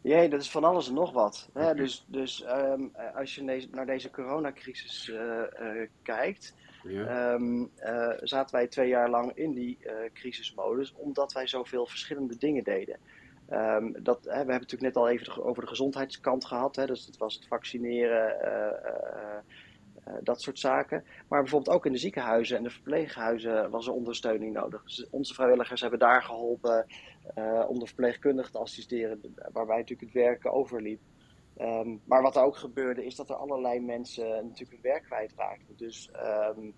Jee, 0.00 0.28
dat 0.28 0.40
is 0.40 0.50
van 0.50 0.64
alles 0.64 0.88
en 0.88 0.94
nog 0.94 1.12
wat. 1.12 1.48
Hè? 1.52 1.74
Dus, 1.74 2.04
dus 2.06 2.44
um, 2.48 2.92
als 3.14 3.34
je 3.34 3.68
naar 3.70 3.86
deze 3.86 4.10
coronacrisis 4.10 5.08
uh, 5.08 5.16
uh, 5.16 5.88
kijkt, 6.02 6.54
ja. 6.82 7.32
um, 7.32 7.70
uh, 7.84 8.10
zaten 8.20 8.54
wij 8.54 8.66
twee 8.66 8.88
jaar 8.88 9.10
lang 9.10 9.32
in 9.34 9.52
die 9.52 9.78
crisismodus, 10.12 10.94
omdat 10.96 11.32
wij 11.32 11.46
zoveel 11.46 11.86
verschillende 11.86 12.36
dingen 12.36 12.64
deden. 12.64 12.96
Um, 13.52 14.02
dat, 14.02 14.24
hè, 14.24 14.30
we 14.30 14.36
hebben 14.36 14.54
het 14.54 14.60
natuurlijk 14.60 14.94
net 14.94 14.96
al 14.96 15.08
even 15.08 15.44
over 15.44 15.62
de 15.62 15.68
gezondheidskant 15.68 16.44
gehad. 16.44 16.76
Hè, 16.76 16.86
dus 16.86 17.06
het 17.06 17.16
was 17.16 17.34
het 17.34 17.46
vaccineren, 17.46 18.36
uh, 18.44 20.14
dat 20.22 20.40
soort 20.40 20.58
zaken. 20.58 21.04
Maar 21.28 21.40
bijvoorbeeld 21.40 21.76
ook 21.76 21.86
in 21.86 21.92
de 21.92 21.98
ziekenhuizen 21.98 22.56
en 22.56 22.62
de 22.62 22.70
verpleeghuizen 22.70 23.70
was 23.70 23.86
er 23.86 23.92
ondersteuning 23.92 24.52
nodig. 24.52 24.82
Onze 25.10 25.34
vrijwilligers 25.34 25.80
hebben 25.80 25.98
daar 25.98 26.22
geholpen 26.22 26.86
om 27.68 27.78
de 27.78 27.86
verpleegkundigen 27.86 28.52
te 28.52 28.58
assisteren, 28.58 29.20
waarbij 29.52 29.76
natuurlijk 29.76 30.12
het 30.12 30.22
werk 30.22 30.46
overliep. 30.54 31.00
Um, 31.60 32.00
maar 32.04 32.22
wat 32.22 32.36
er 32.36 32.42
ook 32.42 32.56
gebeurde, 32.56 33.04
is 33.04 33.16
dat 33.16 33.30
er 33.30 33.36
allerlei 33.36 33.80
mensen 33.80 34.28
natuurlijk 34.28 34.70
hun 34.70 34.92
werk 34.92 35.02
kwijtraakten. 35.02 35.76
Dus 35.76 36.10
um, 36.56 36.74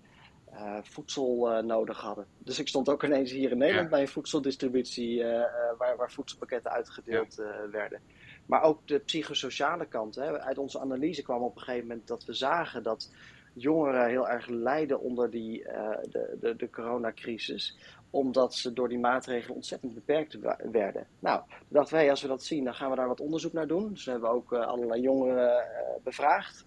uh, 0.53 0.79
voedsel 0.83 1.53
uh, 1.53 1.63
nodig 1.63 2.01
hadden. 2.01 2.27
Dus 2.39 2.59
ik 2.59 2.69
stond 2.69 2.89
ook 2.89 3.05
ineens 3.05 3.31
hier 3.31 3.51
in 3.51 3.59
Nederland 3.59 3.91
bij 3.91 4.01
een 4.01 4.09
voedseldistributie 4.09 5.19
uh, 5.19 5.43
waar, 5.79 5.97
waar, 5.97 6.13
voedselpakketten 6.13 6.71
uitgedeeld 6.71 7.35
ja. 7.35 7.69
werden. 7.71 8.01
Maar 8.47 8.63
ook 8.63 8.87
de 8.89 8.99
psychosociale 8.99 9.87
kant. 9.87 10.15
Hè. 10.15 10.41
Uit 10.41 10.59
onze 10.59 10.81
analyse 10.81 11.23
kwam 11.23 11.43
op 11.43 11.57
een 11.57 11.63
gegeven 11.63 11.87
moment 11.87 12.09
dat 12.09 12.25
we 12.25 12.33
zagen 12.33 12.83
dat 12.83 13.11
jongeren 13.53 14.09
heel 14.09 14.29
erg 14.29 14.47
lijden 14.47 15.01
onder 15.01 15.31
die, 15.31 15.63
de, 16.11 16.37
de, 16.41 16.57
de 16.57 16.71
coronacrisis 16.71 17.79
omdat 18.11 18.55
ze 18.55 18.73
door 18.73 18.89
die 18.89 18.99
maatregelen 18.99 19.57
ontzettend 19.57 19.95
beperkt 19.95 20.39
werden. 20.73 21.07
Nou, 21.19 21.43
dachten 21.69 21.95
wij, 21.95 22.11
als 22.11 22.23
we 22.23 22.29
dat 22.29 22.43
zien, 22.43 22.65
dan 22.65 22.75
gaan 22.75 22.91
we 22.91 22.97
daar 22.97 23.09
wat 23.09 23.21
onderzoek 23.21 23.53
naar 23.53 23.67
doen. 23.67 23.93
Dus 23.93 24.05
we 24.05 24.11
hebben 24.11 24.31
ook 24.31 24.53
allerlei 24.53 25.01
jongeren 25.01 25.65
bevraagd. 26.05 26.65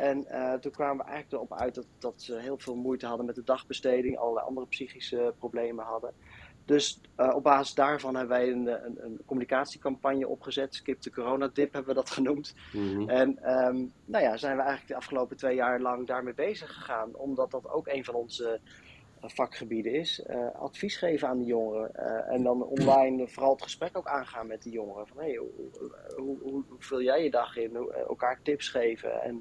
En 0.00 0.26
uh, 0.30 0.54
toen 0.54 0.72
kwamen 0.72 1.04
we 1.04 1.10
eigenlijk 1.10 1.32
erop 1.32 1.60
uit 1.60 1.74
dat, 1.74 1.86
dat 1.98 2.22
ze 2.22 2.38
heel 2.38 2.58
veel 2.58 2.74
moeite 2.74 3.06
hadden 3.06 3.26
met 3.26 3.34
de 3.34 3.44
dagbesteding, 3.44 4.18
allerlei 4.18 4.46
andere 4.46 4.66
psychische 4.66 5.34
problemen 5.38 5.84
hadden. 5.84 6.12
Dus 6.64 7.00
uh, 7.16 7.34
op 7.34 7.42
basis 7.42 7.74
daarvan 7.74 8.14
hebben 8.14 8.38
wij 8.38 8.48
een, 8.48 8.66
een, 8.66 9.04
een, 9.04 9.20
communicatiecampagne 9.26 10.28
opgezet. 10.28 10.74
Skip 10.74 11.02
de 11.02 11.10
coronadip 11.10 11.72
hebben 11.72 11.94
we 11.94 12.00
dat 12.00 12.10
genoemd. 12.18 12.54
Mm 12.72 12.94
-hmm. 12.94 13.08
En 13.08 13.28
um, 13.28 13.92
nou 14.04 14.24
ja, 14.24 14.36
zijn 14.36 14.56
we 14.56 14.62
eigenlijk 14.62 14.88
de 14.88 14.96
afgelopen 14.96 15.36
twee 15.36 15.54
jaar 15.54 15.80
lang 15.80 16.06
daarmee 16.06 16.34
bezig 16.34 16.74
gegaan. 16.74 17.14
Omdat 17.14 17.50
dat 17.50 17.70
ook 17.70 17.86
een 17.86 18.04
van 18.04 18.14
onze 18.14 18.60
vakgebieden 19.20 19.92
is. 19.92 20.24
Uh, 20.30 20.54
advies 20.54 20.96
geven 20.96 21.28
aan 21.28 21.38
de 21.38 21.44
jongeren. 21.44 21.94
en 22.28 22.42
dan 22.42 22.62
online 22.62 23.28
vooral 23.28 23.52
het 23.52 23.62
gesprek 23.62 23.96
ook 23.96 24.08
aangaan 24.08 24.46
met 24.46 24.62
die 24.62 24.72
jongeren. 24.72 25.06
Van 25.06 25.16
hey, 25.16 25.34
hoe, 25.34 25.50
hoe, 26.16 26.38
hoe, 26.42 26.64
hoe 26.68 26.78
vul 26.78 27.02
jij 27.02 27.22
je 27.24 27.30
dag 27.30 27.56
in? 27.56 27.76
elkaar 28.08 28.40
tips 28.42 28.68
geven. 28.68 29.22
En 29.22 29.40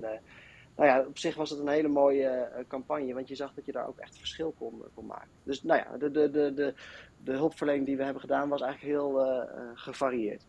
nou 0.80 0.92
ja, 0.92 1.06
op 1.08 1.18
zich 1.18 1.36
was 1.36 1.50
het 1.50 1.60
een 1.60 1.68
hele 1.68 1.88
mooie 1.88 2.50
uh, 2.58 2.64
campagne, 2.68 3.14
want 3.14 3.28
je 3.28 3.36
zag 3.36 3.54
dat 3.54 3.66
je 3.66 3.72
daar 3.72 3.88
ook 3.88 3.98
echt 3.98 4.18
verschil 4.18 4.54
kon, 4.58 4.84
kon 4.94 5.06
maken. 5.06 5.30
Dus 5.44 5.64
nou 5.64 5.80
ja, 5.80 5.98
de, 5.98 6.12
de, 6.12 6.30
de, 6.30 6.54
de, 6.54 6.74
de 7.24 7.32
hulpverlening 7.32 7.86
die 7.86 7.98
we 7.98 8.04
hebben 8.04 8.22
gedaan 8.22 8.50
was 8.50 8.62
eigenlijk 8.62 8.94
heel 8.94 9.26
uh, 9.26 9.44
gevarieerd. 9.74 10.46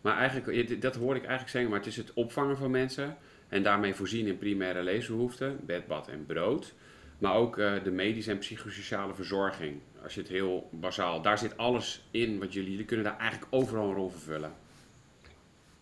Maar 0.00 0.16
eigenlijk, 0.16 0.80
dat 0.80 0.94
hoor 0.94 1.14
ik 1.14 1.20
eigenlijk 1.22 1.50
zeggen, 1.50 1.70
maar 1.70 1.78
het 1.78 1.88
is 1.88 1.96
het 1.96 2.12
opvangen 2.12 2.56
van 2.56 2.70
mensen 2.70 3.16
en 3.48 3.62
daarmee 3.62 3.94
voorzien 3.94 4.26
in 4.26 4.38
primaire 4.38 4.82
leesbehoeften, 4.82 5.60
bed, 5.66 5.86
bad 5.86 6.08
en 6.08 6.26
brood. 6.26 6.74
Maar 7.18 7.34
ook 7.34 7.56
de 7.56 7.90
medische 7.90 8.30
en 8.30 8.38
psychosociale 8.38 9.14
verzorging. 9.14 9.80
Als 10.02 10.14
je 10.14 10.20
het 10.20 10.28
heel 10.28 10.68
bazaal, 10.70 11.22
daar 11.22 11.38
zit 11.38 11.56
alles 11.56 12.08
in 12.10 12.38
wat 12.38 12.52
jullie, 12.52 12.70
jullie 12.70 12.84
kunnen 12.84 13.04
daar 13.04 13.18
eigenlijk 13.18 13.54
overal 13.54 13.88
een 13.88 13.94
rol 13.94 14.08
vervullen. 14.08 14.52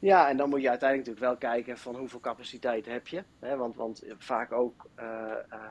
Ja, 0.01 0.29
en 0.29 0.37
dan 0.37 0.49
moet 0.49 0.63
je 0.63 0.69
uiteindelijk 0.69 1.09
natuurlijk 1.09 1.41
wel 1.41 1.53
kijken 1.53 1.79
van 1.79 1.97
hoeveel 1.97 2.21
capaciteit 2.21 2.87
heb 2.87 3.09
je. 3.09 3.25
Hè? 3.39 3.57
Want, 3.57 3.77
want 3.77 4.05
vaak 4.19 4.53
ook, 4.53 4.89
uh, 4.99 5.05
uh, 5.53 5.65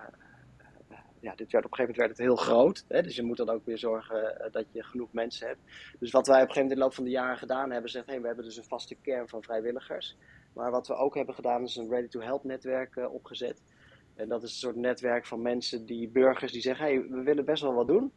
ja, 1.19 1.35
dit 1.35 1.51
werd, 1.51 1.65
op 1.65 1.71
een 1.71 1.77
gegeven 1.77 1.77
moment 1.77 1.95
werd 1.95 2.09
het 2.09 2.17
heel 2.17 2.35
groot. 2.35 2.85
Hè? 2.87 3.01
Dus 3.01 3.15
je 3.15 3.23
moet 3.23 3.37
dan 3.37 3.49
ook 3.49 3.65
weer 3.65 3.77
zorgen 3.77 4.49
dat 4.51 4.65
je 4.71 4.83
genoeg 4.83 5.13
mensen 5.13 5.47
hebt. 5.47 5.59
Dus 5.99 6.11
wat 6.11 6.27
wij 6.27 6.41
op 6.41 6.47
een 6.47 6.53
gegeven 6.53 6.69
moment 6.69 6.71
in 6.71 6.75
de 6.75 6.83
loop 6.83 6.93
van 6.93 7.03
de 7.03 7.09
jaren 7.09 7.37
gedaan 7.37 7.71
hebben, 7.71 7.91
zegt, 7.91 8.05
hey, 8.05 8.21
we 8.21 8.27
hebben 8.27 8.45
dus 8.45 8.57
een 8.57 8.63
vaste 8.63 8.95
kern 8.95 9.29
van 9.29 9.43
vrijwilligers. 9.43 10.17
Maar 10.53 10.71
wat 10.71 10.87
we 10.87 10.93
ook 10.93 11.15
hebben 11.15 11.35
gedaan 11.35 11.63
is 11.63 11.75
een 11.75 11.89
ready-to-help 11.89 12.43
netwerk 12.43 13.09
opgezet. 13.11 13.61
En 14.15 14.29
dat 14.29 14.43
is 14.43 14.51
een 14.51 14.57
soort 14.57 14.75
netwerk 14.75 15.25
van 15.25 15.41
mensen, 15.41 15.85
die 15.85 16.09
burgers, 16.09 16.51
die 16.51 16.61
zeggen, 16.61 16.85
hey, 16.85 17.01
we 17.09 17.23
willen 17.23 17.45
best 17.45 17.61
wel 17.61 17.73
wat 17.73 17.87
doen. 17.87 18.13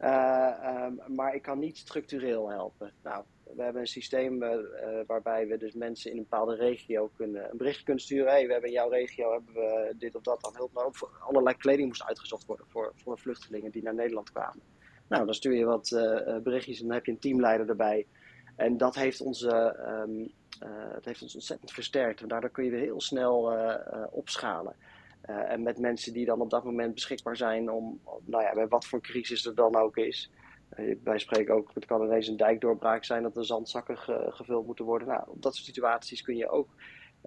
Um, 0.00 1.00
maar 1.06 1.34
ik 1.34 1.42
kan 1.42 1.58
niet 1.58 1.76
structureel 1.78 2.50
helpen. 2.50 2.92
Nou, 3.02 3.24
we 3.54 3.62
hebben 3.62 3.80
een 3.80 3.86
systeem 3.86 4.42
uh, 4.42 4.56
waarbij 5.06 5.46
we 5.46 5.56
dus 5.56 5.74
mensen 5.74 6.10
in 6.10 6.16
een 6.16 6.22
bepaalde 6.22 6.54
regio 6.54 7.10
kunnen, 7.16 7.50
een 7.50 7.56
bericht 7.56 7.82
kunnen 7.82 8.02
sturen. 8.02 8.30
Hey, 8.30 8.46
we 8.46 8.52
hebben 8.52 8.70
in 8.70 8.76
jouw 8.76 8.88
regio 8.88 9.32
hebben 9.32 9.54
we 9.54 9.94
dit 9.98 10.14
of 10.14 10.22
dat 10.22 10.46
aan 10.46 10.56
hulp 10.56 10.72
nodig. 10.72 11.20
Allerlei 11.20 11.56
kleding 11.56 11.88
moest 11.88 12.04
uitgezocht 12.04 12.46
worden 12.46 12.66
voor, 12.68 12.92
voor 12.94 13.18
vluchtelingen 13.18 13.70
die 13.70 13.82
naar 13.82 13.94
Nederland 13.94 14.32
kwamen. 14.32 14.60
Nou, 15.08 15.24
dan 15.24 15.34
stuur 15.34 15.54
je 15.54 15.64
wat 15.64 15.90
uh, 15.90 16.36
berichtjes 16.42 16.80
en 16.80 16.86
dan 16.86 16.94
heb 16.94 17.06
je 17.06 17.12
een 17.12 17.18
teamleider 17.18 17.68
erbij. 17.68 18.06
En 18.56 18.76
dat 18.76 18.94
heeft, 18.94 19.20
onze, 19.20 19.78
um, 20.06 20.32
dat 20.92 21.04
heeft 21.04 21.22
ons 21.22 21.34
ontzettend 21.34 21.72
versterkt. 21.72 22.20
En 22.20 22.28
daardoor 22.28 22.50
kun 22.50 22.64
je 22.64 22.70
weer 22.70 22.80
heel 22.80 23.00
snel 23.00 23.54
opschalen. 24.10 24.76
en 25.22 25.62
met 25.62 25.78
mensen 25.78 26.12
die 26.12 26.26
dan 26.26 26.40
op 26.40 26.50
dat 26.50 26.64
moment 26.64 26.94
beschikbaar 26.94 27.36
zijn 27.36 27.70
om, 27.70 28.00
nou 28.24 28.42
ja, 28.42 28.54
bij 28.54 28.68
wat 28.68 28.86
voor 28.86 29.00
crisis 29.00 29.46
er 29.46 29.54
dan 29.54 29.76
ook 29.76 29.96
is. 29.96 30.30
Eh, 30.76 30.96
wij 31.04 31.18
spreken 31.18 31.54
ook, 31.54 31.70
het 31.74 31.84
kan 31.84 32.02
ineens 32.02 32.28
een 32.28 32.36
dijkdoorbraak 32.36 33.04
zijn 33.04 33.22
dat 33.22 33.36
er 33.36 33.44
zandzakken 33.44 33.98
ge, 33.98 34.26
gevuld 34.28 34.66
moeten 34.66 34.84
worden. 34.84 35.08
Nou, 35.08 35.22
op 35.26 35.42
dat 35.42 35.54
soort 35.54 35.66
situaties 35.66 36.22
kun 36.22 36.36
je 36.36 36.48
ook 36.48 36.68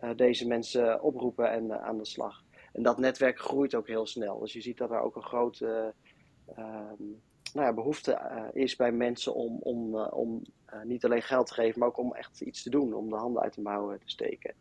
uh, 0.03 0.09
deze 0.15 0.47
mensen 0.47 1.01
oproepen 1.01 1.51
en 1.51 1.63
uh, 1.63 1.83
aan 1.83 1.97
de 1.97 2.05
slag. 2.05 2.43
En 2.73 2.83
dat 2.83 2.97
netwerk 2.97 3.39
groeit 3.39 3.75
ook 3.75 3.87
heel 3.87 4.05
snel. 4.07 4.39
Dus 4.39 4.53
je 4.53 4.61
ziet 4.61 4.77
dat 4.77 4.91
er 4.91 4.99
ook 4.99 5.15
een 5.15 5.23
grote 5.23 5.93
nou 7.53 7.65
ja, 7.67 7.73
behoefte 7.73 8.19
is 8.53 8.75
bij 8.75 8.91
mensen 8.91 9.33
om, 9.33 9.57
om, 9.61 9.95
om 9.95 10.41
niet 10.83 11.05
alleen 11.05 11.21
geld 11.21 11.47
te 11.47 11.53
geven, 11.53 11.79
maar 11.79 11.87
ook 11.87 11.97
om 11.97 12.13
echt 12.13 12.41
iets 12.41 12.63
te 12.63 12.69
doen, 12.69 12.93
om 12.93 13.09
de 13.09 13.15
handen 13.15 13.41
uit 13.41 13.53
de 13.53 13.61
mouwen 13.61 13.99
te 13.99 14.09
steken. 14.09 14.53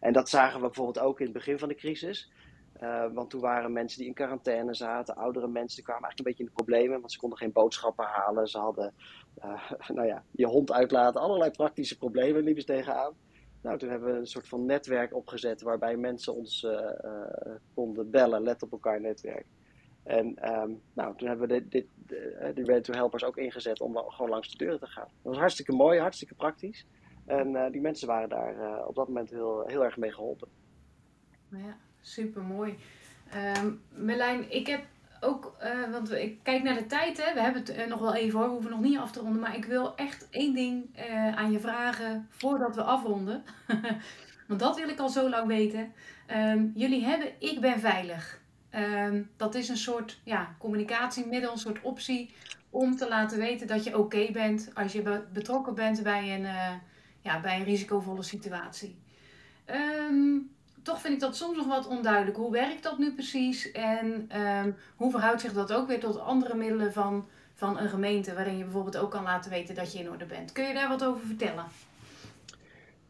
En 0.00 0.12
dat 0.12 0.28
zagen 0.28 0.60
we 0.60 0.66
bijvoorbeeld 0.66 0.98
ook 0.98 1.18
in 1.18 1.24
het 1.24 1.34
begin 1.34 1.58
van 1.58 1.68
de 1.68 1.74
crisis. 1.74 2.32
Uh, 2.84 3.04
want 3.12 3.30
toen 3.30 3.40
waren 3.40 3.72
mensen 3.72 3.98
die 3.98 4.08
in 4.08 4.14
quarantaine 4.14 4.74
zaten, 4.74 5.16
oudere 5.16 5.48
mensen, 5.48 5.76
die 5.76 5.84
kwamen 5.84 6.02
eigenlijk 6.02 6.18
een 6.18 6.24
beetje 6.24 6.42
in 6.42 6.48
de 6.48 6.62
problemen, 6.62 7.00
want 7.00 7.12
ze 7.12 7.18
konden 7.18 7.38
geen 7.38 7.52
boodschappen 7.52 8.04
halen. 8.04 8.48
Ze 8.48 8.58
hadden, 8.58 8.94
uh, 9.44 9.70
nou 9.96 10.06
ja, 10.06 10.24
je 10.30 10.46
hond 10.46 10.72
uitlaten, 10.72 11.20
allerlei 11.20 11.50
praktische 11.50 11.98
problemen 11.98 12.42
liepen 12.42 12.62
ze 12.62 12.68
tegenaan. 12.68 13.12
Nou, 13.62 13.78
toen 13.78 13.88
hebben 13.88 14.12
we 14.12 14.18
een 14.18 14.26
soort 14.26 14.48
van 14.48 14.66
netwerk 14.66 15.14
opgezet 15.14 15.62
waarbij 15.62 15.96
mensen 15.96 16.34
ons 16.34 16.62
uh, 16.62 16.90
konden 17.74 18.10
bellen, 18.10 18.42
let 18.42 18.62
op 18.62 18.72
elkaar 18.72 19.00
netwerk. 19.00 19.46
En 20.02 20.26
um, 20.52 20.80
nou, 20.92 21.16
toen 21.16 21.28
hebben 21.28 21.48
we 21.48 21.54
dit, 21.54 21.70
dit, 21.70 21.86
de, 22.06 22.52
de 22.54 22.64
Ready 22.64 22.80
to 22.80 22.92
Helpers 22.92 23.24
ook 23.24 23.36
ingezet 23.36 23.80
om 23.80 23.96
gewoon 23.96 24.30
langs 24.30 24.50
de 24.50 24.56
deuren 24.58 24.80
te 24.80 24.86
gaan. 24.86 25.08
Dat 25.22 25.32
was 25.32 25.36
hartstikke 25.36 25.72
mooi, 25.72 26.00
hartstikke 26.00 26.34
praktisch. 26.34 26.86
En 27.26 27.70
die 27.72 27.80
mensen 27.80 28.08
waren 28.08 28.28
daar 28.28 28.86
op 28.86 28.94
dat 28.94 29.08
moment 29.08 29.30
heel, 29.30 29.66
heel 29.66 29.84
erg 29.84 29.96
mee 29.96 30.12
geholpen. 30.12 30.48
Ja 31.50 31.83
super 32.04 32.42
mooi. 32.42 32.78
Um, 33.58 33.80
Merlijn, 33.88 34.52
ik 34.52 34.66
heb 34.66 34.84
ook, 35.20 35.56
uh, 35.62 35.90
want 35.90 36.12
ik 36.12 36.38
kijk 36.42 36.62
naar 36.62 36.74
de 36.74 36.86
tijd, 36.86 37.24
hè. 37.24 37.34
we 37.34 37.40
hebben 37.40 37.62
het 37.62 37.76
uh, 37.76 37.86
nog 37.86 38.00
wel 38.00 38.14
even 38.14 38.38
hoor, 38.38 38.48
we 38.48 38.52
hoeven 38.52 38.70
nog 38.70 38.80
niet 38.80 38.98
af 38.98 39.12
te 39.12 39.20
ronden, 39.20 39.40
maar 39.40 39.56
ik 39.56 39.64
wil 39.64 39.96
echt 39.96 40.28
één 40.30 40.54
ding 40.54 40.98
uh, 40.98 41.36
aan 41.36 41.52
je 41.52 41.60
vragen 41.60 42.28
voordat 42.30 42.74
we 42.74 42.82
afronden. 42.82 43.44
want 44.48 44.60
dat 44.60 44.76
wil 44.76 44.88
ik 44.88 44.98
al 44.98 45.08
zo 45.08 45.28
lang 45.28 45.46
weten. 45.46 45.92
Um, 46.30 46.72
jullie 46.74 47.04
hebben 47.04 47.28
Ik 47.38 47.60
Ben 47.60 47.80
Veilig. 47.80 48.40
Um, 48.74 49.30
dat 49.36 49.54
is 49.54 49.68
een 49.68 49.76
soort 49.76 50.20
ja, 50.24 50.56
communicatiemiddel, 50.58 51.52
een 51.52 51.58
soort 51.58 51.82
optie 51.82 52.34
om 52.70 52.96
te 52.96 53.08
laten 53.08 53.38
weten 53.38 53.66
dat 53.66 53.84
je 53.84 53.98
oké 53.98 54.28
bent 54.32 54.70
als 54.74 54.92
je 54.92 55.22
betrokken 55.32 55.74
bent 55.74 56.02
bij 56.02 56.34
een, 56.34 56.46
ja, 57.20 57.40
bij 57.40 57.58
een 57.58 57.64
risicovolle 57.64 58.22
situatie. 58.22 58.96
Um, 60.10 60.50
toch 60.84 61.00
vind 61.00 61.14
ik 61.14 61.20
dat 61.20 61.36
soms 61.36 61.56
nog 61.56 61.66
wat 61.66 61.86
onduidelijk. 61.86 62.36
Hoe 62.36 62.52
werkt 62.52 62.82
dat 62.82 62.98
nu 62.98 63.14
precies? 63.14 63.72
En 63.72 64.40
um, 64.40 64.76
hoe 64.96 65.10
verhoudt 65.10 65.40
zich 65.40 65.52
dat 65.52 65.72
ook 65.72 65.86
weer 65.86 66.00
tot 66.00 66.18
andere 66.18 66.54
middelen 66.54 66.92
van, 66.92 67.28
van 67.54 67.78
een 67.78 67.88
gemeente, 67.88 68.34
waarin 68.34 68.56
je 68.56 68.64
bijvoorbeeld 68.64 68.96
ook 68.96 69.10
kan 69.10 69.22
laten 69.22 69.50
weten 69.50 69.74
dat 69.74 69.92
je 69.92 69.98
in 69.98 70.10
orde 70.10 70.26
bent? 70.26 70.52
Kun 70.52 70.64
je 70.64 70.74
daar 70.74 70.88
wat 70.88 71.04
over 71.04 71.26
vertellen? 71.26 71.64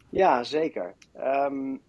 Ja, 0.09 0.45
zeker. 0.45 0.95
Um, 1.17 1.81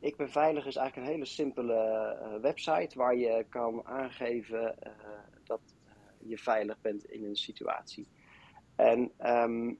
ik 0.00 0.16
ben 0.16 0.30
veilig 0.30 0.66
is 0.66 0.76
eigenlijk 0.76 1.06
een 1.06 1.12
hele 1.14 1.26
simpele 1.26 2.18
uh, 2.22 2.42
website 2.42 2.98
waar 2.98 3.16
je 3.16 3.46
kan 3.48 3.86
aangeven 3.86 4.74
uh, 4.86 4.92
dat 5.44 5.60
uh, 5.86 6.30
je 6.30 6.38
veilig 6.38 6.80
bent 6.80 7.04
in 7.04 7.24
een 7.24 7.36
situatie. 7.36 8.08
En 8.76 9.10
um, 9.26 9.78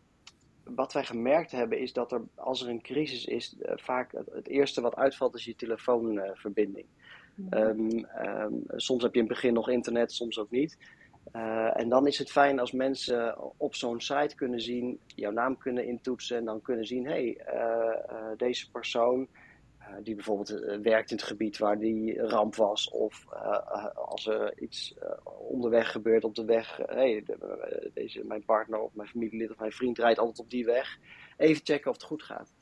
wat 0.64 0.92
wij 0.92 1.04
gemerkt 1.04 1.50
hebben 1.50 1.78
is 1.78 1.92
dat 1.92 2.12
er, 2.12 2.20
als 2.34 2.62
er 2.62 2.68
een 2.68 2.82
crisis 2.82 3.24
is, 3.24 3.56
uh, 3.62 3.72
vaak 3.76 4.12
het, 4.12 4.28
het, 4.32 4.48
eerste 4.48 4.80
wat 4.80 4.96
uitvalt 4.96 5.34
is 5.34 5.44
je 5.44 5.56
telefoonverbinding. 5.56 6.86
Um, 7.50 8.06
um, 8.26 8.64
soms 8.76 9.02
heb 9.02 9.14
je 9.14 9.20
in 9.20 9.26
het 9.26 9.34
begin 9.34 9.52
nog 9.52 9.68
internet, 9.68 10.12
soms 10.12 10.38
ook 10.38 10.50
niet. 10.50 10.78
Uh, 11.32 11.78
en 11.78 11.88
dan 11.88 12.06
is 12.06 12.18
het 12.18 12.30
fijn 12.30 12.58
als 12.58 12.72
mensen 12.72 13.36
op 13.56 13.74
zo'n 13.74 14.00
site 14.00 14.34
kunnen 14.34 14.60
zien, 14.60 14.98
jouw 15.06 15.30
naam 15.30 15.58
kunnen 15.58 15.86
intoetsen 15.86 16.36
en 16.36 16.44
dan 16.44 16.62
kunnen 16.62 16.86
zien, 16.86 17.06
hé, 17.06 17.12
hey, 17.12 17.54
uh, 17.54 18.36
deze 18.36 18.70
persoon 18.70 19.28
die 20.02 20.14
bijvoorbeeld 20.14 20.48
werkt 20.82 21.10
in 21.10 21.16
het 21.16 21.26
gebied 21.26 21.58
waar 21.58 21.78
die 21.78 22.20
ramp 22.20 22.54
was. 22.54 22.90
Of 22.90 23.26
als 23.94 24.26
er 24.26 24.60
iets 24.60 24.94
onderweg 25.38 25.90
gebeurt 25.90 26.24
op 26.24 26.34
de 26.34 26.44
weg. 26.44 26.80
hey, 26.86 27.24
deze, 27.94 28.24
mijn 28.24 28.44
partner 28.44 28.80
of 28.80 28.94
mijn 28.94 29.08
familielid 29.08 29.50
of 29.50 29.58
mijn 29.58 29.72
vriend 29.72 29.98
rijdt 29.98 30.18
altijd 30.18 30.38
op 30.38 30.50
die 30.50 30.64
weg. 30.64 30.98
Even 31.36 31.64
checken 31.64 31.90
of 31.90 31.96
het 31.96 32.04
goed 32.04 32.22
gaat. 32.22 32.52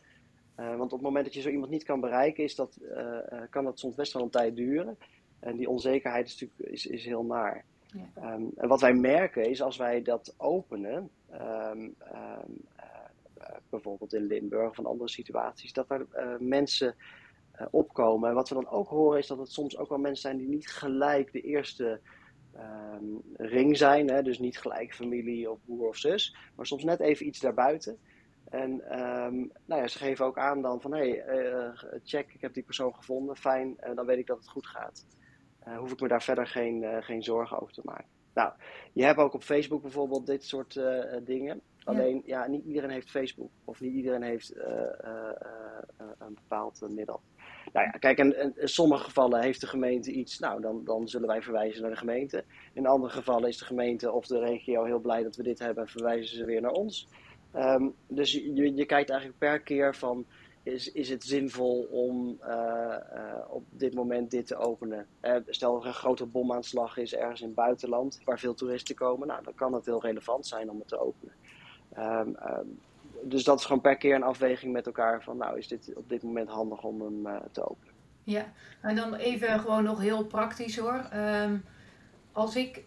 want 0.57 0.83
op 0.83 0.91
het 0.91 1.01
moment 1.01 1.24
dat 1.24 1.35
je 1.35 1.41
zo 1.41 1.49
iemand 1.49 1.70
niet 1.70 1.85
kan 1.85 2.01
bereiken, 2.01 2.45
is 2.45 2.55
dat, 2.55 2.78
kan 3.51 3.64
dat 3.64 3.78
soms 3.78 3.95
best 3.95 4.12
wel 4.12 4.22
een 4.22 4.31
tijd 4.31 4.57
duren. 4.57 4.99
En 5.41 5.57
die 5.57 5.68
onzekerheid 5.68 6.26
is 6.26 6.41
natuurlijk 6.41 6.72
is, 6.72 6.87
is 6.87 7.05
heel 7.05 7.24
naar. 7.24 7.64
Ja. 7.87 8.11
Ehm, 8.14 8.45
en 8.57 8.68
wat 8.68 8.81
wij 8.81 8.95
merken 8.95 9.51
is 9.51 9.62
als 9.62 9.76
wij 9.76 10.03
dat 10.03 10.35
openen, 10.37 11.11
ehm, 11.31 11.89
ehm, 11.99 12.51
eh, 13.37 13.57
bijvoorbeeld 13.68 14.14
in 14.14 14.26
Limburg 14.26 14.70
of 14.70 14.78
in 14.78 14.87
andere 14.87 15.11
situaties, 15.11 15.72
dat 15.72 15.91
er 15.91 16.07
uh, 16.14 16.35
mensen 16.39 16.95
opkomen. 17.71 18.29
En 18.29 18.35
wat 18.35 18.49
we 18.49 18.55
dan 18.55 18.69
ook 18.69 18.89
horen 18.89 19.19
is 19.19 19.27
dat 19.27 19.39
het 19.39 19.53
soms 19.53 19.79
ook 19.79 19.89
wel 19.89 19.99
mensen 19.99 20.23
zijn 20.23 20.37
die 20.37 20.49
niet 20.49 20.69
gelijk 20.69 21.33
de 21.33 21.41
eerste 21.41 22.01
ring 23.37 23.77
zijn. 23.77 24.11
Hè? 24.11 24.23
Dus 24.23 24.39
niet 24.39 24.59
gelijk 24.59 24.95
familie 24.95 25.51
of 25.51 25.59
broer 25.65 25.89
of 25.89 25.97
zus, 25.97 26.37
maar 26.57 26.67
soms 26.67 26.85
net 26.85 27.01
even 27.01 27.27
iets 27.27 27.41
daarbuiten. 27.41 27.99
En 28.45 28.83
nou 29.67 29.81
ja, 29.83 29.87
ze 29.87 29.99
geven 29.99 30.25
ook 30.25 30.39
aan 30.39 30.63
dan 30.63 30.81
van 30.81 30.95
hé, 30.95 31.11
hey, 31.11 31.73
check, 32.05 32.33
ik 32.33 32.41
heb 32.41 32.55
die 32.55 32.63
persoon 32.63 32.95
gevonden, 32.95 33.37
fijn, 33.37 33.79
en 33.79 33.95
dan 33.95 34.07
weet 34.07 34.19
ik 34.19 34.27
dat 34.27 34.39
het 34.39 34.49
goed 34.49 34.67
gaat. 34.67 35.07
Uh, 35.69 35.79
hoef 35.79 35.93
ik 35.93 36.01
me 36.01 36.09
daar 36.09 36.23
verder 36.23 36.47
geen, 36.47 37.03
geen 37.03 37.23
zorgen 37.23 37.61
over 37.61 37.75
te 37.75 37.83
maken. 37.85 38.07
Nou, 38.35 38.53
je 38.93 39.05
hebt 39.05 39.19
ook 39.19 39.35
op 39.35 39.43
Facebook 39.43 39.83
bijvoorbeeld 39.83 40.27
dit 40.27 40.45
soort 40.45 40.81
dingen. 41.25 41.61
Alleen, 41.85 42.23
ja. 42.25 42.47
niet 42.47 42.65
iedereen 42.65 42.91
heeft 42.91 43.11
Facebook. 43.11 43.51
Of 43.65 43.81
niet 43.81 43.95
iedereen 43.95 44.23
heeft 44.23 44.57
een 46.19 46.35
bepaald 46.35 46.87
middel. 46.89 47.21
Nou 47.73 47.87
ja, 47.87 47.91
kijk, 47.91 48.19
in, 48.19 48.53
sommige 48.57 49.05
gevallen 49.05 49.41
heeft 49.41 49.61
de 49.61 49.67
gemeente 49.67 50.13
iets. 50.13 50.39
Nou, 50.39 50.61
dan, 50.61 50.85
dan 50.85 51.09
zullen 51.09 51.29
wij 51.29 51.43
verwijzen 51.43 51.83
naar 51.83 51.91
de 51.91 51.97
gemeente. 51.97 52.45
In 52.73 52.87
andere 52.87 53.13
gevallen 53.13 53.49
is 53.49 53.59
de 53.59 53.65
gemeente 53.65 54.13
of 54.13 54.27
de 54.27 54.39
regio 54.39 54.85
heel 54.85 54.99
blij 55.01 55.23
dat 55.23 55.37
we 55.37 55.43
dit 55.43 55.59
hebben 55.59 55.85
en 55.85 55.91
verwijzen 55.91 56.37
ze 56.37 56.45
weer 56.45 56.61
naar 56.61 56.71
ons. 56.71 57.09
Um, 57.57 57.95
dus 58.07 58.33
je, 58.33 58.75
je 58.75 58.87
kijkt 58.87 59.11
eigenlijk 59.11 59.39
per 59.39 59.61
keer 59.61 59.95
van 59.95 60.27
is, 60.63 60.93
is 60.93 61.09
het 61.09 61.25
zinvol 61.25 61.89
om 61.91 62.39
uh, 62.43 62.97
uh, 63.15 63.35
op 63.49 63.65
dit 63.71 63.95
moment 63.95 64.31
dit 64.31 64.47
te 64.47 64.57
openen? 64.57 65.07
Uh, 65.23 65.37
stel 65.47 65.81
er 65.81 65.87
een 65.87 65.95
grote 65.95 66.27
bomaanslag 66.27 66.97
is 66.97 67.15
ergens 67.15 67.41
in 67.41 67.47
het 67.47 67.57
buitenland 67.57 68.21
waar 68.25 68.39
veel 68.39 68.55
toeristen 68.55 68.95
komen, 68.95 69.29
nou, 69.29 69.43
dan 69.45 69.55
kan 69.55 69.73
het 69.73 69.87
heel 69.87 70.01
relevant 70.01 70.47
zijn 70.47 70.71
om 70.71 70.79
het 70.79 70.89
te 70.89 70.99
openen. 70.99 71.35
Um, 71.99 72.37
dus 73.23 73.45
dat 73.45 73.59
is 73.59 73.64
gewoon 73.64 73.81
per 73.81 73.97
keer 73.97 74.14
een 74.14 74.23
afweging 74.23 74.73
met 74.73 74.87
elkaar 74.87 75.23
van, 75.23 75.37
nou, 75.37 75.59
is 75.59 75.68
dit 75.68 75.93
op 75.95 76.09
dit 76.09 76.23
moment 76.23 76.49
handig 76.49 76.83
om 76.83 77.01
hem 77.01 77.41
te 77.53 77.71
openen? 77.71 77.95
Ja, 78.25 78.45
en 78.81 78.97
dan 78.97 79.14
even 79.14 79.61
gewoon 79.61 79.85
nog 79.85 80.01
heel 80.01 80.25
praktisch 80.25 80.79
hoor. 80.79 81.09
Um, 81.14 81.64
als 82.33 82.57
ik 82.57 82.85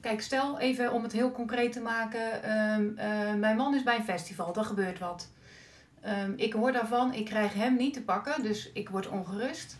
kijk, 0.00 0.20
stel 0.20 0.58
even 0.58 0.92
om 0.92 1.02
het 1.02 1.12
heel 1.12 1.32
concreet 1.32 1.72
te 1.72 1.80
maken. 1.80 2.50
Um, 2.50 2.94
uh, 2.98 3.34
mijn 3.34 3.56
man 3.56 3.74
is 3.74 3.82
bij 3.82 3.96
een 3.96 4.04
festival, 4.04 4.54
er 4.54 4.64
gebeurt 4.64 4.98
wat. 4.98 5.32
Ik 6.36 6.52
hoor 6.52 6.72
daarvan, 6.72 7.12
ik 7.12 7.24
krijg 7.24 7.54
hem 7.54 7.76
niet 7.76 7.94
te 7.94 8.02
pakken, 8.02 8.42
dus 8.42 8.72
ik 8.72 8.88
word 8.88 9.08
ongerust. 9.08 9.76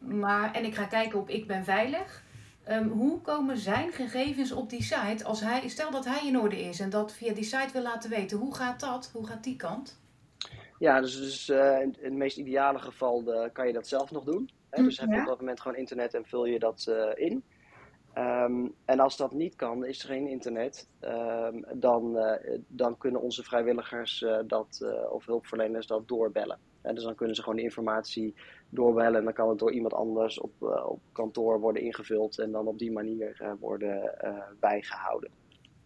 Maar, 0.00 0.52
en 0.54 0.64
ik 0.64 0.74
ga 0.74 0.84
kijken 0.84 1.18
op 1.18 1.28
ik 1.28 1.46
ben 1.46 1.64
veilig. 1.64 2.22
Um, 2.68 2.88
hoe 2.88 3.20
komen 3.20 3.58
zijn 3.58 3.92
gegevens 3.92 4.52
op 4.52 4.70
die 4.70 4.82
site 4.82 5.24
als 5.24 5.40
hij, 5.40 5.68
stel 5.68 5.90
dat 5.90 6.04
hij 6.04 6.26
in 6.26 6.38
orde 6.38 6.60
is 6.60 6.80
en 6.80 6.90
dat 6.90 7.12
via 7.12 7.34
die 7.34 7.44
site 7.44 7.72
wil 7.72 7.82
laten 7.82 8.10
weten, 8.10 8.38
hoe 8.38 8.54
gaat 8.54 8.80
dat? 8.80 9.10
Hoe 9.12 9.26
gaat 9.26 9.44
die 9.44 9.56
kant? 9.56 10.00
Ja, 10.78 11.00
dus, 11.00 11.16
dus 11.16 11.48
uh, 11.48 11.80
in 11.80 11.96
het 12.00 12.12
meest 12.12 12.36
ideale 12.36 12.78
geval 12.78 13.32
eh, 13.32 13.50
kan 13.52 13.66
je 13.66 13.72
dat 13.72 13.88
zelf 13.88 14.10
nog 14.10 14.24
doen. 14.24 14.50
Hè? 14.70 14.82
Dus 14.82 14.96
ja. 14.96 15.02
heb 15.02 15.12
je 15.12 15.20
op 15.20 15.26
dat 15.26 15.40
moment 15.40 15.60
gewoon 15.60 15.76
internet 15.76 16.14
en 16.14 16.24
vul 16.24 16.44
je 16.44 16.58
dat 16.58 16.86
uh, 16.88 17.10
in. 17.14 17.44
Um, 18.14 18.74
en 18.84 19.00
als 19.00 19.16
dat 19.16 19.32
niet 19.32 19.56
kan, 19.56 19.84
is 19.84 20.02
er 20.02 20.08
geen 20.08 20.28
internet, 20.28 20.88
um, 21.00 21.64
dan, 21.72 22.18
dan 22.68 22.98
kunnen 22.98 23.20
onze 23.20 23.42
vrijwilligers 23.42 24.24
dat, 24.46 24.84
of 25.10 25.26
hulpverleners 25.26 25.86
dat 25.86 26.08
doorbellen. 26.08 26.58
En 26.82 26.94
dus 26.94 27.04
dan 27.04 27.14
kunnen 27.14 27.36
ze 27.36 27.42
gewoon 27.42 27.56
de 27.56 27.62
informatie 27.62 28.34
doorbellen 28.70 29.18
en 29.18 29.24
dan 29.24 29.32
kan 29.32 29.48
het 29.48 29.58
door 29.58 29.72
iemand 29.72 29.94
anders 29.94 30.40
op, 30.40 30.62
op 30.86 31.00
kantoor 31.12 31.60
worden 31.60 31.82
ingevuld 31.82 32.38
en 32.38 32.50
dan 32.50 32.66
op 32.66 32.78
die 32.78 32.92
manier 32.92 33.56
worden 33.60 34.14
bijgehouden. 34.60 35.30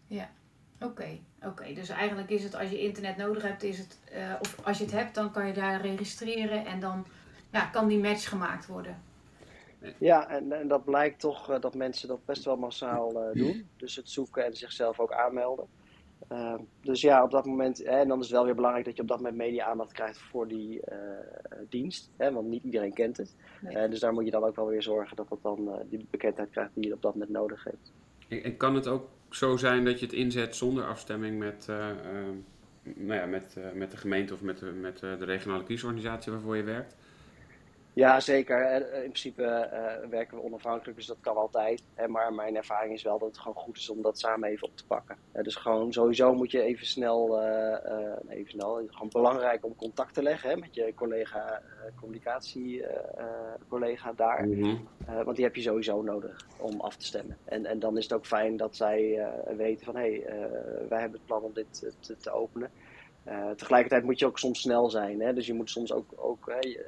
Ja, 0.07 0.31
oké. 0.75 0.91
Okay. 0.91 1.23
Oké, 1.39 1.49
okay. 1.49 1.75
dus 1.75 1.89
eigenlijk 1.89 2.31
is 2.31 2.43
het 2.45 2.57
als 2.57 2.71
je 2.71 2.81
internet 2.81 3.17
nodig 3.17 3.43
hebt, 3.43 3.63
is 3.63 3.79
het, 3.79 3.99
of 4.41 4.67
als 4.67 4.79
je 4.79 4.85
het 4.85 4.93
hebt, 4.93 5.15
dan 5.15 5.33
kan 5.33 5.47
je 5.47 5.53
daar 5.53 5.81
registreren 5.81 6.67
en 6.67 6.81
dan 6.81 7.07
ja, 7.53 7.65
kan 7.65 7.89
die 7.89 7.99
match 7.99 8.29
gemaakt 8.29 8.67
worden. 8.67 9.03
Ja, 9.99 10.29
en, 10.29 10.53
en 10.53 10.69
dat 10.69 10.85
blijkt 10.85 11.21
toch 11.21 11.51
uh, 11.51 11.61
dat 11.61 11.75
mensen 11.75 12.09
dat 12.09 12.25
best 12.25 12.45
wel 12.45 12.57
massaal 12.57 13.13
uh, 13.13 13.43
doen. 13.43 13.69
Dus 13.77 13.97
het 13.97 14.11
zoeken 14.11 14.45
en 14.45 14.57
zichzelf 14.57 15.01
ook 15.01 15.13
aanmelden. 15.13 15.67
Uh, 16.33 16.55
dus 16.81 17.01
ja, 17.01 17.23
op 17.23 17.31
dat 17.31 17.45
moment, 17.47 17.79
hè, 17.79 17.99
en 17.99 18.09
dan 18.09 18.19
is 18.19 18.25
het 18.25 18.35
wel 18.35 18.45
weer 18.45 18.55
belangrijk 18.55 18.85
dat 18.85 18.97
je 18.97 19.03
op 19.03 19.09
dat 19.09 19.17
moment 19.17 19.37
media 19.37 19.65
aandacht 19.65 19.93
krijgt 19.93 20.19
voor 20.19 20.49
die 20.49 20.81
dienst. 21.69 22.11
Hè, 22.17 22.33
want 22.33 22.49
niet 22.49 22.63
iedereen 22.63 22.93
kent 22.93 23.17
het. 23.17 23.37
Nee. 23.61 23.89
dus 23.89 24.01
daar 24.01 24.13
moet 24.13 24.25
je 24.25 24.31
dan 24.31 24.45
ook 24.45 24.57
wel 24.57 24.67
weer 24.67 24.83
zorgen 24.83 25.17
dat 25.17 25.29
dat 25.29 25.43
dan 25.43 25.83
die 25.89 26.07
bekendheid 26.11 26.51
krijgt 26.51 26.71
die 26.75 26.87
je 26.87 26.95
op 26.95 27.03
dat 27.03 27.13
moment 27.13 27.33
nodig 27.33 27.65
hebt. 27.65 27.93
En, 28.29 28.43
en 28.43 28.57
kan 28.57 28.75
het 28.75 28.87
ook 28.87 29.09
zo 29.31 29.57
zijn 29.57 29.85
dat 29.85 29.99
je 29.99 30.07
het 30.07 30.15
inzet 30.15 30.57
zonder 30.57 30.85
afstemming 30.85 31.39
met, 31.39 31.67
nou 32.83 33.21
ja, 33.21 33.27
met, 33.27 33.57
met 33.75 33.91
de 33.91 33.97
gemeente 33.97 34.35
of 34.35 34.43
met, 34.43 34.59
de, 34.59 34.67
met 34.67 34.99
de 34.99 35.25
regionale 35.25 35.65
kiesorganisatie 35.65 36.33
waarvoor 36.33 36.57
je 36.57 36.63
werkt? 36.63 36.97
Ja, 37.95 38.21
zeker. 38.21 38.63
Eh, 38.63 38.95
in 38.95 39.11
principe 39.11 39.43
uh, 39.43 40.09
werken 40.11 40.37
we 40.37 40.43
onafhankelijk, 40.43 40.97
dus 40.97 41.07
dat 41.07 41.21
kan 41.21 41.37
altijd. 41.37 41.83
Maar 42.09 42.33
mijn 42.33 42.57
ervaring 42.57 42.95
is 42.95 43.03
wel 43.03 43.19
dat 43.19 43.29
het 43.29 43.39
gewoon 43.39 43.57
goed 43.57 43.77
is 43.77 43.91
om 43.91 44.03
dat 44.03 44.19
samen 44.19 44.49
even 44.49 44.67
op 44.67 44.77
te 44.77 44.87
pakken. 44.87 45.17
Dus 45.33 45.57
gewoon 45.57 45.93
sowieso 45.93 46.35
moet 46.35 46.51
je 46.51 46.63
even 46.63 46.87
snel, 46.87 47.43
uh, 47.43 47.77
even 48.29 48.51
snel, 48.51 48.83
gewoon 48.87 49.09
belangrijk 49.09 49.65
om 49.65 49.77
contact 49.77 50.15
te 50.15 50.23
leggen 50.23 50.51
hè, 50.51 50.57
met 50.57 50.75
je 50.75 50.93
collega, 50.95 51.63
communicatiecollega 52.01 54.13
daar. 54.13 54.47
Mm 54.47 54.63
-hmm. 54.63 54.89
want 55.25 55.37
die 55.37 55.45
heb 55.45 55.55
je 55.55 55.63
sowieso 55.63 56.03
nodig 56.03 56.47
om 56.59 56.81
af 56.81 56.97
te 56.97 57.05
stemmen. 57.05 57.39
En, 57.45 57.67
en 57.67 57.79
dan 57.79 57.97
is 57.97 58.03
het 58.03 58.13
ook 58.13 58.27
fijn 58.27 58.57
dat 58.57 58.77
zij 58.77 59.29
weten 59.57 59.85
van 59.85 59.97
hé, 59.97 60.01
hey, 60.01 60.25
wij 60.89 61.01
hebben 61.01 61.19
het 61.19 61.27
plan 61.27 61.43
om 61.43 61.53
dit 61.53 61.93
te, 62.01 62.17
te 62.17 62.31
openen. 62.31 62.71
Uh, 63.29 63.51
tegelijkertijd 63.51 64.05
moet 64.05 64.19
je 64.19 64.27
ook 64.27 64.39
soms 64.39 64.61
snel 64.61 64.91
zijn. 64.91 65.21
Hè? 65.21 65.33
Dus 65.33 65.47
je 65.47 65.55
moet 65.55 65.71
soms 65.71 65.93
ook, 65.93 66.13
ook 66.17 66.49
uh, 66.49 66.71
uh, 66.71 66.81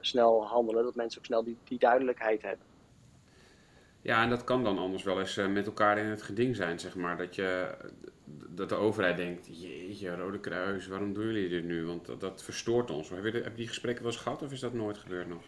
snel 0.00 0.46
handelen, 0.46 0.84
dat 0.84 0.94
mensen 0.94 1.18
ook 1.18 1.26
snel 1.26 1.44
die, 1.44 1.56
die 1.64 1.78
duidelijkheid 1.78 2.42
hebben. 2.42 2.66
Ja, 4.02 4.22
en 4.22 4.30
dat 4.30 4.44
kan 4.44 4.64
dan 4.64 4.78
anders 4.78 5.02
wel 5.02 5.18
eens 5.18 5.36
met 5.36 5.66
elkaar 5.66 5.98
in 5.98 6.04
het 6.04 6.22
geding 6.22 6.56
zijn, 6.56 6.80
zeg 6.80 6.94
maar. 6.94 7.16
Dat, 7.16 7.34
je, 7.34 7.74
dat 8.48 8.68
de 8.68 8.74
overheid 8.74 9.16
denkt, 9.16 9.60
jeetje, 9.60 10.16
Rode 10.16 10.40
Kruis, 10.40 10.86
waarom 10.86 11.12
doen 11.12 11.24
jullie 11.24 11.48
dit 11.48 11.64
nu? 11.64 11.86
Want 11.86 12.06
dat, 12.06 12.20
dat 12.20 12.42
verstoort 12.42 12.90
ons. 12.90 13.08
Heb 13.08 13.24
je, 13.24 13.30
heb 13.30 13.50
je 13.50 13.56
die 13.56 13.68
gesprekken 13.68 14.04
wel 14.04 14.12
eens 14.12 14.22
gehad 14.22 14.42
of 14.42 14.52
is 14.52 14.60
dat 14.60 14.72
nooit 14.72 14.98
gebeurd 14.98 15.28
nog? 15.28 15.42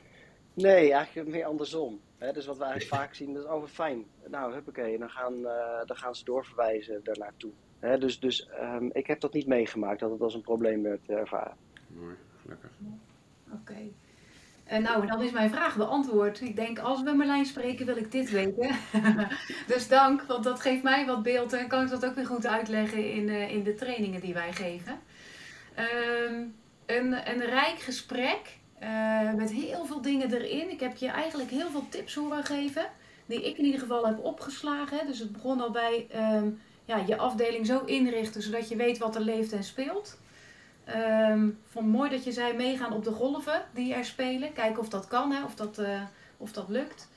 Nee, 0.55 0.93
eigenlijk 0.93 1.29
meer 1.29 1.45
andersom. 1.45 2.01
Hè? 2.19 2.33
Dus 2.33 2.47
wat 2.47 2.57
we 2.57 2.65
eigenlijk 2.65 3.03
vaak 3.03 3.15
zien, 3.15 3.33
dat 3.33 3.45
is 3.45 3.49
over 3.49 3.69
oh, 3.69 3.75
fijn. 3.75 4.05
Nou, 4.27 4.53
huppakee, 4.53 4.99
dan 4.99 5.11
gaan, 5.11 5.43
dan 5.87 5.97
gaan 5.97 6.15
ze 6.15 6.25
doorverwijzen 6.25 7.01
daarnaartoe. 7.05 7.53
He, 7.87 7.99
dus 7.99 8.21
dus 8.21 8.49
um, 8.61 8.91
ik 8.93 9.07
heb 9.07 9.21
dat 9.21 9.33
niet 9.33 9.47
meegemaakt, 9.47 10.01
dat 10.01 10.11
het 10.11 10.21
als 10.21 10.35
een 10.35 10.41
probleem 10.41 10.83
werd 10.83 11.09
ervaren. 11.09 11.57
Mooi, 11.87 12.15
gelukkig. 12.43 12.71
Oké. 13.47 13.61
Okay. 13.61 13.93
En 14.65 14.83
nou, 14.83 15.07
dan 15.07 15.23
is 15.23 15.31
mijn 15.31 15.51
vraag 15.51 15.77
beantwoord. 15.77 16.41
Ik 16.41 16.57
denk, 16.57 16.79
als 16.79 17.03
we 17.03 17.13
Marlijn 17.13 17.47
spreken, 17.47 17.87
wil 17.87 17.97
ik 17.97 18.13
dit 18.13 18.31
weten. 18.31 18.77
dus 19.73 19.89
dank, 19.89 20.23
want 20.23 20.45
dat 20.45 20.61
geeft 20.61 20.83
mij 20.83 21.07
wat 21.07 21.23
beeld 21.23 21.53
en 21.53 21.69
kan 21.69 21.83
ik 21.83 21.91
dat 21.91 22.07
ook 22.07 22.15
weer 22.15 22.27
goed 22.27 22.47
uitleggen 22.47 23.11
in, 23.11 23.29
uh, 23.29 23.51
in 23.51 23.63
de 23.63 23.75
trainingen 23.75 24.21
die 24.21 24.35
wij 24.35 24.53
geven. 24.53 24.99
Um, 26.29 26.55
een, 26.87 27.13
een 27.13 27.45
rijk 27.45 27.79
gesprek 27.79 28.59
uh, 28.83 29.33
met 29.33 29.53
heel 29.53 29.85
veel 29.85 30.03
dingen 30.03 30.35
erin. 30.35 30.71
Ik 30.71 30.81
heb 30.81 30.97
je 30.97 31.09
eigenlijk 31.09 31.51
heel 31.51 31.71
veel 31.71 31.89
tips 31.89 32.15
horen 32.15 32.45
geven, 32.45 32.87
die 33.27 33.49
ik 33.49 33.59
in 33.59 33.65
ieder 33.65 33.81
geval 33.81 34.07
heb 34.07 34.19
opgeslagen. 34.19 35.07
Dus 35.07 35.19
het 35.19 35.33
begon 35.33 35.61
al 35.61 35.71
bij 35.71 36.07
um, 36.15 36.61
ja, 36.87 36.97
je 36.97 37.17
afdeling 37.17 37.67
zo 37.67 37.85
inrichten 37.85 38.43
zodat 38.43 38.69
je 38.69 38.77
weet 38.77 38.99
wat 38.99 39.15
er 39.15 39.21
leeft 39.21 39.53
en 39.53 39.65
speelt. 39.65 40.19
Um, 41.31 41.59
vond 41.65 41.87
mooi 41.87 42.11
dat 42.11 42.25
je 42.25 42.33
zei 42.33 42.57
meegaan 42.57 42.93
op 42.93 43.05
de 43.05 43.11
golven 43.11 43.63
die 43.75 43.95
er 43.95 44.05
spelen. 44.05 44.53
Kijken 44.53 44.81
of 44.81 44.89
dat 44.89 45.07
kan, 45.07 45.33
hè, 45.33 45.45
of, 45.45 45.55
dat, 45.55 45.79
uh, 45.79 46.03
of 46.37 46.53
dat 46.53 46.69
lukt. 46.69 47.09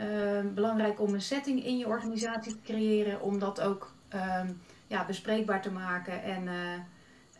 Um, 0.00 0.54
belangrijk 0.54 1.00
om 1.00 1.14
een 1.14 1.22
setting 1.22 1.64
in 1.64 1.78
je 1.78 1.86
organisatie 1.86 2.52
te 2.52 2.62
creëren, 2.62 3.20
om 3.20 3.38
dat 3.38 3.60
ook 3.60 3.92
um, 4.14 4.60
ja, 4.86 5.04
bespreekbaar 5.06 5.62
te 5.62 5.70
maken 5.70 6.22
en, 6.22 6.42
uh, 6.42 6.52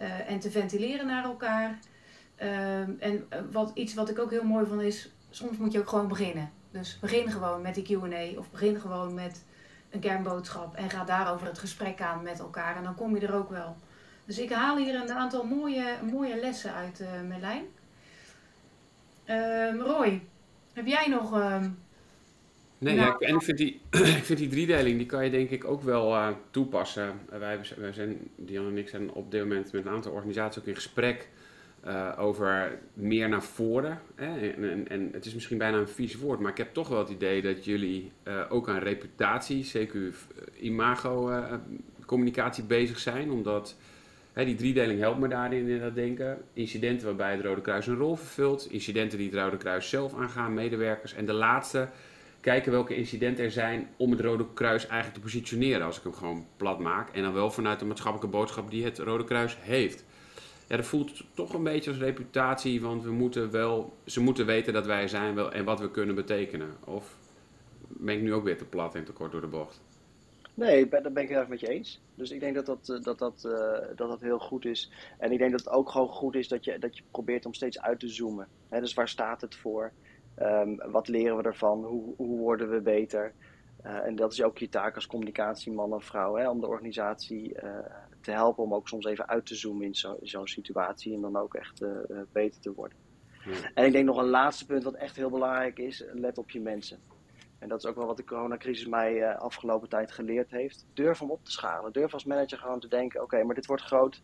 uh, 0.01 0.31
en 0.31 0.39
te 0.39 0.51
ventileren 0.51 1.07
naar 1.07 1.25
elkaar. 1.25 1.79
en 2.99 3.29
wat, 3.51 3.71
iets 3.75 3.95
wat 3.95 4.11
ik 4.11 4.19
ook 4.19 4.31
heel 4.31 4.45
mooi 4.45 4.67
vond 4.67 4.81
is, 4.81 5.11
soms 5.31 5.57
moet 5.57 5.73
je 5.73 5.79
ook 5.79 5.89
gewoon 5.89 6.09
beginnen. 6.09 6.51
Dus 6.71 6.99
begin 7.01 7.31
gewoon 7.31 7.63
met 7.63 7.75
die 7.75 7.85
QA 7.85 8.39
of 8.39 8.51
begin 8.51 8.81
gewoon 8.81 9.15
met 9.15 9.45
een 9.91 10.01
kernboodschap 10.01 10.75
en 10.75 10.91
ga 10.91 11.05
daarover 11.05 11.47
het 11.47 11.59
gesprek 11.59 12.01
aan 12.01 12.23
met 12.23 12.39
elkaar 12.39 12.77
en 12.77 12.83
dan 12.83 12.95
kom 12.95 13.15
je 13.17 13.27
er 13.27 13.35
ook 13.35 13.51
wel. 13.51 13.77
Dus 14.25 14.39
ik 14.39 14.51
haal 14.51 14.77
hier 14.77 14.95
een 14.95 15.13
aantal 15.13 15.45
mooie, 15.45 15.85
mooie 16.11 16.41
lessen 16.41 16.75
uit, 16.75 17.01
uh, 17.01 17.09
Merlijn. 17.29 17.65
Uh, 19.27 19.81
Roy, 19.81 20.23
heb 20.73 20.87
jij 20.87 21.07
nog... 21.09 21.37
Uh, 21.37 21.65
nee, 22.79 22.95
ja, 22.95 23.17
en 23.19 23.35
ik 23.35 23.43
vind, 23.43 23.59
die, 23.59 23.81
ik 24.19 24.25
vind 24.25 24.39
die 24.39 24.49
driedeling, 24.49 24.97
die 24.97 25.07
kan 25.07 25.25
je 25.25 25.31
denk 25.31 25.51
ik 25.51 25.65
ook 25.65 25.83
wel 25.83 26.15
uh, 26.15 26.29
toepassen. 26.51 27.21
wij, 27.29 27.61
wij 27.77 27.93
zijn, 27.93 28.19
Diane 28.37 28.69
en 28.69 28.79
ik 28.79 28.89
zijn 28.89 29.13
op 29.13 29.31
dit 29.31 29.41
moment 29.41 29.73
met 29.73 29.87
een 29.87 29.93
aantal 29.93 30.13
organisaties 30.13 30.63
ook 30.63 30.69
in 30.69 30.75
gesprek 30.75 31.29
uh, 31.87 32.13
over 32.19 32.79
meer 32.95 33.29
naar 33.29 33.43
voren. 33.43 34.01
Hè? 34.15 34.51
En, 34.51 34.71
en, 34.71 34.89
en, 34.89 35.09
het 35.13 35.27
is 35.27 35.35
misschien 35.35 35.59
bijna 35.59 35.79
een 35.79 35.89
vies 35.89 36.17
woord, 36.17 36.41
maar 36.41 36.51
ik 36.51 36.57
heb 36.57 36.75
toch 36.75 36.89
wel 36.89 36.99
het 36.99 37.09
idee 37.09 37.43
dat 37.43 37.65
jullie 37.65 38.13
uh, 38.25 38.41
ook 38.49 38.69
aan 38.69 38.79
reputatie, 38.79 39.71
CQ 39.77 39.97
imago 40.61 41.31
uh, 41.31 41.55
communicatie 42.07 42.65
bezig 42.65 42.99
zijn. 42.99 43.31
Omdat 43.31 43.77
hè, 44.33 44.45
die 44.45 44.55
driedeling 44.55 45.01
helpt 45.01 45.21
me 45.21 45.29
daarin 45.29 45.69
in 45.69 45.81
dat 45.81 45.95
denken. 45.95 46.39
Incidenten 46.53 47.07
waarbij 47.07 47.33
het 47.33 47.45
Rode 47.45 47.61
Kruis 47.61 47.87
een 47.87 47.97
rol 47.97 48.17
vervult. 48.17 48.67
Incidenten 48.71 49.19
die 49.19 49.31
het 49.31 49.39
Rode 49.39 49.57
Kruis 49.57 49.89
zelf 49.89 50.15
aangaan, 50.15 50.55
medewerkers. 50.55 51.15
En 51.15 51.27
de 51.27 51.33
laatste, 51.33 51.89
kijken 52.41 52.73
welke 52.73 52.97
incidenten 52.97 53.45
er 53.45 53.51
zijn 53.51 53.89
om 53.97 54.11
het 54.11 54.21
Rode 54.21 54.47
Kruis 54.55 54.87
eigenlijk 54.87 55.15
te 55.15 55.21
positioneren. 55.21 55.87
Als 55.87 55.97
ik 55.97 56.03
hem 56.03 56.13
gewoon 56.13 56.47
plat 56.57 56.79
maak. 56.79 57.09
En 57.15 57.23
dan 57.23 57.33
wel 57.33 57.51
vanuit 57.51 57.79
de 57.79 57.85
maatschappelijke 57.85 58.37
boodschap 58.37 58.71
die 58.71 58.85
het 58.85 58.99
Rode 58.99 59.25
Kruis 59.25 59.57
heeft 59.61 60.05
ja, 60.71 60.77
dat 60.77 60.87
voelt 60.87 61.23
toch 61.35 61.55
een 61.55 61.63
beetje 61.63 61.91
als 61.91 61.99
reputatie, 61.99 62.81
want 62.81 63.03
we 63.05 63.11
moeten 63.11 63.51
wel, 63.51 63.93
ze 64.05 64.21
moeten 64.21 64.47
weten 64.47 64.73
dat 64.73 64.87
wij 64.87 65.09
zijn 65.09 65.35
wel, 65.35 65.53
en 65.53 65.65
wat 65.65 65.81
we 65.81 65.91
kunnen 65.91 66.15
betekenen. 66.15 66.71
Of 66.85 67.17
ben 67.89 68.15
ik 68.15 68.23
nu 68.23 68.35
ook 68.35 68.45
weer 68.45 68.59
te 68.59 68.65
plat 68.65 68.95
en 68.95 69.05
te 69.05 69.13
kort 69.13 69.33
door 69.33 69.41
de 69.41 69.47
bocht? 69.47 69.81
Nee, 70.55 70.89
daar 70.89 71.13
ben 71.13 71.23
ik 71.23 71.29
heel 71.29 71.39
erg 71.39 71.49
met 71.49 71.61
je 71.61 71.69
eens. 71.69 72.01
Dus 72.15 72.31
ik 72.31 72.41
denk 72.41 72.55
dat 72.55 72.67
dat, 72.67 72.89
eh, 72.89 73.03
dat, 73.03 73.19
dat, 73.19 73.45
uh, 73.47 73.53
dat 73.97 74.09
dat 74.09 74.21
heel 74.21 74.39
goed 74.39 74.65
is. 74.65 74.91
En 75.19 75.33
ik 75.33 75.39
denk 75.39 75.51
dat 75.51 75.61
het 75.61 75.71
ook 75.71 75.91
gewoon 75.91 76.09
goed 76.09 76.35
is 76.35 76.49
dat 76.49 76.65
je, 76.65 76.79
dat 76.79 76.97
je 76.97 77.03
probeert 77.11 77.47
om 77.47 77.55
steeds 77.55 77.81
uit 77.81 78.01
te 78.01 78.09
zoomen. 78.09 78.49
dus 78.69 78.95
waar 78.95 79.09
staat 79.09 79.41
het 79.41 79.55
voor? 79.55 79.93
Um, 80.43 80.77
wat 80.91 81.09
leren 81.09 81.37
we 81.37 81.43
ervan? 81.43 81.85
Hoe, 81.85 82.15
hoe 82.17 82.39
worden 82.39 82.71
we 82.71 82.81
beter? 82.81 83.33
Uh, 83.85 84.07
en 84.07 84.17
dat 84.17 84.33
is 84.33 84.43
ook 84.43 84.59
je 84.59 84.69
taak 84.69 84.95
als 84.95 85.07
communicatieman 85.07 85.93
of 85.93 86.05
vrouw, 86.05 86.35
hè, 86.35 86.49
om 86.51 86.61
de 86.61 86.67
organisatie 86.67 87.55
te 88.21 88.31
helpen 88.31 88.65
om 88.65 88.75
ook 88.75 88.89
soms 88.89 89.05
even 89.05 89.29
uit 89.29 89.47
te 89.47 89.55
zoomen 89.55 89.87
in 89.87 89.95
zo'n 89.95 90.17
zo 90.23 90.47
situatie 90.47 91.15
en 91.15 91.21
dan 91.21 91.37
ook 91.37 91.55
echt 91.55 91.83
uh, 91.83 91.91
beter 92.33 92.61
te 92.61 92.73
worden. 92.73 92.99
Ja. 93.45 93.71
En 93.75 93.85
ik 93.85 93.93
denk 93.93 94.05
nog 94.05 94.17
een 94.17 94.29
laatste 94.29 94.67
punt 94.67 94.85
wat 94.85 94.95
echt 94.95 95.17
heel 95.17 95.31
belangrijk 95.31 95.79
is, 95.79 96.05
let 96.13 96.39
op 96.39 96.51
je 96.51 96.61
mensen. 96.61 96.99
En 97.59 97.69
dat 97.69 97.79
is 97.79 97.87
ook 97.87 97.97
wel 97.97 98.07
wat 98.07 98.17
de 98.17 98.25
coronacrisis 98.25 98.87
mij 98.87 99.37
afgelopen 99.37 99.89
tijd 99.89 100.13
geleerd 100.13 100.51
heeft. 100.51 100.87
Durf 100.95 101.23
om 101.23 101.31
op 101.31 101.45
te 101.45 101.51
schalen. 101.51 101.93
Durf 101.93 102.13
als 102.13 102.25
manager 102.25 102.59
gewoon 102.59 102.81
te 102.81 102.89
denken, 102.89 103.23
oké, 103.23 103.35
okay, 103.35 103.47
maar 103.47 103.55
dit 103.55 103.67
wordt 103.67 103.83
groot. 103.83 104.23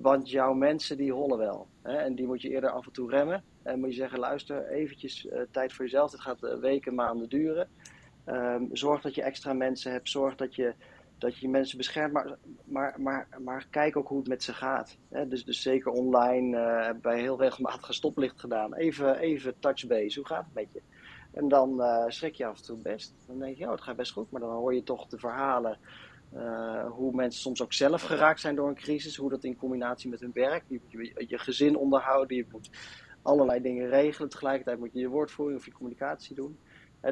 want 0.00 0.30
jouw 0.30 0.52
mensen 0.52 0.96
die 0.96 1.12
hollen 1.12 1.38
wel. 1.38 1.68
Hè, 1.82 1.96
en 1.96 2.14
die 2.14 2.26
moet 2.26 2.42
je 2.42 2.48
eerder 2.48 2.70
af 2.70 2.86
en 2.86 2.92
toe 2.92 3.10
remmen. 3.10 3.44
En 3.62 3.80
moet 3.80 3.90
je 3.90 3.94
zeggen, 3.94 4.18
luister, 4.18 4.66
eventjes 4.68 5.28
tijd 5.50 5.72
voor 5.72 5.84
jezelf. 5.84 6.12
Het 6.12 6.20
gaat 6.20 6.58
weken, 6.60 6.94
maanden 6.94 7.28
duren. 7.28 7.68
Um, 8.26 8.68
zorg 8.72 9.00
dat 9.00 9.14
je 9.14 9.22
extra 9.22 9.52
mensen 9.52 9.92
hebt. 9.92 10.08
Zorg 10.10 10.34
dat 10.34 10.54
je, 10.54 10.74
dat 11.24 11.38
je 11.38 11.48
mensen 11.48 11.76
beschermt. 11.76 12.12
Maar, 12.12 12.36
maar, 12.64 12.94
maar, 13.00 13.28
maar 13.44 13.66
kijk 13.70 13.96
ook 13.96 14.08
hoe 14.08 14.18
het 14.18 14.28
met 14.28 14.42
ze 14.42 14.52
gaat. 14.52 14.96
Hè? 15.08 15.28
Dus, 15.28 15.44
dus 15.44 15.62
zeker 15.62 15.92
online 15.92 16.56
uh, 16.56 16.84
hebben 16.84 17.02
wij 17.02 17.20
heel 17.20 17.38
regelmatig 17.40 17.94
stoplicht 17.94 18.40
gedaan. 18.40 18.74
Even, 18.74 19.18
even 19.18 19.58
touchbase. 19.58 20.18
Hoe 20.18 20.28
gaat 20.28 20.44
het 20.44 20.54
met 20.54 20.72
je? 20.72 20.82
En 21.32 21.48
dan 21.48 21.80
uh, 21.80 22.04
schrik 22.08 22.34
je 22.34 22.46
af 22.46 22.56
en 22.56 22.64
toe 22.64 22.78
best. 22.78 23.14
Dan 23.26 23.38
denk 23.38 23.56
je, 23.56 23.64
oh, 23.64 23.70
het 23.70 23.80
gaat 23.80 23.96
best 23.96 24.12
goed. 24.12 24.30
Maar 24.30 24.40
dan 24.40 24.50
hoor 24.50 24.74
je 24.74 24.82
toch 24.82 25.06
de 25.06 25.18
verhalen. 25.18 25.78
Uh, 26.34 26.90
hoe 26.90 27.14
mensen 27.14 27.40
soms 27.40 27.62
ook 27.62 27.72
zelf 27.72 28.02
geraakt 28.02 28.40
zijn 28.40 28.54
door 28.54 28.68
een 28.68 28.74
crisis. 28.74 29.16
Hoe 29.16 29.30
dat 29.30 29.44
in 29.44 29.56
combinatie 29.56 30.10
met 30.10 30.20
hun 30.20 30.32
werk. 30.32 30.64
Je 30.68 30.80
moet 30.82 31.12
je, 31.14 31.24
je 31.28 31.38
gezin 31.38 31.76
onderhouden. 31.76 32.36
Je 32.36 32.46
moet 32.50 32.70
allerlei 33.22 33.60
dingen 33.60 33.88
regelen. 33.88 34.28
Tegelijkertijd 34.28 34.78
moet 34.78 34.92
je 34.92 35.00
je 35.00 35.08
woordvoering 35.08 35.58
of 35.58 35.64
je 35.64 35.72
communicatie 35.72 36.34
doen 36.34 36.58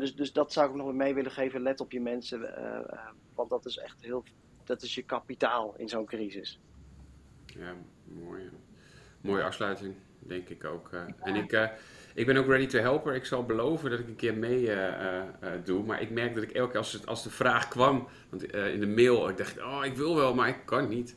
dus, 0.00 0.14
dus 0.14 0.32
dat 0.32 0.52
zou 0.52 0.68
ik 0.68 0.74
nog 0.74 0.92
mee 0.92 1.14
willen 1.14 1.30
geven. 1.30 1.62
Let 1.62 1.80
op 1.80 1.92
je 1.92 2.00
mensen, 2.00 2.40
uh, 2.40 2.98
want 3.34 3.50
dat 3.50 3.66
is 3.66 3.78
echt 3.78 3.96
heel, 4.00 4.24
dat 4.64 4.82
is 4.82 4.94
je 4.94 5.02
kapitaal 5.02 5.74
in 5.76 5.88
zo'n 5.88 6.06
crisis. 6.06 6.60
Ja, 7.46 7.74
mooi. 8.04 8.50
Mooie 9.20 9.42
afsluiting, 9.42 9.94
denk 10.18 10.48
ik 10.48 10.64
ook. 10.64 10.90
Uh, 10.92 11.02
en 11.20 11.34
ik, 11.34 11.52
uh, 11.52 11.68
ik 12.14 12.26
ben 12.26 12.36
ook 12.36 12.46
ready 12.46 12.66
to 12.66 12.78
helper. 12.78 13.14
Ik 13.14 13.24
zal 13.24 13.44
beloven 13.44 13.90
dat 13.90 13.98
ik 13.98 14.06
een 14.06 14.16
keer 14.16 14.34
mee 14.34 14.70
doe. 15.64 15.84
Maar 15.84 16.00
ik 16.00 16.10
merk 16.10 16.34
dat 16.34 16.42
ik 16.42 16.50
elke 16.50 16.70
keer 16.70 16.78
als, 16.78 16.92
het, 16.92 17.06
als 17.06 17.22
de 17.22 17.30
vraag 17.30 17.68
kwam, 17.68 18.08
want 18.30 18.44
in 18.44 18.80
de 18.80 18.86
mail, 18.86 19.28
ik 19.28 19.36
dacht, 19.36 19.62
oh, 19.62 19.84
ik 19.84 19.96
wil 19.96 20.16
wel, 20.16 20.34
maar 20.34 20.48
ik 20.48 20.58
kan 20.64 20.88
niet. 20.88 21.14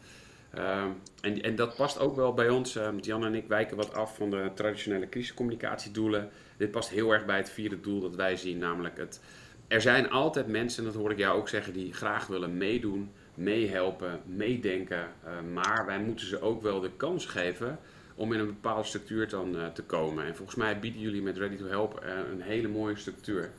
Uh, 0.57 0.83
en, 1.21 1.41
en 1.41 1.55
dat 1.55 1.75
past 1.75 1.99
ook 1.99 2.15
wel 2.15 2.33
bij 2.33 2.49
ons. 2.49 2.75
Uh, 2.75 2.87
Jan 3.01 3.25
en 3.25 3.35
ik 3.35 3.47
wijken 3.47 3.77
wat 3.77 3.93
af 3.93 4.15
van 4.15 4.29
de 4.29 4.51
traditionele 4.53 5.09
crisiscommunicatiedoelen. 5.09 6.29
Dit 6.57 6.71
past 6.71 6.89
heel 6.89 7.11
erg 7.13 7.25
bij 7.25 7.37
het 7.37 7.49
vierde 7.49 7.81
doel 7.81 7.99
dat 7.99 8.15
wij 8.15 8.35
zien, 8.35 8.57
namelijk 8.57 8.97
het. 8.97 9.19
Er 9.67 9.81
zijn 9.81 10.09
altijd 10.09 10.47
mensen, 10.47 10.85
en 10.85 10.91
dat 10.91 11.01
hoor 11.01 11.11
ik 11.11 11.17
jou 11.17 11.37
ook 11.37 11.49
zeggen, 11.49 11.73
die 11.73 11.93
graag 11.93 12.27
willen 12.27 12.57
meedoen, 12.57 13.11
meehelpen, 13.33 14.21
meedenken. 14.25 15.07
Uh, 15.25 15.53
maar 15.53 15.85
wij 15.85 15.99
moeten 15.99 16.25
ze 16.27 16.41
ook 16.41 16.61
wel 16.61 16.79
de 16.79 16.91
kans 16.97 17.25
geven 17.25 17.79
om 18.15 18.33
in 18.33 18.39
een 18.39 18.45
bepaalde 18.45 18.87
structuur 18.87 19.29
dan 19.29 19.55
uh, 19.55 19.67
te 19.67 19.83
komen. 19.83 20.25
En 20.25 20.35
volgens 20.35 20.57
mij 20.57 20.79
bieden 20.79 21.01
jullie 21.01 21.21
met 21.21 21.37
Ready 21.37 21.55
to 21.55 21.67
Help 21.67 22.03
uh, 22.03 22.11
een 22.31 22.41
hele 22.41 22.67
mooie 22.67 22.95
structuur 22.95 23.51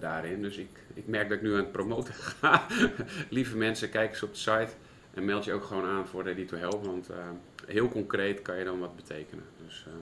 daarin. 0.00 0.42
Dus 0.42 0.56
ik, 0.56 0.68
ik 0.94 1.06
merk 1.06 1.28
dat 1.28 1.38
ik 1.38 1.42
nu 1.42 1.52
aan 1.52 1.58
het 1.58 1.72
promoten 1.72 2.14
ga. 2.40 2.66
Lieve 3.28 3.56
mensen, 3.56 3.90
kijk 3.90 4.10
eens 4.10 4.22
op 4.22 4.32
de 4.32 4.38
site. 4.38 4.68
En 5.16 5.24
meld 5.24 5.44
je 5.44 5.52
ook 5.52 5.64
gewoon 5.64 5.84
aan 5.84 6.06
voor 6.06 6.22
Ready 6.22 6.44
to 6.44 6.56
Help, 6.56 6.84
want 6.84 7.10
uh, 7.10 7.16
heel 7.66 7.88
concreet 7.88 8.42
kan 8.42 8.58
je 8.58 8.64
dan 8.64 8.78
wat 8.78 8.96
betekenen. 8.96 9.44
Dus, 9.64 9.86
uh... 9.88 9.94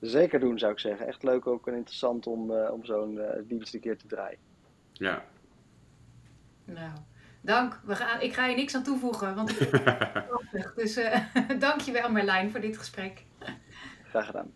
Zeker 0.00 0.40
doen 0.40 0.58
zou 0.58 0.72
ik 0.72 0.78
zeggen. 0.78 1.06
Echt 1.06 1.22
leuk 1.22 1.46
ook 1.46 1.66
en 1.66 1.74
interessant 1.74 2.26
om, 2.26 2.50
uh, 2.50 2.72
om 2.72 2.84
zo'n 2.84 3.20
dienst 3.46 3.74
een 3.74 3.80
keer 3.80 3.96
te 3.98 4.06
draaien. 4.06 4.38
Ja. 4.92 5.24
Nou, 6.64 6.90
dank. 7.40 7.80
We 7.84 7.96
gaan, 7.96 8.20
ik 8.20 8.32
ga 8.32 8.46
je 8.46 8.56
niks 8.56 8.74
aan 8.74 8.82
toevoegen, 8.82 9.34
want 9.34 9.60
ik 9.60 9.70
Dus 10.76 10.94
dank 11.58 11.80
je 11.80 11.92
wel 11.92 12.10
Merlijn 12.10 12.50
voor 12.50 12.60
dit 12.60 12.78
gesprek. 12.78 13.24
Graag 14.08 14.26
gedaan. 14.26 14.52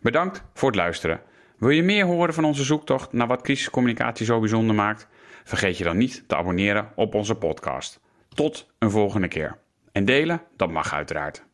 Bedankt 0.00 0.42
voor 0.52 0.68
het 0.68 0.76
luisteren. 0.76 1.20
Wil 1.56 1.70
je 1.70 1.82
meer 1.82 2.04
horen 2.04 2.34
van 2.34 2.44
onze 2.44 2.64
zoektocht 2.64 3.12
naar 3.12 3.26
wat 3.26 3.42
crisiscommunicatie 3.42 4.26
zo 4.26 4.40
bijzonder 4.40 4.74
maakt? 4.74 5.08
Vergeet 5.48 5.78
je 5.78 5.84
dan 5.84 5.96
niet 5.96 6.24
te 6.26 6.36
abonneren 6.36 6.92
op 6.94 7.14
onze 7.14 7.34
podcast. 7.34 8.00
Tot 8.28 8.66
een 8.78 8.90
volgende 8.90 9.28
keer. 9.28 9.58
En 9.92 10.04
delen, 10.04 10.42
dat 10.56 10.70
mag 10.70 10.92
uiteraard. 10.92 11.44